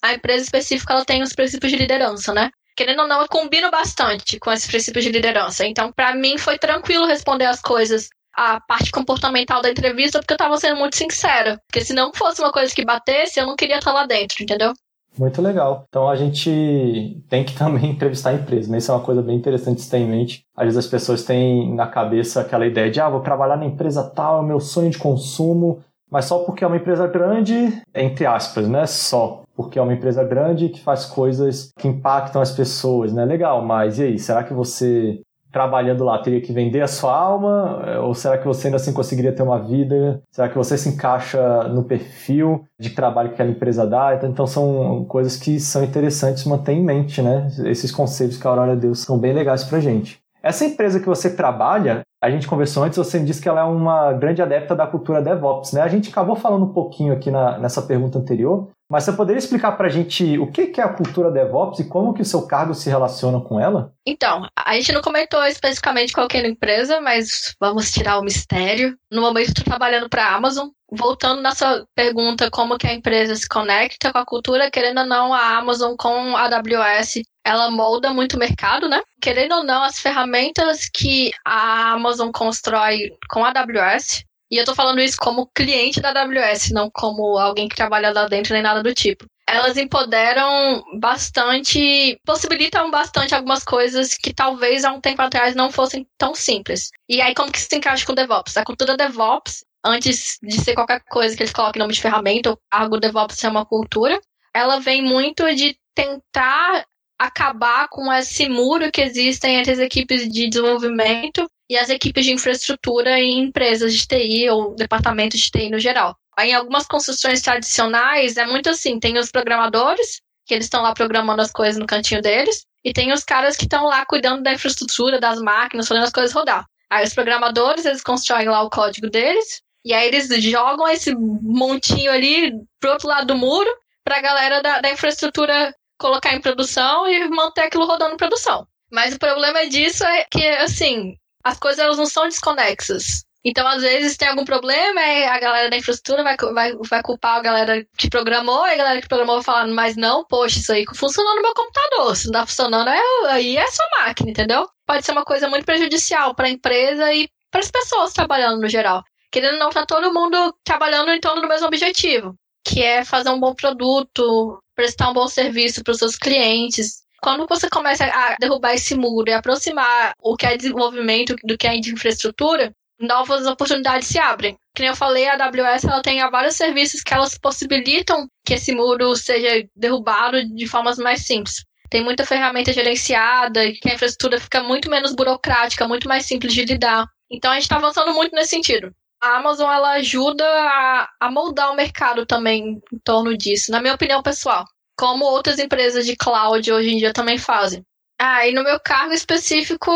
A 0.03 0.13
empresa 0.13 0.43
específica 0.43 0.93
ela 0.93 1.05
tem 1.05 1.23
os 1.23 1.33
princípios 1.33 1.71
de 1.71 1.77
liderança, 1.79 2.31
né? 2.31 2.51
Querendo 2.75 3.01
ou 3.01 3.07
não, 3.07 3.19
eu 3.19 3.27
combino 3.27 3.71
bastante 3.71 4.37
com 4.37 4.51
esses 4.51 4.67
princípios 4.67 5.03
de 5.03 5.11
liderança. 5.11 5.65
Então, 5.65 5.91
para 5.91 6.13
mim, 6.13 6.37
foi 6.37 6.59
tranquilo 6.59 7.07
responder 7.07 7.45
as 7.45 7.59
coisas 7.59 8.09
a 8.35 8.59
parte 8.61 8.91
comportamental 8.91 9.61
da 9.61 9.69
entrevista 9.69 10.19
porque 10.19 10.33
eu 10.33 10.37
tava 10.37 10.57
sendo 10.57 10.77
muito 10.77 10.95
sincera. 10.95 11.59
Porque 11.67 11.85
se 11.85 11.93
não 11.93 12.11
fosse 12.13 12.41
uma 12.41 12.51
coisa 12.51 12.73
que 12.73 12.85
batesse, 12.85 13.39
eu 13.39 13.45
não 13.45 13.55
queria 13.55 13.77
estar 13.77 13.93
lá 13.93 14.05
dentro, 14.05 14.41
entendeu? 14.41 14.73
Muito 15.17 15.41
legal. 15.41 15.85
Então 15.87 16.09
a 16.09 16.15
gente 16.15 17.21
tem 17.29 17.43
que 17.43 17.53
também 17.57 17.91
entrevistar 17.91 18.31
a 18.31 18.35
empresa, 18.35 18.71
né? 18.71 18.79
Isso 18.79 18.91
é 18.91 18.95
uma 18.95 19.03
coisa 19.03 19.21
bem 19.21 19.37
interessante 19.37 19.83
de 19.83 19.89
ter 19.89 19.97
em 19.97 20.07
mente. 20.07 20.43
Às 20.55 20.65
vezes 20.65 20.85
as 20.85 20.87
pessoas 20.87 21.23
têm 21.23 21.73
na 21.75 21.87
cabeça 21.87 22.41
aquela 22.41 22.65
ideia 22.65 22.89
de, 22.89 22.99
ah, 22.99 23.09
vou 23.09 23.21
trabalhar 23.21 23.57
na 23.57 23.65
empresa 23.65 24.03
tal, 24.03 24.37
é 24.37 24.41
o 24.41 24.47
meu 24.47 24.59
sonho 24.59 24.89
de 24.89 24.97
consumo, 24.97 25.83
mas 26.09 26.25
só 26.25 26.39
porque 26.39 26.63
é 26.63 26.67
uma 26.67 26.77
empresa 26.77 27.07
grande, 27.07 27.81
entre 27.93 28.25
aspas, 28.25 28.67
né? 28.67 28.85
Só 28.85 29.43
porque 29.55 29.77
é 29.77 29.81
uma 29.81 29.93
empresa 29.93 30.23
grande 30.23 30.69
que 30.69 30.81
faz 30.81 31.05
coisas 31.05 31.71
que 31.77 31.87
impactam 31.87 32.41
as 32.41 32.51
pessoas, 32.51 33.13
né? 33.13 33.23
Legal, 33.25 33.63
mas 33.63 33.99
e 33.99 34.03
aí, 34.03 34.19
será 34.19 34.43
que 34.43 34.53
você 34.53 35.21
trabalhando 35.53 36.03
lá 36.03 36.17
teria 36.17 36.41
que 36.41 36.51
vender 36.51 36.81
a 36.81 36.87
sua 36.87 37.15
alma? 37.15 37.99
Ou 38.01 38.13
será 38.15 38.37
que 38.37 38.45
você 38.45 38.67
ainda 38.67 38.77
assim 38.77 38.91
conseguiria 38.91 39.31
ter 39.31 39.43
uma 39.43 39.59
vida? 39.59 40.21
Será 40.31 40.49
que 40.49 40.57
você 40.57 40.77
se 40.77 40.89
encaixa 40.89 41.63
no 41.69 41.83
perfil 41.83 42.65
de 42.77 42.89
trabalho 42.89 43.29
que 43.29 43.35
aquela 43.35 43.51
empresa 43.51 43.85
dá? 43.85 44.19
Então 44.21 44.47
são 44.47 45.05
coisas 45.05 45.37
que 45.37 45.59
são 45.59 45.83
interessantes 45.83 46.43
manter 46.45 46.73
em 46.73 46.83
mente, 46.83 47.21
né? 47.21 47.47
Esses 47.65 47.91
conselhos 47.91 48.35
que 48.35 48.47
a 48.47 48.49
Aurora 48.49 48.75
deu 48.75 48.95
são 48.95 49.17
bem 49.17 49.31
legais 49.31 49.63
pra 49.63 49.79
gente. 49.79 50.19
Essa 50.41 50.65
empresa 50.65 50.99
que 50.99 51.05
você 51.05 51.29
trabalha, 51.29 52.01
a 52.23 52.29
gente 52.29 52.47
conversou 52.47 52.83
antes, 52.83 52.97
você 52.97 53.19
me 53.19 53.25
disse 53.25 53.41
que 53.41 53.49
ela 53.49 53.59
é 53.59 53.63
uma 53.65 54.13
grande 54.13 54.41
adepta 54.41 54.73
da 54.73 54.87
cultura 54.87 55.21
DevOps, 55.21 55.73
né? 55.73 55.81
A 55.81 55.89
gente 55.89 56.09
acabou 56.09 56.37
falando 56.37 56.63
um 56.63 56.71
pouquinho 56.71 57.11
aqui 57.11 57.29
na, 57.29 57.57
nessa 57.57 57.81
pergunta 57.81 58.17
anterior, 58.17 58.69
mas 58.89 59.03
você 59.03 59.11
poderia 59.11 59.39
explicar 59.39 59.73
para 59.73 59.87
a 59.87 59.89
gente 59.89 60.39
o 60.39 60.49
que 60.49 60.79
é 60.79 60.83
a 60.83 60.87
cultura 60.87 61.29
DevOps 61.29 61.79
e 61.79 61.89
como 61.89 62.13
que 62.13 62.21
o 62.21 62.25
seu 62.25 62.47
cargo 62.47 62.73
se 62.73 62.89
relaciona 62.89 63.41
com 63.41 63.59
ela? 63.59 63.91
Então, 64.07 64.47
a 64.55 64.73
gente 64.75 64.93
não 64.93 65.01
comentou 65.01 65.43
especificamente 65.45 66.13
qual 66.13 66.27
é 66.33 66.37
a 66.37 66.47
empresa, 66.47 67.01
mas 67.01 67.55
vamos 67.59 67.91
tirar 67.91 68.17
o 68.19 68.23
mistério. 68.23 68.97
No 69.11 69.21
momento 69.21 69.49
estou 69.49 69.65
trabalhando 69.65 70.07
para 70.07 70.25
a 70.25 70.35
Amazon. 70.35 70.69
Voltando 70.95 71.41
na 71.41 71.55
sua 71.55 71.87
pergunta, 71.95 72.51
como 72.51 72.77
que 72.77 72.87
a 72.87 72.93
empresa 72.93 73.35
se 73.35 73.47
conecta 73.47 74.11
com 74.11 74.19
a 74.19 74.25
cultura, 74.25 74.69
querendo 74.69 74.99
ou 74.99 75.07
não, 75.07 75.33
a 75.33 75.57
Amazon 75.57 75.95
com 75.97 76.37
a 76.37 76.43
AWS 76.43 77.23
ela 77.45 77.69
molda 77.69 78.13
muito 78.13 78.35
o 78.35 78.39
mercado, 78.39 78.87
né? 78.87 79.01
Querendo 79.21 79.55
ou 79.55 79.63
não, 79.63 79.83
as 79.83 79.99
ferramentas 79.99 80.89
que 80.89 81.31
a 81.43 81.91
Amazon 81.91 82.31
constrói 82.31 83.11
com 83.29 83.43
a 83.43 83.49
AWS, 83.49 84.23
e 84.49 84.57
eu 84.57 84.65
tô 84.65 84.73
falando 84.75 85.01
isso 85.01 85.17
como 85.17 85.49
cliente 85.53 85.99
da 85.99 86.09
AWS, 86.09 86.71
não 86.71 86.89
como 86.89 87.37
alguém 87.37 87.67
que 87.67 87.75
trabalha 87.75 88.11
lá 88.11 88.27
dentro 88.27 88.53
nem 88.53 88.61
nada 88.61 88.81
do 88.81 88.93
tipo. 88.93 89.25
Elas 89.49 89.77
empoderam 89.77 90.81
bastante, 90.99 92.17
possibilitam 92.25 92.89
bastante 92.89 93.35
algumas 93.35 93.63
coisas 93.63 94.15
que 94.15 94.33
talvez 94.33 94.85
há 94.85 94.91
um 94.93 95.01
tempo 95.01 95.21
atrás 95.21 95.53
não 95.53 95.69
fossem 95.69 96.07
tão 96.17 96.33
simples. 96.33 96.91
E 97.09 97.19
aí, 97.19 97.33
como 97.33 97.51
que 97.51 97.59
se 97.59 97.75
encaixa 97.75 98.05
com 98.05 98.13
o 98.13 98.15
DevOps? 98.15 98.55
A 98.55 98.63
cultura 98.63 98.95
DevOps, 98.95 99.65
antes 99.83 100.37
de 100.41 100.59
ser 100.59 100.73
qualquer 100.73 101.01
coisa 101.09 101.35
que 101.35 101.43
eles 101.43 101.53
coloquem 101.53 101.79
nome 101.79 101.93
de 101.93 102.01
ferramenta, 102.01 102.51
ou 102.51 102.59
algo 102.71 102.99
DevOps 102.99 103.43
é 103.43 103.49
uma 103.49 103.65
cultura, 103.65 104.19
ela 104.53 104.79
vem 104.79 105.01
muito 105.01 105.43
de 105.55 105.77
tentar 105.95 106.85
acabar 107.19 107.87
com 107.89 108.11
esse 108.11 108.49
muro 108.49 108.91
que 108.91 109.01
existe 109.01 109.47
entre 109.47 109.71
as 109.71 109.79
equipes 109.79 110.27
de 110.29 110.49
desenvolvimento 110.49 111.49
e 111.69 111.77
as 111.77 111.89
equipes 111.89 112.25
de 112.25 112.33
infraestrutura 112.33 113.19
em 113.19 113.39
empresas 113.39 113.93
de 113.93 114.07
TI 114.07 114.49
ou 114.49 114.75
departamentos 114.75 115.39
de 115.39 115.49
TI 115.49 115.69
no 115.69 115.79
geral. 115.79 116.15
Em 116.39 116.53
algumas 116.53 116.85
construções 116.85 117.41
tradicionais 117.41 118.37
é 118.37 118.45
muito 118.45 118.69
assim, 118.69 118.99
tem 118.99 119.17
os 119.17 119.31
programadores, 119.31 120.21
que 120.45 120.53
eles 120.53 120.65
estão 120.65 120.81
lá 120.81 120.93
programando 120.93 121.41
as 121.41 121.51
coisas 121.51 121.79
no 121.79 121.85
cantinho 121.85 122.21
deles, 122.21 122.65
e 122.83 122.91
tem 122.91 123.13
os 123.13 123.23
caras 123.23 123.55
que 123.55 123.63
estão 123.63 123.85
lá 123.85 124.05
cuidando 124.05 124.43
da 124.43 124.53
infraestrutura, 124.53 125.19
das 125.19 125.39
máquinas, 125.39 125.87
fazendo 125.87 126.03
as 126.03 126.11
coisas 126.11 126.33
rodar. 126.33 126.65
Aí 126.89 127.05
os 127.05 127.13
programadores, 127.13 127.85
eles 127.85 128.03
constroem 128.03 128.49
lá 128.49 128.61
o 128.61 128.69
código 128.69 129.09
deles, 129.09 129.61
e 129.85 129.93
aí 129.93 130.07
eles 130.07 130.29
jogam 130.43 130.87
esse 130.87 131.13
montinho 131.15 132.11
ali 132.11 132.51
pro 132.79 132.91
outro 132.91 133.07
lado 133.07 133.27
do 133.27 133.35
muro, 133.35 133.69
pra 134.03 134.21
galera 134.21 134.61
da, 134.61 134.79
da 134.79 134.91
infraestrutura 134.91 135.73
colocar 135.97 136.33
em 136.33 136.41
produção 136.41 137.07
e 137.07 137.29
manter 137.29 137.61
aquilo 137.61 137.85
rodando 137.85 138.13
em 138.13 138.17
produção. 138.17 138.67
Mas 138.91 139.15
o 139.15 139.19
problema 139.19 139.67
disso 139.67 140.03
é 140.05 140.25
que, 140.29 140.45
assim, 140.45 141.15
as 141.43 141.57
coisas 141.57 141.79
elas 141.79 141.97
não 141.97 142.05
são 142.05 142.25
desconexas. 142.25 143.23
Então, 143.45 143.67
às 143.67 143.81
vezes, 143.81 144.15
tem 144.15 144.29
algum 144.29 144.45
problema, 144.45 145.01
a 145.01 145.39
galera 145.39 145.69
da 145.69 145.75
infraestrutura 145.75 146.23
vai, 146.23 146.37
vai, 146.37 146.73
vai 146.89 147.01
culpar 147.03 147.35
a 147.35 147.41
galera 147.41 147.85
que 147.97 148.09
programou, 148.09 148.65
e 148.67 148.71
a 148.71 148.77
galera 148.77 149.01
que 149.01 149.07
programou 149.07 149.35
vai 149.35 149.43
falar, 149.43 149.67
mas 149.67 149.97
não, 149.97 150.23
poxa, 150.25 150.59
isso 150.59 150.71
aí 150.71 150.85
funcionou 150.95 151.35
no 151.35 151.41
meu 151.41 151.53
computador. 151.53 152.15
Se 152.15 152.25
não 152.27 152.33
tá 152.33 152.45
funcionando, 152.45 152.89
é, 152.89 153.01
aí 153.31 153.57
é 153.57 153.67
sua 153.69 153.85
máquina, 153.99 154.31
entendeu? 154.31 154.65
Pode 154.85 155.05
ser 155.05 155.11
uma 155.11 155.25
coisa 155.25 155.49
muito 155.49 155.65
prejudicial 155.65 156.33
para 156.33 156.47
a 156.47 156.51
empresa 156.51 157.13
e 157.13 157.29
para 157.51 157.59
as 157.59 157.69
pessoas 157.69 158.13
trabalhando 158.13 158.61
no 158.61 158.69
geral. 158.69 159.03
Querendo 159.33 159.53
ou 159.53 159.59
não, 159.61 159.69
tá 159.71 159.83
todo 159.83 160.13
mundo 160.13 160.55
trabalhando 160.63 161.11
em 161.11 161.19
torno 161.19 161.41
do 161.41 161.47
mesmo 161.47 161.65
objetivo, 161.65 162.35
que 162.63 162.83
é 162.83 163.03
fazer 163.03 163.31
um 163.31 163.39
bom 163.39 163.55
produto, 163.55 164.61
prestar 164.75 165.09
um 165.09 165.13
bom 165.13 165.27
serviço 165.27 165.83
para 165.83 165.91
os 165.91 165.97
seus 165.97 166.15
clientes. 166.15 167.01
Quando 167.19 167.47
você 167.47 167.67
começa 167.67 168.05
a 168.05 168.35
derrubar 168.39 168.75
esse 168.75 168.93
muro 168.93 169.27
e 169.27 169.33
aproximar 169.33 170.13
o 170.21 170.35
que 170.35 170.45
é 170.45 170.55
desenvolvimento 170.55 171.35
do 171.43 171.57
que 171.57 171.65
é 171.65 171.79
de 171.79 171.91
infraestrutura, 171.91 172.71
novas 172.99 173.47
oportunidades 173.47 174.07
se 174.07 174.19
abrem. 174.19 174.55
Como 174.77 174.87
eu 174.87 174.95
falei, 174.95 175.27
a 175.27 175.33
AWS 175.33 175.85
ela 175.85 176.03
tem 176.03 176.19
vários 176.29 176.55
serviços 176.55 177.01
que 177.01 177.15
elas 177.15 177.35
possibilitam 177.35 178.27
que 178.45 178.53
esse 178.53 178.71
muro 178.71 179.15
seja 179.15 179.67
derrubado 179.75 180.47
de 180.47 180.67
formas 180.67 180.99
mais 180.99 181.25
simples. 181.25 181.65
Tem 181.89 182.03
muita 182.03 182.23
ferramenta 182.23 182.71
gerenciada, 182.71 183.61
que 183.81 183.89
a 183.89 183.95
infraestrutura 183.95 184.39
fica 184.39 184.61
muito 184.61 184.91
menos 184.91 185.15
burocrática, 185.15 185.87
muito 185.87 186.07
mais 186.07 186.23
simples 186.27 186.53
de 186.53 186.65
lidar. 186.65 187.07
Então 187.31 187.49
a 187.49 187.55
gente 187.55 187.63
está 187.63 187.77
avançando 187.77 188.13
muito 188.13 188.35
nesse 188.35 188.51
sentido. 188.51 188.93
A 189.23 189.37
Amazon 189.37 189.71
ela 189.71 189.91
ajuda 189.91 190.43
a, 190.45 191.09
a 191.17 191.31
moldar 191.31 191.71
o 191.71 191.77
mercado 191.77 192.25
também 192.25 192.81
em 192.91 192.99
torno 193.05 193.37
disso, 193.37 193.71
na 193.71 193.79
minha 193.79 193.93
opinião 193.93 194.21
pessoal. 194.21 194.65
Como 194.97 195.23
outras 195.23 195.59
empresas 195.59 196.05
de 196.05 196.17
cloud 196.17 196.69
hoje 196.69 196.89
em 196.89 196.97
dia 196.97 197.13
também 197.13 197.37
fazem. 197.37 197.85
Ah, 198.19 198.45
e 198.45 198.53
no 198.53 198.65
meu 198.65 198.77
cargo 198.81 199.13
específico, 199.13 199.89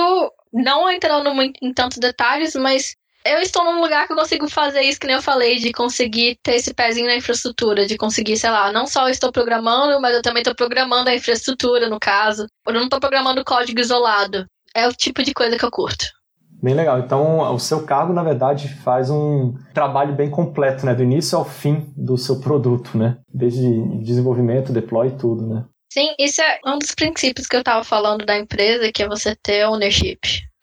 não 0.54 0.90
entrando 0.90 1.36
muito 1.36 1.60
em 1.62 1.74
tantos 1.74 1.98
detalhes, 1.98 2.56
mas 2.56 2.96
eu 3.26 3.40
estou 3.40 3.66
num 3.66 3.82
lugar 3.82 4.08
que 4.08 4.14
eu 4.14 4.18
consigo 4.18 4.50
fazer 4.50 4.84
isso 4.84 4.98
que 4.98 5.08
nem 5.08 5.18
eu 5.18 5.22
falei, 5.22 5.60
de 5.60 5.74
conseguir 5.74 6.40
ter 6.42 6.56
esse 6.56 6.74
pezinho 6.74 7.08
na 7.08 7.18
infraestrutura, 7.18 7.86
de 7.86 7.98
conseguir, 7.98 8.38
sei 8.38 8.50
lá, 8.50 8.72
não 8.72 8.88
só 8.88 9.08
eu 9.08 9.12
estou 9.12 9.30
programando, 9.30 10.00
mas 10.00 10.16
eu 10.16 10.22
também 10.22 10.40
estou 10.40 10.56
programando 10.56 11.10
a 11.10 11.16
infraestrutura, 11.16 11.90
no 11.90 12.00
caso. 12.00 12.48
Eu 12.66 12.74
não 12.74 12.86
estou 12.86 13.02
programando 13.02 13.44
código 13.44 13.82
isolado. 13.82 14.48
É 14.74 14.88
o 14.88 14.94
tipo 14.94 15.22
de 15.22 15.34
coisa 15.34 15.58
que 15.58 15.66
eu 15.66 15.72
curto. 15.72 16.17
Bem 16.62 16.74
legal. 16.74 17.00
Então, 17.00 17.40
o 17.54 17.60
seu 17.60 17.86
cargo, 17.86 18.14
na 18.14 18.24
verdade, 18.24 18.68
faz 18.84 19.10
um 19.10 19.54
trabalho 19.74 20.16
bem 20.16 20.30
completo, 20.30 20.86
né? 20.86 20.96
Do 20.96 21.04
início 21.04 21.38
ao 21.38 21.46
fim 21.46 21.94
do 21.96 22.18
seu 22.18 22.40
produto, 22.40 22.98
né? 22.98 23.18
Desde 23.32 23.82
desenvolvimento, 24.00 24.74
deploy 24.74 25.10
e 25.10 25.18
tudo, 25.18 25.48
né? 25.48 25.66
Sim, 25.92 26.14
isso 26.20 26.42
é 26.42 26.60
um 26.66 26.78
dos 26.78 26.94
princípios 26.94 27.48
que 27.48 27.56
eu 27.56 27.62
estava 27.62 27.84
falando 27.84 28.26
da 28.26 28.38
empresa, 28.38 28.92
que 28.92 29.04
é 29.04 29.08
você 29.08 29.36
ter 29.36 29.66
ownership. 29.68 30.20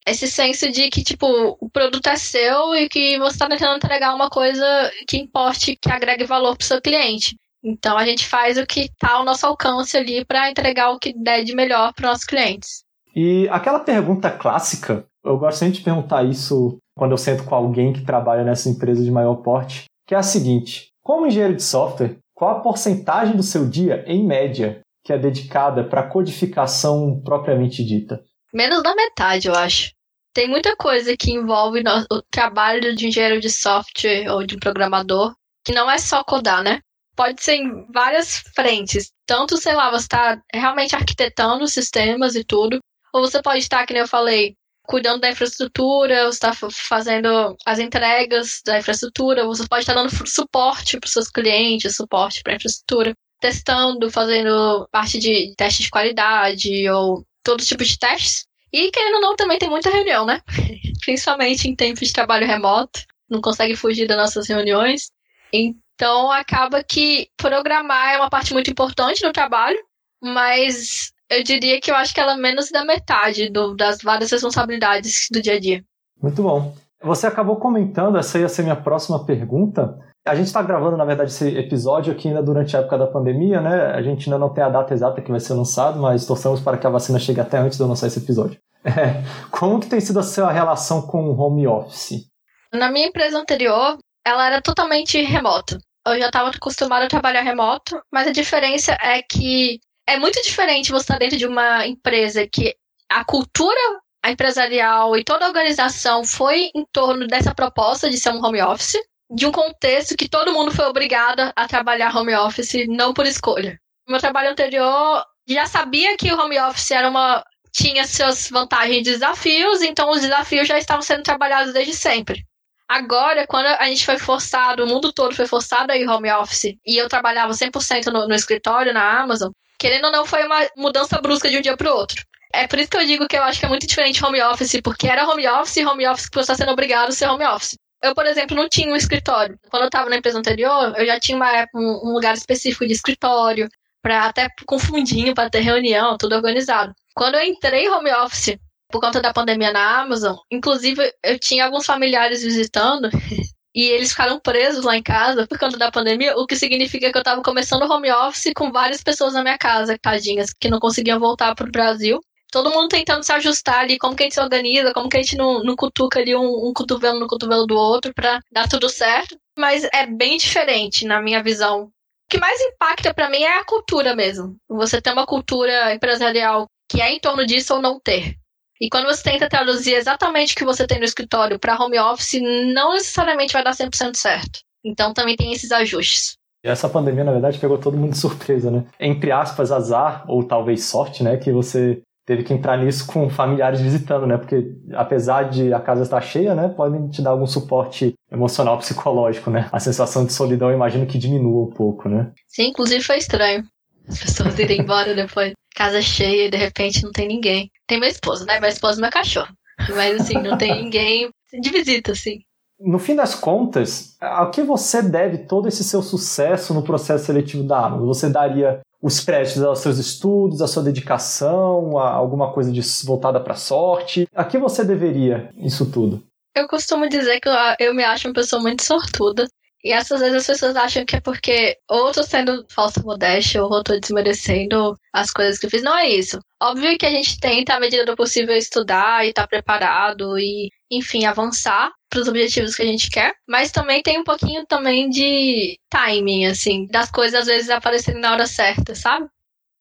Esse 0.07 0.29
senso 0.29 0.71
de 0.71 0.91
que, 0.91 1.03
tipo, 1.03 1.27
o 1.59 1.71
produto 1.71 2.09
é 2.09 2.17
seu 2.17 2.75
e 2.75 2.89
que 2.89 3.19
você 3.19 3.37
está 3.37 3.49
tentando 3.49 3.77
entregar 3.77 4.15
uma 4.15 4.29
coisa 4.29 4.67
que 5.09 5.17
importe, 5.17 5.77
que 5.81 5.91
agregue 5.91 6.25
valor 6.25 6.57
para 6.57 6.65
o 6.65 6.67
seu 6.67 6.81
cliente. 6.81 7.37
Então, 7.65 7.97
a 7.97 8.05
gente 8.05 8.27
faz 8.27 8.59
o 8.59 8.67
que 8.67 8.81
está 8.81 9.13
ao 9.13 9.25
nosso 9.25 9.47
alcance 9.47 9.97
ali 9.97 10.23
para 10.25 10.51
entregar 10.51 10.91
o 10.91 10.99
que 10.99 11.15
der 11.15 11.43
de 11.43 11.55
melhor 11.55 11.95
para 11.95 12.05
os 12.05 12.11
nossos 12.11 12.25
clientes. 12.27 12.85
E 13.17 13.49
aquela 13.49 13.81
pergunta 13.81 14.31
clássica, 14.31 15.07
eu 15.25 15.39
gosto 15.39 15.59
sempre 15.59 15.79
de 15.79 15.85
perguntar 15.85 16.25
isso 16.25 16.79
quando 16.97 17.13
eu 17.13 17.19
sento 17.19 17.45
com 17.45 17.55
alguém 17.55 17.93
que 17.93 18.05
trabalha 18.05 18.45
nessa 18.45 18.69
empresa 18.69 19.03
de 19.03 19.11
maior 19.11 19.37
porte, 19.37 19.85
que 20.07 20.15
é 20.15 20.19
a 20.19 20.23
seguinte: 20.23 20.91
como 21.03 21.27
engenheiro 21.27 21.57
de 21.57 21.63
software, 21.63 22.17
qual 22.35 22.59
a 22.59 22.61
porcentagem 22.61 23.37
do 23.37 23.43
seu 23.43 23.69
dia, 23.69 24.05
em 24.07 24.25
média, 24.27 24.81
que 25.05 25.13
é 25.13 25.19
dedicada 25.19 25.85
para 25.85 26.09
codificação 26.09 27.21
propriamente 27.25 27.85
dita? 27.85 28.23
Menos 28.53 28.83
da 28.83 28.95
metade, 28.95 29.49
eu 29.49 29.55
acho. 29.55 29.93
Tem 30.33 30.49
muita 30.49 30.77
coisa 30.77 31.17
que 31.17 31.33
envolve 31.33 31.83
o 32.11 32.23
trabalho 32.31 32.95
de 32.95 33.07
engenheiro 33.07 33.41
de 33.41 33.49
software 33.49 34.29
ou 34.31 34.45
de 34.45 34.57
programador, 34.57 35.33
que 35.65 35.73
não 35.73 35.89
é 35.91 35.99
só 35.99 36.25
codar, 36.25 36.63
né? 36.63 36.81
Pode 37.17 37.41
ser 37.43 37.55
em 37.55 37.87
várias 37.93 38.39
frentes. 38.55 39.13
Tanto, 39.27 39.57
sei 39.57 39.75
lá, 39.75 39.91
você 39.91 40.05
está 40.05 40.43
realmente 40.53 40.97
arquitetando 40.97 41.67
sistemas 41.69 42.35
e 42.35 42.43
tudo, 42.43 42.81
ou 43.13 43.21
você 43.21 43.41
pode 43.41 43.59
estar, 43.59 43.87
que 43.87 43.95
eu 43.95 44.09
falei, 44.09 44.57
cuidando 44.87 45.21
da 45.21 45.31
infraestrutura, 45.31 46.25
você 46.25 46.37
está 46.37 46.53
fazendo 46.71 47.57
as 47.65 47.79
entregas 47.79 48.61
da 48.65 48.79
infraestrutura, 48.79 49.45
você 49.45 49.67
pode 49.67 49.83
estar 49.83 49.95
dando 49.95 50.11
suporte 50.27 50.99
para 50.99 51.07
os 51.07 51.13
seus 51.13 51.29
clientes, 51.29 51.97
suporte 51.97 52.43
para 52.43 52.53
a 52.53 52.57
infraestrutura, 52.57 53.15
testando, 53.41 54.11
fazendo 54.11 54.87
parte 54.93 55.19
de 55.19 55.55
testes 55.57 55.87
de 55.87 55.91
qualidade 55.91 56.89
ou 56.91 57.25
todo 57.43 57.65
tipo 57.65 57.85
de 57.85 57.99
testes. 57.99 58.47
E 58.73 58.91
querendo 58.91 59.17
ou 59.17 59.21
não, 59.21 59.37
também 59.37 59.59
tem 59.59 59.71
muita 59.71 59.91
reunião, 59.91 60.27
né? 60.27 60.41
Principalmente 61.05 61.69
em 61.69 61.77
tempos 61.77 62.09
de 62.09 62.13
trabalho 62.13 62.47
remoto, 62.47 63.01
não 63.29 63.41
consegue 63.41 63.77
fugir 63.77 64.07
das 64.07 64.17
nossas 64.17 64.49
reuniões. 64.49 65.11
Então 65.53 66.31
acaba 66.31 66.83
que 66.83 67.29
programar 67.37 68.15
é 68.15 68.17
uma 68.19 68.29
parte 68.29 68.53
muito 68.53 68.71
importante 68.71 69.23
do 69.23 69.33
trabalho, 69.33 69.79
mas 70.23 71.13
eu 71.31 71.43
diria 71.43 71.81
que 71.81 71.91
eu 71.91 71.97
acho 71.97 72.15
que 72.15 72.21
ela 72.21 72.35
é 72.35 72.37
menos 72.37 72.71
da 72.71 72.85
metade 72.85 73.51
do, 73.51 73.75
das 73.75 73.99
várias 74.03 74.31
responsabilidades 74.31 75.29
do 75.31 75.41
dia 75.41 75.55
a 75.55 75.61
dia. 75.61 75.85
Muito 76.21 76.43
bom. 76.43 76.75
Você 77.03 77.27
acabou 77.27 77.57
comentando, 77.57 78.17
essa 78.17 78.39
ia 78.39 78.49
ser 78.49 78.63
minha 78.63 78.77
próxima 78.77 79.25
pergunta. 79.25 79.99
A 80.27 80.35
gente 80.35 80.47
está 80.47 80.63
gravando, 80.63 80.97
na 80.97 81.05
verdade, 81.05 81.31
esse 81.31 81.47
episódio 81.59 82.13
aqui 82.13 82.29
ainda 82.29 82.43
durante 82.43 82.75
a 82.75 82.81
época 82.81 82.97
da 82.97 83.07
pandemia, 83.07 83.61
né? 83.61 83.93
A 83.93 84.01
gente 84.03 84.27
ainda 84.27 84.39
não 84.39 84.49
tem 84.49 84.65
a 84.65 84.71
data 84.71 84.95
exata 84.95 85.21
que 85.21 85.31
vai 85.31 85.39
ser 85.39 85.53
lançado, 85.53 86.01
mas 86.01 86.25
torcemos 86.25 86.61
para 86.61 86.79
que 86.79 86.87
a 86.87 86.91
vacina 86.91 87.19
chegue 87.19 87.41
até 87.41 87.59
antes 87.59 87.77
de 87.77 87.85
eu 87.85 87.89
lançar 87.89 88.07
esse 88.07 88.19
episódio. 88.19 88.59
É. 88.87 89.25
Como 89.51 89.81
que 89.81 89.87
tem 89.87 89.99
sido 89.99 90.19
a 90.19 90.23
sua 90.23 90.53
relação 90.53 91.01
com 91.01 91.25
o 91.25 91.41
home 91.41 91.67
office? 91.67 92.27
Na 92.71 92.93
minha 92.93 93.07
empresa 93.07 93.39
anterior, 93.39 93.97
ela 94.27 94.47
era 94.47 94.61
totalmente 94.61 95.23
remota. 95.23 95.79
Eu 96.07 96.19
já 96.19 96.27
estava 96.27 96.51
acostumada 96.51 97.07
a 97.07 97.09
trabalhar 97.09 97.41
remoto, 97.41 97.99
mas 98.13 98.29
a 98.29 98.33
diferença 98.33 98.93
é 99.01 99.23
que 99.23 99.81
é 100.07 100.19
muito 100.19 100.41
diferente 100.43 100.91
você 100.91 101.05
estar 101.05 101.19
dentro 101.19 101.37
de 101.37 101.47
uma 101.47 101.87
empresa 101.87 102.47
que 102.47 102.77
a 103.09 103.25
cultura 103.25 103.81
empresarial 104.27 105.17
e 105.17 105.25
toda 105.25 105.45
a 105.45 105.49
organização 105.49 106.25
foi 106.25 106.71
em 106.75 106.85
torno 106.93 107.27
dessa 107.27 107.55
proposta 107.55 108.09
de 108.09 108.19
ser 108.19 108.31
um 108.31 108.45
home 108.45 108.63
office, 108.63 108.99
de 109.31 109.47
um 109.47 109.53
contexto 109.53 110.17
que 110.17 110.29
todo 110.29 110.53
mundo 110.53 110.73
foi 110.73 110.87
obrigado 110.87 111.53
a 111.55 111.69
trabalhar 111.69 112.15
home 112.17 112.35
office, 112.35 112.87
não 112.89 113.13
por 113.13 113.27
escolha. 113.27 113.79
No 114.07 114.13
meu 114.13 114.21
trabalho 114.21 114.51
anterior, 114.51 115.25
já 115.47 115.67
sabia 115.67 116.17
que 116.17 116.33
o 116.33 116.41
home 116.41 116.59
office 116.59 116.91
era 116.91 117.09
uma 117.09 117.45
tinha 117.73 118.07
suas 118.07 118.49
vantagens 118.49 118.99
e 118.99 119.03
desafios, 119.03 119.83
então 119.83 120.09
os 120.11 120.21
desafios 120.21 120.69
já 120.69 120.79
estavam 120.79 121.03
sendo 121.03 121.25
trabalhados 121.25 121.73
desde 121.73 121.93
sempre. 121.93 122.45
Agora, 122.89 123.47
quando 123.47 123.67
a 123.67 123.87
gente 123.87 124.05
foi 124.05 124.17
forçado, 124.17 124.85
o 124.85 124.87
mundo 124.87 125.13
todo 125.13 125.35
foi 125.35 125.47
forçado 125.47 125.91
a 125.91 125.97
ir 125.97 126.09
home 126.09 126.31
office, 126.31 126.77
e 126.87 126.97
eu 126.97 127.09
trabalhava 127.09 127.53
100% 127.53 128.13
no, 128.13 128.29
no 128.29 128.35
escritório, 128.35 128.95
na 128.95 129.21
Amazon, 129.21 129.51
querendo 129.79 130.07
ou 130.07 130.13
não, 130.13 130.27
foi 130.27 130.45
uma 130.45 130.61
mudança 130.77 131.21
brusca 131.21 131.51
de 131.51 131.59
um 131.59 131.61
dia 131.61 131.77
para 131.77 131.93
o 131.93 131.97
outro. 131.97 132.25
É 132.53 132.67
por 132.67 132.79
isso 132.79 132.91
que 132.91 132.97
eu 132.97 133.07
digo 133.07 133.27
que 133.27 133.37
eu 133.37 133.43
acho 133.43 133.59
que 133.59 133.67
é 133.67 133.69
muito 133.69 133.87
diferente 133.87 134.25
home 134.25 134.41
office, 134.43 134.81
porque 134.83 135.09
era 135.09 135.29
home 135.29 135.47
office 135.49 135.77
e 135.77 135.85
home 135.85 136.07
office 136.07 136.29
que 136.29 136.37
você 136.37 136.53
está 136.53 136.55
sendo 136.55 136.73
obrigado 136.73 137.09
a 137.09 137.13
ser 137.13 137.29
home 137.29 137.45
office. 137.45 137.77
Eu, 138.03 138.15
por 138.15 138.27
exemplo, 138.27 138.57
não 138.57 138.69
tinha 138.69 138.93
um 138.93 138.97
escritório. 138.97 139.59
Quando 139.71 139.83
eu 139.83 139.89
estava 139.89 140.11
na 140.11 140.17
empresa 140.17 140.39
anterior, 140.39 140.95
eu 140.97 141.07
já 141.07 141.19
tinha 141.19 141.37
uma, 141.37 141.67
um, 141.75 142.11
um 142.11 142.13
lugar 142.13 142.35
específico 142.35 142.87
de 142.87 142.93
escritório, 142.93 143.69
para 144.05 144.27
até 144.27 144.49
com 144.67 144.79
fundinho 144.79 145.35
para 145.35 145.49
ter 145.49 145.61
reunião, 145.61 146.19
tudo 146.19 146.37
organizado. 146.37 146.95
Quando 147.15 147.37
eu 147.37 147.43
entrei 147.43 147.89
home 147.89 148.13
office 148.13 148.59
por 148.93 149.01
conta 149.01 149.19
da 149.23 149.33
pandemia 149.33 149.73
na 149.73 150.03
Amazon, 150.03 150.37
inclusive 150.51 151.11
eu 151.23 151.39
tinha 151.39 151.65
alguns 151.65 151.87
familiares 151.87 152.43
visitando 152.43 153.09
e 153.75 153.85
eles 153.87 154.11
ficaram 154.11 154.39
presos 154.39 154.85
lá 154.85 154.97
em 154.97 155.03
casa 155.03 155.47
por 155.47 155.59
conta 155.59 155.77
da 155.77 155.91
pandemia, 155.91 156.37
o 156.37 156.47
que 156.47 156.57
significa 156.57 157.11
que 157.11 157.17
eu 157.17 157.21
estava 157.21 157.43
começando 157.43 157.91
home 157.91 158.11
office 158.11 158.53
com 158.55 158.71
várias 158.71 159.03
pessoas 159.03 159.35
na 159.35 159.43
minha 159.43 159.59
casa, 159.59 159.99
tadinhas, 160.01 160.53
que 160.53 160.69
não 160.69 160.79
conseguiam 160.79 161.19
voltar 161.19 161.55
para 161.55 161.67
o 161.67 161.73
Brasil. 161.73 162.21
Todo 162.53 162.71
mundo 162.71 162.89
tentando 162.89 163.25
se 163.25 163.33
ajustar 163.33 163.81
ali, 163.81 163.99
como 163.99 164.15
que 164.15 164.23
a 164.23 164.27
gente 164.27 164.35
se 164.35 164.41
organiza, 164.41 164.93
como 164.93 165.09
que 165.09 165.17
a 165.17 165.23
gente 165.23 165.37
não, 165.37 165.65
não 165.65 165.75
cutuca 165.75 166.21
ali 166.21 166.37
um, 166.37 166.69
um 166.69 166.73
cotovelo 166.73 167.19
no 167.19 167.27
cotovelo 167.27 167.67
do 167.67 167.75
outro 167.75 168.15
para 168.15 168.41
dar 168.53 168.69
tudo 168.69 168.89
certo. 168.89 169.37
Mas 169.59 169.83
é 169.93 170.07
bem 170.07 170.37
diferente 170.37 171.05
na 171.05 171.21
minha 171.21 171.43
visão 171.43 171.91
que 172.29 172.39
mais 172.39 172.61
impacta 172.61 173.13
para 173.13 173.29
mim 173.29 173.43
é 173.43 173.59
a 173.59 173.65
cultura 173.65 174.15
mesmo. 174.15 174.57
Você 174.69 175.01
ter 175.01 175.13
uma 175.13 175.27
cultura 175.27 175.95
empresarial 175.95 176.67
que 176.89 177.01
é 177.01 177.13
em 177.13 177.21
torno 177.21 177.47
disso 177.47 177.75
ou 177.75 177.83
não 177.83 178.01
ter. 178.01 178.37
E 178.81 178.89
quando 178.89 179.07
você 179.07 179.23
tenta 179.23 179.49
traduzir 179.49 179.95
exatamente 179.95 180.55
o 180.55 180.57
que 180.57 180.65
você 180.65 180.87
tem 180.87 180.99
no 180.99 181.05
escritório 181.05 181.59
para 181.59 181.81
home 181.81 181.99
office, 181.99 182.41
não 182.75 182.93
necessariamente 182.93 183.53
vai 183.53 183.63
dar 183.63 183.73
100% 183.73 184.17
certo. 184.17 184.61
Então 184.85 185.15
também 185.15 185.37
tem 185.37 185.53
esses 185.53 185.71
ajustes. 185.73 186.37
Essa 186.63 186.89
pandemia, 186.89 187.25
na 187.25 187.33
verdade, 187.33 187.59
pegou 187.59 187.79
todo 187.79 187.97
mundo 187.97 188.13
de 188.13 188.19
surpresa, 188.19 188.71
né? 188.71 188.85
Entre 188.99 189.31
aspas, 189.31 189.71
azar, 189.71 190.25
ou 190.27 190.43
talvez 190.45 190.85
sorte, 190.85 191.23
né? 191.23 191.37
Que 191.37 191.53
você 191.53 192.01
teve 192.27 192.43
que 192.43 192.55
entrar 192.55 192.79
nisso 192.79 193.07
com 193.07 193.29
familiares 193.29 193.81
visitando, 193.81 194.27
né? 194.27 194.39
Porque 194.39 194.73
apesar 194.95 195.51
de 195.51 195.73
a 195.75 195.81
casa 195.81 196.03
estar 196.03 196.21
cheia, 196.23 196.55
né, 196.55 196.69
podem 196.69 197.09
te 197.09 197.21
dar 197.21 197.31
algum 197.31 197.47
suporte 197.47 198.15
emocional, 198.33 198.79
psicológico, 198.79 199.51
né? 199.51 199.69
A 199.71 199.79
sensação 199.79 200.25
de 200.25 200.33
solidão, 200.33 200.73
imagino 200.73 201.07
que 201.07 201.19
diminua 201.19 201.67
um 201.67 201.71
pouco, 201.71 202.09
né? 202.09 202.33
Sim, 202.49 202.69
inclusive 202.69 203.05
foi 203.05 203.19
estranho. 203.19 203.65
As 204.09 204.19
pessoas 204.19 204.59
irem 204.59 204.81
embora 204.81 205.15
depois. 205.15 205.53
Casa 205.75 206.01
cheia 206.01 206.47
e 206.47 206.51
de 206.51 206.57
repente 206.57 207.03
não 207.03 207.11
tem 207.11 207.27
ninguém. 207.27 207.71
Tem 207.87 207.99
meu 207.99 208.09
esposo, 208.09 208.45
né? 208.45 208.61
Meu 208.61 208.69
esposo 208.69 208.99
e 208.99 209.03
meu 209.03 209.11
cachorro. 209.11 209.53
Mas 209.95 210.21
assim, 210.21 210.35
não 210.35 210.57
tem 210.57 210.83
ninguém 210.85 211.31
de 211.53 211.71
visita, 211.71 212.13
assim. 212.13 212.41
No 212.79 212.99
fim 212.99 213.15
das 213.15 213.35
contas, 213.35 214.17
a 214.21 214.47
que 214.47 214.63
você 214.63 215.01
deve 215.01 215.39
todo 215.39 215.69
esse 215.69 215.85
seu 215.85 216.03
sucesso 216.03 216.75
no 216.75 216.83
processo 216.83 217.25
seletivo 217.25 217.63
da 217.63 217.87
Amazon? 217.87 218.07
Você 218.07 218.29
daria 218.29 218.81
os 219.01 219.21
créditos 219.21 219.63
aos 219.63 219.79
seus 219.81 219.99
estudos, 219.99 220.61
à 220.61 220.67
sua 220.67 220.83
dedicação, 220.83 221.99
a 221.99 222.11
alguma 222.11 222.53
coisa 222.53 222.73
de, 222.73 222.81
voltada 223.05 223.41
para 223.41 223.55
sorte? 223.55 224.27
A 224.35 224.45
que 224.45 224.59
você 224.59 224.85
deveria 224.85 225.51
isso 225.57 225.91
tudo? 225.91 226.23
Eu 226.55 226.69
costumo 226.69 227.09
dizer 227.09 227.41
que 227.41 227.49
eu, 227.49 227.55
eu 227.79 227.95
me 227.95 228.05
acho 228.05 228.29
uma 228.29 228.35
pessoa 228.35 228.61
muito 228.61 228.83
sortuda. 228.83 229.47
E 229.85 229.93
essas 229.93 230.21
vezes 230.21 230.37
as 230.37 230.47
pessoas 230.47 230.77
acham 230.77 231.05
que 231.05 231.17
é 231.17 231.21
porque 231.21 231.77
ou 231.91 232.11
tô 232.11 232.23
sendo 232.23 232.65
falsa 232.71 233.03
modéstia 233.03 233.63
ou 233.63 233.85
tô 233.85 234.01
desmerecendo 234.01 234.99
as 235.13 235.31
coisas 235.31 235.59
que 235.59 235.67
eu 235.67 235.71
fiz. 235.71 235.83
Não 235.83 235.95
é 235.95 236.09
isso. 236.09 236.41
Óbvio 236.63 236.97
que 236.97 237.05
a 237.05 237.11
gente 237.11 237.39
tenta, 237.39 237.75
à 237.75 237.81
medida 237.81 238.07
do 238.07 238.17
possível, 238.17 238.57
estudar 238.57 239.27
e 239.27 239.29
estar 239.29 239.43
tá 239.43 239.49
preparado 239.49 240.39
e, 240.39 240.71
enfim, 240.91 241.27
avançar 241.27 241.93
para 242.09 242.21
os 242.21 242.29
objetivos 242.29 242.75
que 242.75 242.83
a 242.83 242.87
gente 242.87 243.11
quer, 243.11 243.35
mas 243.47 243.71
também 243.71 244.03
tem 244.03 244.19
um 244.19 244.25
pouquinho 244.25 244.65
também 244.67 245.11
de 245.11 245.79
timing, 245.91 246.47
assim, 246.47 246.87
das 246.87 247.11
coisas 247.11 247.41
às 247.41 247.47
vezes 247.47 247.69
aparecerem 247.69 248.21
na 248.21 248.33
hora 248.33 248.47
certa, 248.47 248.95
sabe? 248.95 249.27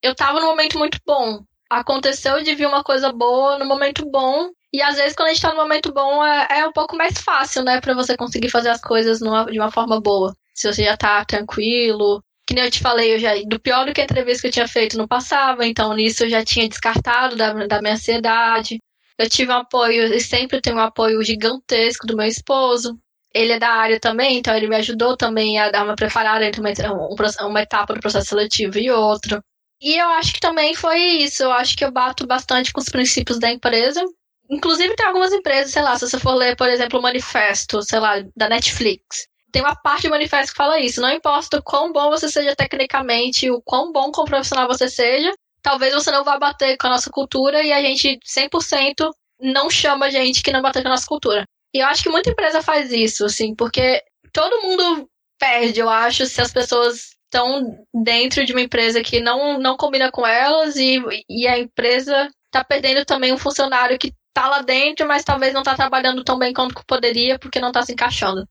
Eu 0.02 0.14
tava 0.14 0.38
num 0.38 0.48
momento 0.48 0.78
muito 0.78 0.98
bom. 1.06 1.40
Aconteceu 1.70 2.42
de 2.42 2.54
vir 2.54 2.66
uma 2.66 2.84
coisa 2.84 3.10
boa 3.10 3.58
no 3.58 3.64
momento 3.64 4.04
bom. 4.10 4.50
E 4.74 4.82
às 4.82 4.96
vezes, 4.96 5.14
quando 5.14 5.28
a 5.28 5.32
gente 5.32 5.40
tá 5.40 5.50
no 5.50 5.56
momento 5.56 5.92
bom, 5.92 6.24
é, 6.24 6.48
é 6.58 6.66
um 6.66 6.72
pouco 6.72 6.96
mais 6.96 7.16
fácil, 7.20 7.62
né? 7.62 7.80
para 7.80 7.94
você 7.94 8.16
conseguir 8.16 8.50
fazer 8.50 8.70
as 8.70 8.80
coisas 8.80 9.20
numa, 9.20 9.44
de 9.44 9.56
uma 9.56 9.70
forma 9.70 10.00
boa. 10.00 10.34
Se 10.52 10.66
você 10.66 10.82
já 10.82 10.96
tá 10.96 11.24
tranquilo. 11.24 12.20
Que 12.44 12.54
nem 12.54 12.64
eu 12.64 12.70
te 12.72 12.80
falei, 12.80 13.14
eu 13.14 13.20
já, 13.20 13.30
do 13.46 13.60
pior 13.60 13.86
do 13.86 13.92
que 13.94 14.00
a 14.00 14.04
entrevista 14.04 14.42
que 14.42 14.48
eu 14.48 14.52
tinha 14.52 14.66
feito 14.66 14.98
não 14.98 15.06
passava, 15.06 15.64
então 15.64 15.94
nisso 15.94 16.24
eu 16.24 16.28
já 16.28 16.44
tinha 16.44 16.68
descartado 16.68 17.36
da, 17.36 17.52
da 17.52 17.80
minha 17.80 17.94
ansiedade. 17.94 18.80
Eu 19.16 19.30
tive 19.30 19.52
um 19.52 19.58
apoio, 19.58 20.12
e 20.12 20.20
sempre 20.20 20.60
tenho 20.60 20.76
um 20.76 20.80
apoio 20.80 21.22
gigantesco 21.22 22.04
do 22.04 22.16
meu 22.16 22.26
esposo. 22.26 22.98
Ele 23.32 23.52
é 23.52 23.58
da 23.60 23.70
área 23.70 24.00
também, 24.00 24.38
então 24.38 24.56
ele 24.56 24.66
me 24.66 24.76
ajudou 24.76 25.16
também 25.16 25.56
a 25.56 25.70
dar 25.70 25.84
uma 25.84 25.94
preparada 25.94 26.44
entre 26.44 26.60
uma, 26.60 27.46
uma 27.46 27.62
etapa 27.62 27.94
do 27.94 28.00
processo 28.00 28.30
seletivo 28.30 28.76
e 28.76 28.90
outra. 28.90 29.40
E 29.80 29.96
eu 29.96 30.08
acho 30.08 30.34
que 30.34 30.40
também 30.40 30.74
foi 30.74 30.98
isso. 30.98 31.44
Eu 31.44 31.52
acho 31.52 31.76
que 31.76 31.84
eu 31.84 31.92
bato 31.92 32.26
bastante 32.26 32.72
com 32.72 32.80
os 32.80 32.88
princípios 32.88 33.38
da 33.38 33.50
empresa. 33.52 34.04
Inclusive, 34.50 34.94
tem 34.94 35.06
algumas 35.06 35.32
empresas, 35.32 35.72
sei 35.72 35.82
lá, 35.82 35.96
se 35.96 36.08
você 36.08 36.18
for 36.18 36.34
ler, 36.34 36.56
por 36.56 36.68
exemplo, 36.68 36.98
o 36.98 37.02
manifesto, 37.02 37.82
sei 37.82 37.98
lá, 37.98 38.22
da 38.36 38.48
Netflix. 38.48 39.26
Tem 39.50 39.62
uma 39.62 39.74
parte 39.74 40.04
do 40.04 40.10
manifesto 40.10 40.52
que 40.52 40.56
fala 40.56 40.80
isso. 40.80 41.00
Não 41.00 41.10
importa 41.10 41.58
o 41.58 41.62
quão 41.62 41.92
bom 41.92 42.10
você 42.10 42.28
seja 42.28 42.54
tecnicamente, 42.54 43.50
o 43.50 43.62
quão 43.62 43.92
bom 43.92 44.10
como 44.10 44.28
profissional 44.28 44.66
você 44.66 44.88
seja, 44.88 45.32
talvez 45.62 45.94
você 45.94 46.10
não 46.10 46.24
vá 46.24 46.38
bater 46.38 46.76
com 46.76 46.88
a 46.88 46.90
nossa 46.90 47.10
cultura 47.10 47.62
e 47.62 47.72
a 47.72 47.80
gente 47.80 48.18
100% 48.26 49.10
não 49.40 49.70
chama 49.70 50.10
gente 50.10 50.42
que 50.42 50.52
não 50.52 50.60
bater 50.60 50.82
com 50.82 50.88
a 50.88 50.92
nossa 50.92 51.06
cultura. 51.06 51.44
E 51.72 51.78
eu 51.78 51.86
acho 51.86 52.02
que 52.02 52.10
muita 52.10 52.30
empresa 52.30 52.62
faz 52.62 52.92
isso, 52.92 53.24
assim, 53.24 53.54
porque 53.54 54.02
todo 54.32 54.62
mundo 54.62 55.08
perde, 55.38 55.80
eu 55.80 55.88
acho, 55.88 56.26
se 56.26 56.40
as 56.40 56.52
pessoas 56.52 57.14
estão 57.24 57.84
dentro 57.92 58.44
de 58.44 58.52
uma 58.52 58.60
empresa 58.60 59.02
que 59.02 59.20
não, 59.20 59.58
não 59.58 59.76
combina 59.76 60.10
com 60.10 60.26
elas 60.26 60.76
e, 60.76 61.02
e 61.28 61.48
a 61.48 61.58
empresa 61.58 62.30
está 62.46 62.62
perdendo 62.62 63.04
também 63.04 63.32
um 63.32 63.38
funcionário 63.38 63.98
que 63.98 64.12
está 64.34 64.48
lá 64.48 64.62
dentro, 64.62 65.06
mas 65.06 65.24
talvez 65.24 65.54
não 65.54 65.60
está 65.62 65.76
trabalhando 65.76 66.24
tão 66.24 66.38
bem 66.38 66.52
quanto 66.52 66.84
poderia 66.86 67.38
porque 67.38 67.60
não 67.60 67.68
está 67.68 67.82
se 67.82 67.92
encaixando. 67.92 68.46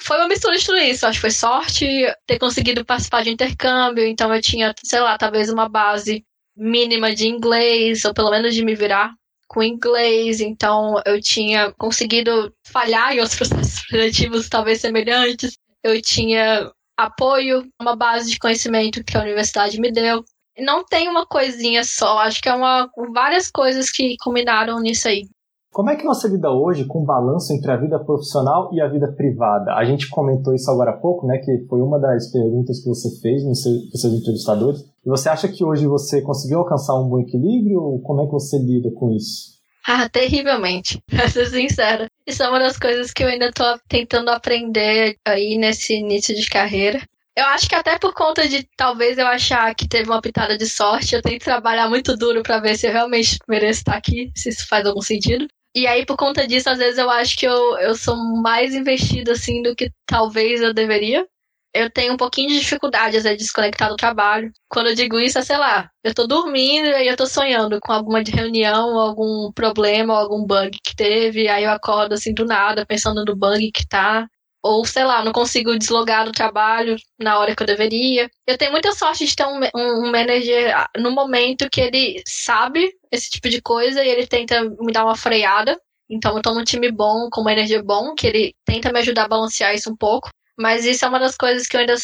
Foi 0.00 0.16
uma 0.18 0.28
mistura 0.28 0.56
de 0.56 0.64
tudo 0.64 0.78
isso. 0.78 1.06
Acho 1.06 1.18
que 1.18 1.22
foi 1.22 1.30
sorte 1.30 1.86
ter 2.26 2.38
conseguido 2.38 2.84
participar 2.84 3.22
de 3.22 3.30
intercâmbio, 3.30 4.04
então 4.04 4.34
eu 4.34 4.42
tinha, 4.42 4.74
sei 4.84 5.00
lá, 5.00 5.16
talvez 5.16 5.48
uma 5.48 5.68
base 5.68 6.24
mínima 6.56 7.14
de 7.14 7.28
inglês, 7.28 8.04
ou 8.04 8.12
pelo 8.12 8.30
menos 8.30 8.54
de 8.54 8.64
me 8.64 8.74
virar 8.74 9.12
com 9.48 9.62
inglês, 9.62 10.40
então 10.40 11.00
eu 11.06 11.20
tinha 11.20 11.72
conseguido 11.72 12.52
falhar 12.66 13.14
em 13.14 13.20
outros 13.20 13.38
processos 13.38 13.84
seletivos 13.88 14.48
talvez 14.48 14.80
semelhantes. 14.80 15.56
Eu 15.82 16.00
tinha 16.02 16.70
apoio, 16.96 17.66
uma 17.80 17.96
base 17.96 18.30
de 18.30 18.38
conhecimento 18.38 19.04
que 19.04 19.16
a 19.16 19.22
universidade 19.22 19.80
me 19.80 19.92
deu. 19.92 20.24
Não 20.58 20.84
tem 20.84 21.08
uma 21.08 21.26
coisinha 21.26 21.84
só, 21.84 22.18
acho 22.18 22.40
que 22.42 22.48
é 22.48 22.54
uma 22.54 22.88
várias 23.12 23.50
coisas 23.50 23.90
que 23.90 24.16
combinaram 24.18 24.80
nisso 24.80 25.08
aí. 25.08 25.26
Como 25.70 25.90
é 25.90 25.96
que 25.96 26.04
você 26.04 26.26
lida 26.26 26.50
hoje 26.50 26.86
com 26.86 27.02
o 27.02 27.04
balanço 27.04 27.52
entre 27.52 27.70
a 27.70 27.76
vida 27.76 27.98
profissional 28.00 28.70
e 28.72 28.80
a 28.80 28.88
vida 28.88 29.12
privada? 29.12 29.74
A 29.74 29.84
gente 29.84 30.08
comentou 30.08 30.54
isso 30.54 30.70
agora 30.70 30.90
há 30.90 30.96
pouco, 30.96 31.26
né? 31.26 31.38
Que 31.38 31.66
foi 31.68 31.80
uma 31.80 32.00
das 32.00 32.32
perguntas 32.32 32.80
que 32.80 32.88
você 32.88 33.08
fez 33.20 33.44
nos 33.44 33.62
seus, 33.62 34.00
seus 34.00 34.14
entrevistadores. 34.14 34.80
E 35.04 35.08
você 35.08 35.28
acha 35.28 35.46
que 35.46 35.62
hoje 35.62 35.86
você 35.86 36.22
conseguiu 36.22 36.60
alcançar 36.60 36.98
um 36.98 37.08
bom 37.08 37.20
equilíbrio? 37.20 37.80
Ou 37.80 38.00
como 38.00 38.22
é 38.22 38.26
que 38.26 38.32
você 38.32 38.58
lida 38.58 38.90
com 38.90 39.10
isso? 39.10 39.58
Ah, 39.86 40.08
terrivelmente, 40.08 41.00
pra 41.08 41.28
ser 41.28 41.46
sincera. 41.46 42.08
Isso 42.26 42.42
é 42.42 42.48
uma 42.48 42.58
das 42.58 42.78
coisas 42.78 43.12
que 43.12 43.22
eu 43.22 43.28
ainda 43.28 43.52
tô 43.52 43.64
tentando 43.88 44.30
aprender 44.30 45.16
aí 45.24 45.56
nesse 45.58 45.94
início 45.94 46.34
de 46.34 46.48
carreira. 46.48 47.00
Eu 47.38 47.46
acho 47.46 47.68
que 47.68 47.74
até 47.76 47.96
por 47.96 48.12
conta 48.12 48.48
de 48.48 48.68
talvez 48.76 49.16
eu 49.16 49.24
achar 49.24 49.72
que 49.72 49.86
teve 49.86 50.10
uma 50.10 50.20
pitada 50.20 50.58
de 50.58 50.68
sorte, 50.68 51.14
eu 51.14 51.22
tenho 51.22 51.38
que 51.38 51.44
trabalhar 51.44 51.88
muito 51.88 52.16
duro 52.16 52.42
para 52.42 52.58
ver 52.58 52.76
se 52.76 52.88
eu 52.88 52.92
realmente 52.92 53.38
mereço 53.48 53.78
estar 53.78 53.94
aqui, 53.94 54.32
se 54.34 54.48
isso 54.48 54.66
faz 54.66 54.84
algum 54.84 55.00
sentido. 55.00 55.46
E 55.72 55.86
aí, 55.86 56.04
por 56.04 56.16
conta 56.16 56.48
disso, 56.48 56.68
às 56.68 56.78
vezes 56.78 56.98
eu 56.98 57.08
acho 57.08 57.38
que 57.38 57.46
eu, 57.46 57.78
eu 57.78 57.94
sou 57.94 58.16
mais 58.42 58.74
investida 58.74 59.30
assim 59.32 59.62
do 59.62 59.76
que 59.76 59.88
talvez 60.04 60.60
eu 60.60 60.74
deveria. 60.74 61.24
Eu 61.72 61.88
tenho 61.88 62.14
um 62.14 62.16
pouquinho 62.16 62.48
de 62.48 62.58
dificuldade, 62.58 63.16
às 63.16 63.22
vezes, 63.22 63.38
de 63.38 63.44
desconectar 63.44 63.88
do 63.88 63.94
trabalho. 63.94 64.50
Quando 64.68 64.88
eu 64.88 64.96
digo 64.96 65.20
isso, 65.20 65.38
é, 65.38 65.42
sei 65.42 65.58
lá, 65.58 65.88
eu 66.02 66.12
tô 66.12 66.26
dormindo 66.26 66.88
e 66.88 67.06
eu 67.06 67.16
tô 67.16 67.24
sonhando 67.24 67.78
com 67.80 67.92
alguma 67.92 68.20
reunião, 68.20 68.98
algum 68.98 69.52
problema, 69.52 70.18
algum 70.18 70.44
bug 70.44 70.76
que 70.82 70.96
teve, 70.96 71.46
aí 71.46 71.62
eu 71.62 71.70
acordo 71.70 72.14
assim 72.14 72.34
do 72.34 72.44
nada, 72.44 72.84
pensando 72.84 73.24
no 73.24 73.36
bug 73.36 73.70
que 73.70 73.86
tá. 73.86 74.26
Ou 74.62 74.84
sei 74.84 75.04
lá, 75.04 75.24
não 75.24 75.32
consigo 75.32 75.78
deslogar 75.78 76.24
do 76.24 76.32
trabalho 76.32 76.96
na 77.18 77.38
hora 77.38 77.54
que 77.54 77.62
eu 77.62 77.66
deveria. 77.66 78.30
Eu 78.46 78.58
tenho 78.58 78.72
muita 78.72 78.92
sorte 78.92 79.26
de 79.26 79.36
ter 79.36 79.46
um, 79.46 79.60
um, 79.74 80.10
manager 80.10 80.76
ah, 80.76 80.88
no 80.98 81.10
momento 81.10 81.70
que 81.70 81.80
ele 81.80 82.22
sabe 82.26 82.92
esse 83.10 83.30
tipo 83.30 83.48
de 83.48 83.62
coisa 83.62 84.02
e 84.04 84.08
ele 84.08 84.26
tenta 84.26 84.62
me 84.64 84.92
dar 84.92 85.04
uma 85.04 85.16
freada. 85.16 85.78
Então 86.10 86.36
eu 86.36 86.42
tô 86.42 86.54
num 86.54 86.64
time 86.64 86.90
bom, 86.90 87.28
com 87.30 87.42
uma 87.42 87.52
energia 87.52 87.82
bom, 87.82 88.14
que 88.14 88.26
ele 88.26 88.54
tenta 88.64 88.92
me 88.92 88.98
ajudar 89.00 89.24
a 89.24 89.28
balancear 89.28 89.74
isso 89.74 89.90
um 89.90 89.96
pouco. 89.96 90.30
Mas 90.58 90.84
isso 90.84 91.04
é 91.04 91.08
uma 91.08 91.20
das 91.20 91.36
coisas 91.36 91.68
que 91.68 91.76
eu 91.76 91.80
ainda, 91.80 91.94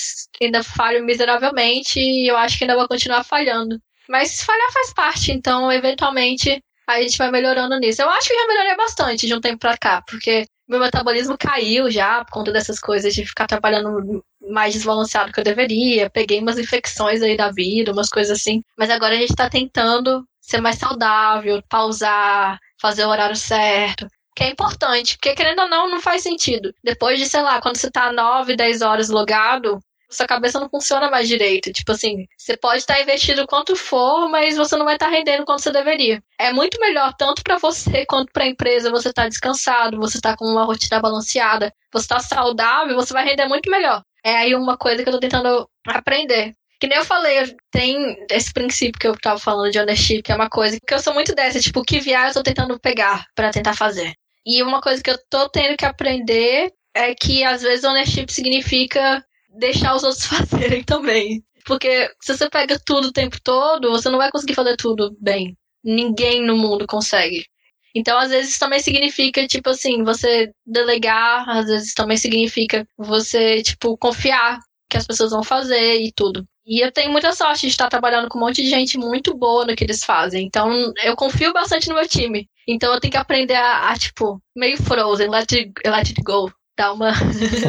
ainda 0.41 0.63
falho 0.63 1.05
miseravelmente 1.05 1.99
e 1.99 2.31
eu 2.31 2.37
acho 2.37 2.57
que 2.57 2.65
ainda 2.65 2.77
vou 2.77 2.87
continuar 2.87 3.25
falhando. 3.25 3.81
Mas 4.09 4.43
falhar 4.43 4.73
faz 4.73 4.93
parte, 4.95 5.33
então 5.33 5.73
eventualmente 5.73 6.63
a 6.87 7.01
gente 7.01 7.19
vai 7.19 7.31
melhorando 7.31 7.79
nisso. 7.79 8.03
Eu 8.03 8.11
acho 8.11 8.29
que 8.29 8.35
já 8.35 8.47
melhorei 8.47 8.77
bastante 8.77 9.27
de 9.27 9.35
um 9.35 9.41
tempo 9.41 9.59
pra 9.59 9.77
cá, 9.77 10.03
porque 10.07 10.47
meu 10.67 10.81
metabolismo 10.81 11.37
caiu 11.39 11.91
já 11.91 12.25
por 12.25 12.33
conta 12.33 12.53
dessas 12.53 12.81
coisas 12.81 13.15
de 13.15 13.27
ficar 13.27 13.47
trabalhando 13.47 14.25
mais 14.49 14.75
desbalanceado 14.75 15.33
que 15.33 15.41
eu 15.41 15.45
deveria. 15.45 16.11
Peguei 16.11 16.41
umas 16.41 16.59
infecções 16.59 17.23
aí 17.23 17.37
da 17.37 17.51
vida, 17.51 17.93
umas 17.93 18.09
coisas 18.09 18.39
assim. 18.39 18.63
Mas 18.77 18.91
agora 18.91 19.15
a 19.15 19.19
gente 19.19 19.35
tá 19.35 19.49
tentando 19.49 20.27
ser 20.41 20.61
mais 20.61 20.79
saudável, 20.79 21.63
pausar, 21.69 22.59
fazer 22.81 23.05
o 23.05 23.09
horário 23.09 23.37
certo. 23.37 24.07
Que 24.37 24.45
é 24.45 24.51
importante, 24.51 25.17
porque 25.17 25.35
querendo 25.35 25.61
ou 25.61 25.69
não, 25.69 25.91
não 25.91 26.01
faz 26.01 26.23
sentido. 26.23 26.75
Depois 26.83 27.19
de, 27.19 27.27
sei 27.27 27.43
lá, 27.43 27.61
quando 27.61 27.77
você 27.77 27.91
tá 27.91 28.13
9, 28.13 28.57
10 28.57 28.83
horas 28.83 29.09
logado, 29.09 29.79
sua 30.09 30.27
cabeça 30.27 30.61
não 30.61 30.69
funciona 30.69 31.11
mais 31.11 31.29
direito. 31.29 31.73
Tipo 31.73 31.93
assim, 31.93 32.27
você 32.37 32.57
pode 32.57 32.79
estar 32.79 33.01
investido 33.01 33.47
quanto 33.47 33.77
for, 33.77 34.29
mas 34.29 34.57
você 34.57 34.77
não 34.77 34.85
vai 34.85 34.95
estar 34.95 35.09
rendendo 35.09 35.45
quanto 35.45 35.63
você 35.63 35.73
deveria. 35.73 36.23
É 36.39 36.53
muito 36.53 36.81
melhor, 36.81 37.15
tanto 37.15 37.43
para 37.43 37.59
você 37.59 38.05
quanto 38.07 38.33
para 38.33 38.45
a 38.45 38.49
empresa, 38.49 38.91
você 38.91 39.13
tá 39.13 39.29
descansado, 39.29 39.99
você 39.99 40.21
tá 40.21 40.37
com 40.37 40.45
uma 40.47 40.65
rotina 40.65 41.01
balanceada, 41.01 41.73
você 41.93 42.09
tá 42.09 42.19
saudável, 42.19 42.95
você 42.95 43.13
vai 43.13 43.25
render 43.25 43.47
muito 43.47 43.71
melhor. 43.71 44.03
É 44.25 44.37
aí 44.37 44.55
uma 44.55 44.77
coisa 44.77 45.03
que 45.03 45.09
eu 45.09 45.13
tô 45.13 45.21
tentando 45.21 45.69
aprender. 45.87 46.55
Que 46.81 46.87
nem 46.87 46.99
eu 46.99 47.05
falei, 47.05 47.55
tem 47.71 48.17
esse 48.31 48.53
princípio 48.53 48.99
que 48.99 49.07
eu 49.07 49.17
tava 49.19 49.39
falando 49.39 49.71
de 49.71 49.79
ownership, 49.79 50.23
que 50.23 50.33
é 50.33 50.35
uma 50.35 50.51
coisa 50.51 50.79
que 50.85 50.93
eu 50.93 50.99
sou 50.99 51.15
muito 51.15 51.35
dessa, 51.35 51.61
tipo, 51.61 51.83
que 51.83 52.01
vier 52.01 52.29
eu 52.29 52.35
tô 52.35 52.43
tentando 52.43 52.79
pegar 52.79 53.27
para 53.35 53.51
tentar 53.51 53.75
fazer. 53.75 54.13
E 54.45 54.63
uma 54.63 54.81
coisa 54.81 55.03
que 55.03 55.11
eu 55.11 55.19
tô 55.31 55.49
tendo 55.49 55.77
que 55.77 55.87
aprender 55.87 56.73
é 56.95 57.15
que 57.15 57.43
às 57.43 57.63
vezes 57.63 57.85
ownership 57.85 58.27
significa 58.31 59.25
deixar 59.59 59.95
os 59.95 60.03
outros 60.03 60.27
fazerem 60.27 60.83
também. 60.83 61.43
Porque 61.65 62.11
se 62.21 62.37
você 62.37 62.49
pega 62.49 62.79
tudo 62.85 63.09
o 63.09 63.13
tempo 63.13 63.39
todo, 63.43 63.91
você 63.91 64.11
não 64.11 64.19
vai 64.19 64.31
conseguir 64.31 64.55
fazer 64.55 64.77
tudo 64.77 65.17
bem. 65.21 65.57
Ninguém 65.83 66.43
no 66.43 66.57
mundo 66.57 66.87
consegue. 66.87 67.47
Então, 67.95 68.19
às 68.19 68.31
vezes, 68.31 68.59
também 68.59 68.81
significa, 68.81 69.47
tipo 69.47 69.71
assim, 69.71 70.03
você 70.03 70.53
delegar, 70.67 71.49
às 71.49 71.67
vezes 71.67 71.95
também 71.95 72.17
significa 72.17 72.87
você, 72.99 73.63
tipo, 73.63 73.97
confiar 73.97 74.59
que 74.91 74.97
as 74.97 75.07
pessoas 75.07 75.31
vão 75.31 75.45
fazer 75.45 76.01
e 76.03 76.13
tudo. 76.13 76.45
E 76.67 76.85
eu 76.85 76.91
tenho 76.91 77.13
muita 77.13 77.33
sorte 77.33 77.63
de 77.63 77.69
estar 77.69 77.89
trabalhando 77.89 78.29
com 78.29 78.39
um 78.39 78.41
monte 78.41 78.63
de 78.63 78.69
gente 78.69 78.99
muito 78.99 79.37
boa 79.37 79.65
no 79.65 79.77
que 79.77 79.85
eles 79.85 80.03
fazem. 80.03 80.45
Então, 80.47 80.93
eu 81.05 81.15
confio 81.15 81.53
bastante 81.53 81.89
no 81.89 81.95
meu 81.95 82.09
time. 82.09 82.49
Então, 82.67 82.93
eu 82.93 83.01
tenho 83.01 83.13
que 83.13 83.19
aprender 83.19 83.55
a, 83.55 83.91
a 83.91 83.97
tipo, 83.97 84.43
meio 84.57 84.77
frozen, 84.83 85.31
let 85.31 85.53
it, 85.53 85.73
let 85.87 86.09
it 86.09 86.21
go 86.23 86.51
dar 86.77 86.93
uma. 86.93 87.13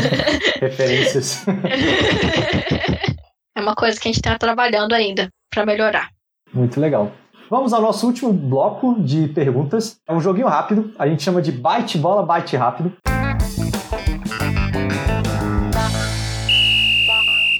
Referências. 0.60 1.46
é 3.56 3.62
uma 3.62 3.76
coisa 3.76 4.00
que 4.00 4.08
a 4.08 4.12
gente 4.12 4.20
está 4.20 4.38
trabalhando 4.38 4.94
ainda 4.94 5.30
para 5.50 5.66
melhorar. 5.66 6.10
Muito 6.54 6.80
legal. 6.80 7.12
Vamos 7.50 7.74
ao 7.74 7.82
nosso 7.82 8.08
último 8.08 8.34
bloco 8.34 9.00
de 9.00 9.28
perguntas. 9.28 9.98
É 10.08 10.14
um 10.14 10.20
joguinho 10.20 10.48
rápido, 10.48 10.94
a 10.98 11.08
gente 11.08 11.22
chama 11.22 11.42
de 11.42 11.52
bite 11.52 11.98
bola, 11.98 12.26
bite 12.26 12.58
rápido. 12.58 12.92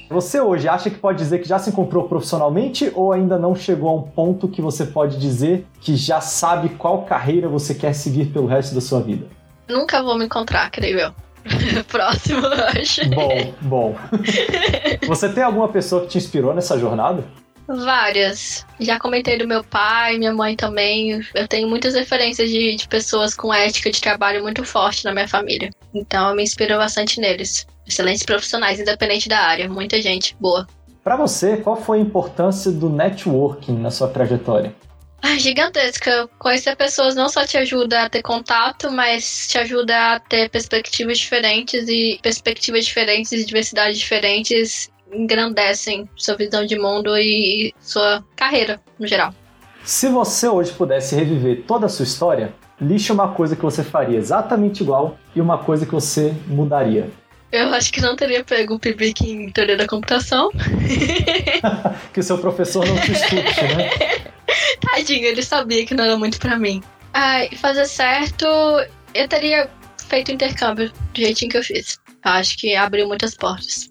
Você 0.10 0.40
hoje 0.40 0.68
acha 0.68 0.90
que 0.90 0.98
pode 0.98 1.18
dizer 1.18 1.40
que 1.40 1.48
já 1.48 1.60
se 1.60 1.70
encontrou 1.70 2.08
profissionalmente 2.08 2.92
ou 2.96 3.12
ainda 3.12 3.38
não 3.38 3.54
chegou 3.54 3.90
a 3.90 3.94
um 3.94 4.02
ponto 4.02 4.48
que 4.48 4.62
você 4.62 4.86
pode 4.86 5.20
dizer 5.20 5.68
que 5.82 5.96
já 5.96 6.22
sabe 6.22 6.70
qual 6.70 7.04
carreira 7.04 7.50
você 7.50 7.76
quer 7.76 7.94
seguir 7.94 8.28
pelo 8.28 8.48
resto 8.48 8.74
da 8.74 8.82
sua 8.82 9.02
vida? 9.02 9.28
Nunca 9.68 10.02
vou 10.02 10.18
me 10.18 10.26
encontrar, 10.26 10.72
creio 10.72 11.00
eu. 11.00 11.25
Próximo, 11.88 12.46
eu 12.46 12.82
acho. 12.82 13.10
Bom, 13.10 13.54
bom. 13.62 13.96
Você 15.08 15.30
tem 15.30 15.44
alguma 15.44 15.68
pessoa 15.68 16.02
que 16.02 16.08
te 16.08 16.18
inspirou 16.18 16.54
nessa 16.54 16.78
jornada? 16.78 17.24
Várias. 17.68 18.66
Já 18.80 19.00
comentei 19.00 19.38
do 19.38 19.48
meu 19.48 19.64
pai, 19.64 20.18
minha 20.18 20.34
mãe 20.34 20.56
também. 20.56 21.22
Eu 21.34 21.48
tenho 21.48 21.68
muitas 21.68 21.96
referências 21.96 22.50
de, 22.50 22.76
de 22.76 22.88
pessoas 22.88 23.34
com 23.34 23.54
ética 23.54 23.92
de 23.92 24.00
trabalho 24.00 24.44
muito 24.44 24.64
forte 24.64 25.04
na 25.04 25.12
minha 25.12 25.28
família. 25.28 25.72
Então 25.94 26.30
eu 26.30 26.36
me 26.36 26.44
inspiro 26.44 26.78
bastante 26.78 27.20
neles. 27.20 27.66
Excelentes 27.88 28.24
profissionais, 28.24 28.80
independente 28.80 29.28
da 29.28 29.40
área. 29.40 29.68
Muita 29.68 30.00
gente 30.02 30.36
boa. 30.40 30.68
Para 31.04 31.16
você, 31.16 31.58
qual 31.58 31.76
foi 31.76 32.00
a 32.00 32.02
importância 32.02 32.72
do 32.72 32.90
networking 32.90 33.78
na 33.78 33.92
sua 33.92 34.08
trajetória? 34.08 34.74
Ah, 35.22 35.38
gigantesca. 35.38 36.30
Conhecer 36.38 36.76
pessoas 36.76 37.16
não 37.16 37.30
só 37.30 37.46
te 37.46 37.58
ajuda 37.58 38.04
a 38.04 38.10
ter 38.10 38.22
contato, 38.22 38.92
mas 38.92 39.48
te 39.48 39.58
ajuda 39.58 40.14
a 40.14 40.20
ter 40.20 40.50
perspectivas 40.50 41.18
diferentes 41.18 41.88
e 41.88 42.20
perspectivas 42.22 42.86
diferentes 42.86 43.32
e 43.32 43.44
diversidades 43.44 43.98
diferentes 43.98 44.90
engrandecem 45.12 46.10
sua 46.16 46.36
visão 46.36 46.66
de 46.66 46.78
mundo 46.78 47.16
e 47.18 47.74
sua 47.80 48.24
carreira 48.36 48.80
no 49.00 49.08
geral. 49.08 49.34
Se 49.84 50.10
você 50.10 50.48
hoje 50.48 50.72
pudesse 50.72 51.16
reviver 51.16 51.64
toda 51.68 51.86
a 51.86 51.90
sua 51.90 52.04
história, 52.04 52.54
lixe 52.82 53.12
uma 53.12 53.30
coisa 53.30 53.56
que 53.56 53.62
você 53.62 53.84
faria 53.84 54.18
exatamente 54.18 54.82
igual 54.82 55.18
e 55.36 55.42
uma 55.42 55.60
coisa 55.60 55.86
que 55.86 55.92
você 55.92 56.34
mudaria. 56.48 57.10
Eu 57.52 57.74
acho 57.74 57.94
que 57.94 58.02
não 58.02 58.16
teria 58.16 58.44
pego 58.44 58.76
o 58.76 58.80
PIBIC 58.80 59.30
em 59.30 59.52
teoria 59.52 59.78
da 59.78 59.88
computação. 59.88 60.50
que 62.12 62.20
o 62.20 62.24
seu 62.24 62.38
professor 62.38 62.86
não 62.86 62.98
te 62.98 63.12
escute, 63.12 63.62
né? 63.76 63.90
Tadinho, 64.78 65.26
ele 65.26 65.44
sabia 65.44 65.86
que 65.86 65.94
não 65.94 66.04
era 66.04 66.18
muito 66.18 66.40
para 66.40 66.58
mim. 66.58 66.84
Ai, 67.14 67.50
fazer 67.56 67.86
certo, 67.86 68.46
eu 69.14 69.28
teria 69.28 69.70
feito 70.08 70.32
intercâmbio 70.32 70.92
do 71.14 71.22
jeitinho 71.22 71.52
que 71.52 71.58
eu 71.58 71.64
fiz. 71.64 71.98
Acho 72.24 72.58
que 72.58 72.76
abriu 72.76 73.08
muitas 73.08 73.36
portas. 73.36 73.90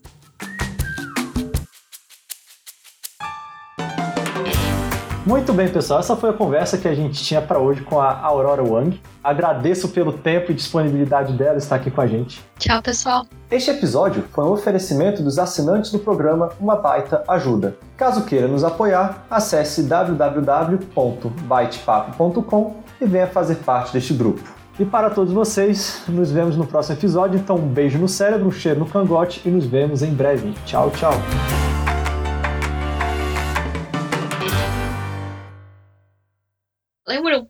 Muito 5.26 5.52
bem, 5.54 5.66
pessoal. 5.68 6.00
Essa 6.00 6.14
foi 6.14 6.28
a 6.30 6.34
conversa 6.34 6.76
que 6.76 6.86
a 6.86 6.94
gente 6.94 7.24
tinha 7.24 7.40
para 7.40 7.58
hoje 7.58 7.80
com 7.80 7.98
a 7.98 8.20
Aurora 8.20 8.62
Wang. 8.62 9.00
Agradeço 9.22 9.88
pelo 9.88 10.12
tempo 10.12 10.52
e 10.52 10.54
disponibilidade 10.54 11.32
dela 11.32 11.56
estar 11.56 11.76
aqui 11.76 11.90
com 11.90 12.02
a 12.02 12.06
gente. 12.06 12.44
Tchau, 12.58 12.82
pessoal. 12.82 13.24
Este 13.50 13.70
episódio 13.70 14.22
foi 14.32 14.44
um 14.44 14.48
oferecimento 14.48 15.22
dos 15.22 15.38
assinantes 15.38 15.90
do 15.90 15.98
programa 15.98 16.50
Uma 16.60 16.76
Baita 16.76 17.24
Ajuda. 17.26 17.74
Caso 17.96 18.26
queira 18.26 18.46
nos 18.46 18.64
apoiar, 18.64 19.24
acesse 19.30 19.84
www.baitepapo.com 19.84 22.74
e 23.00 23.06
venha 23.06 23.26
fazer 23.26 23.54
parte 23.56 23.94
deste 23.94 24.12
grupo. 24.12 24.42
E 24.78 24.84
para 24.84 25.08
todos 25.08 25.32
vocês, 25.32 26.02
nos 26.08 26.30
vemos 26.30 26.54
no 26.56 26.66
próximo 26.66 26.98
episódio. 26.98 27.38
Então, 27.38 27.56
um 27.56 27.68
beijo 27.68 27.96
no 27.96 28.08
cérebro, 28.08 28.48
um 28.48 28.52
cheiro 28.52 28.80
no 28.80 28.86
cangote 28.86 29.40
e 29.46 29.48
nos 29.48 29.64
vemos 29.64 30.02
em 30.02 30.12
breve. 30.12 30.52
Tchau, 30.66 30.90
tchau. 30.90 31.14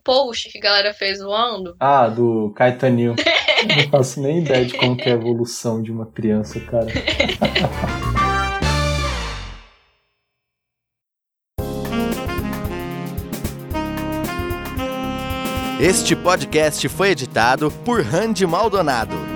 Post 0.05 0.49
que 0.49 0.59
a 0.59 0.61
galera 0.61 0.93
fez 0.93 1.17
zoando? 1.17 1.75
Ah, 1.79 2.07
do 2.07 2.53
Caetanil. 2.55 3.15
não 3.75 3.89
faço 3.89 4.21
nem 4.21 4.39
ideia 4.39 4.63
de 4.63 4.77
como 4.77 4.95
é 5.01 5.05
a 5.05 5.09
evolução 5.09 5.81
de 5.81 5.91
uma 5.91 6.05
criança, 6.05 6.59
cara. 6.61 6.87
Este 15.81 16.15
podcast 16.15 16.87
foi 16.87 17.09
editado 17.09 17.69
por 17.83 18.01
Randy 18.01 18.45
Maldonado. 18.45 19.34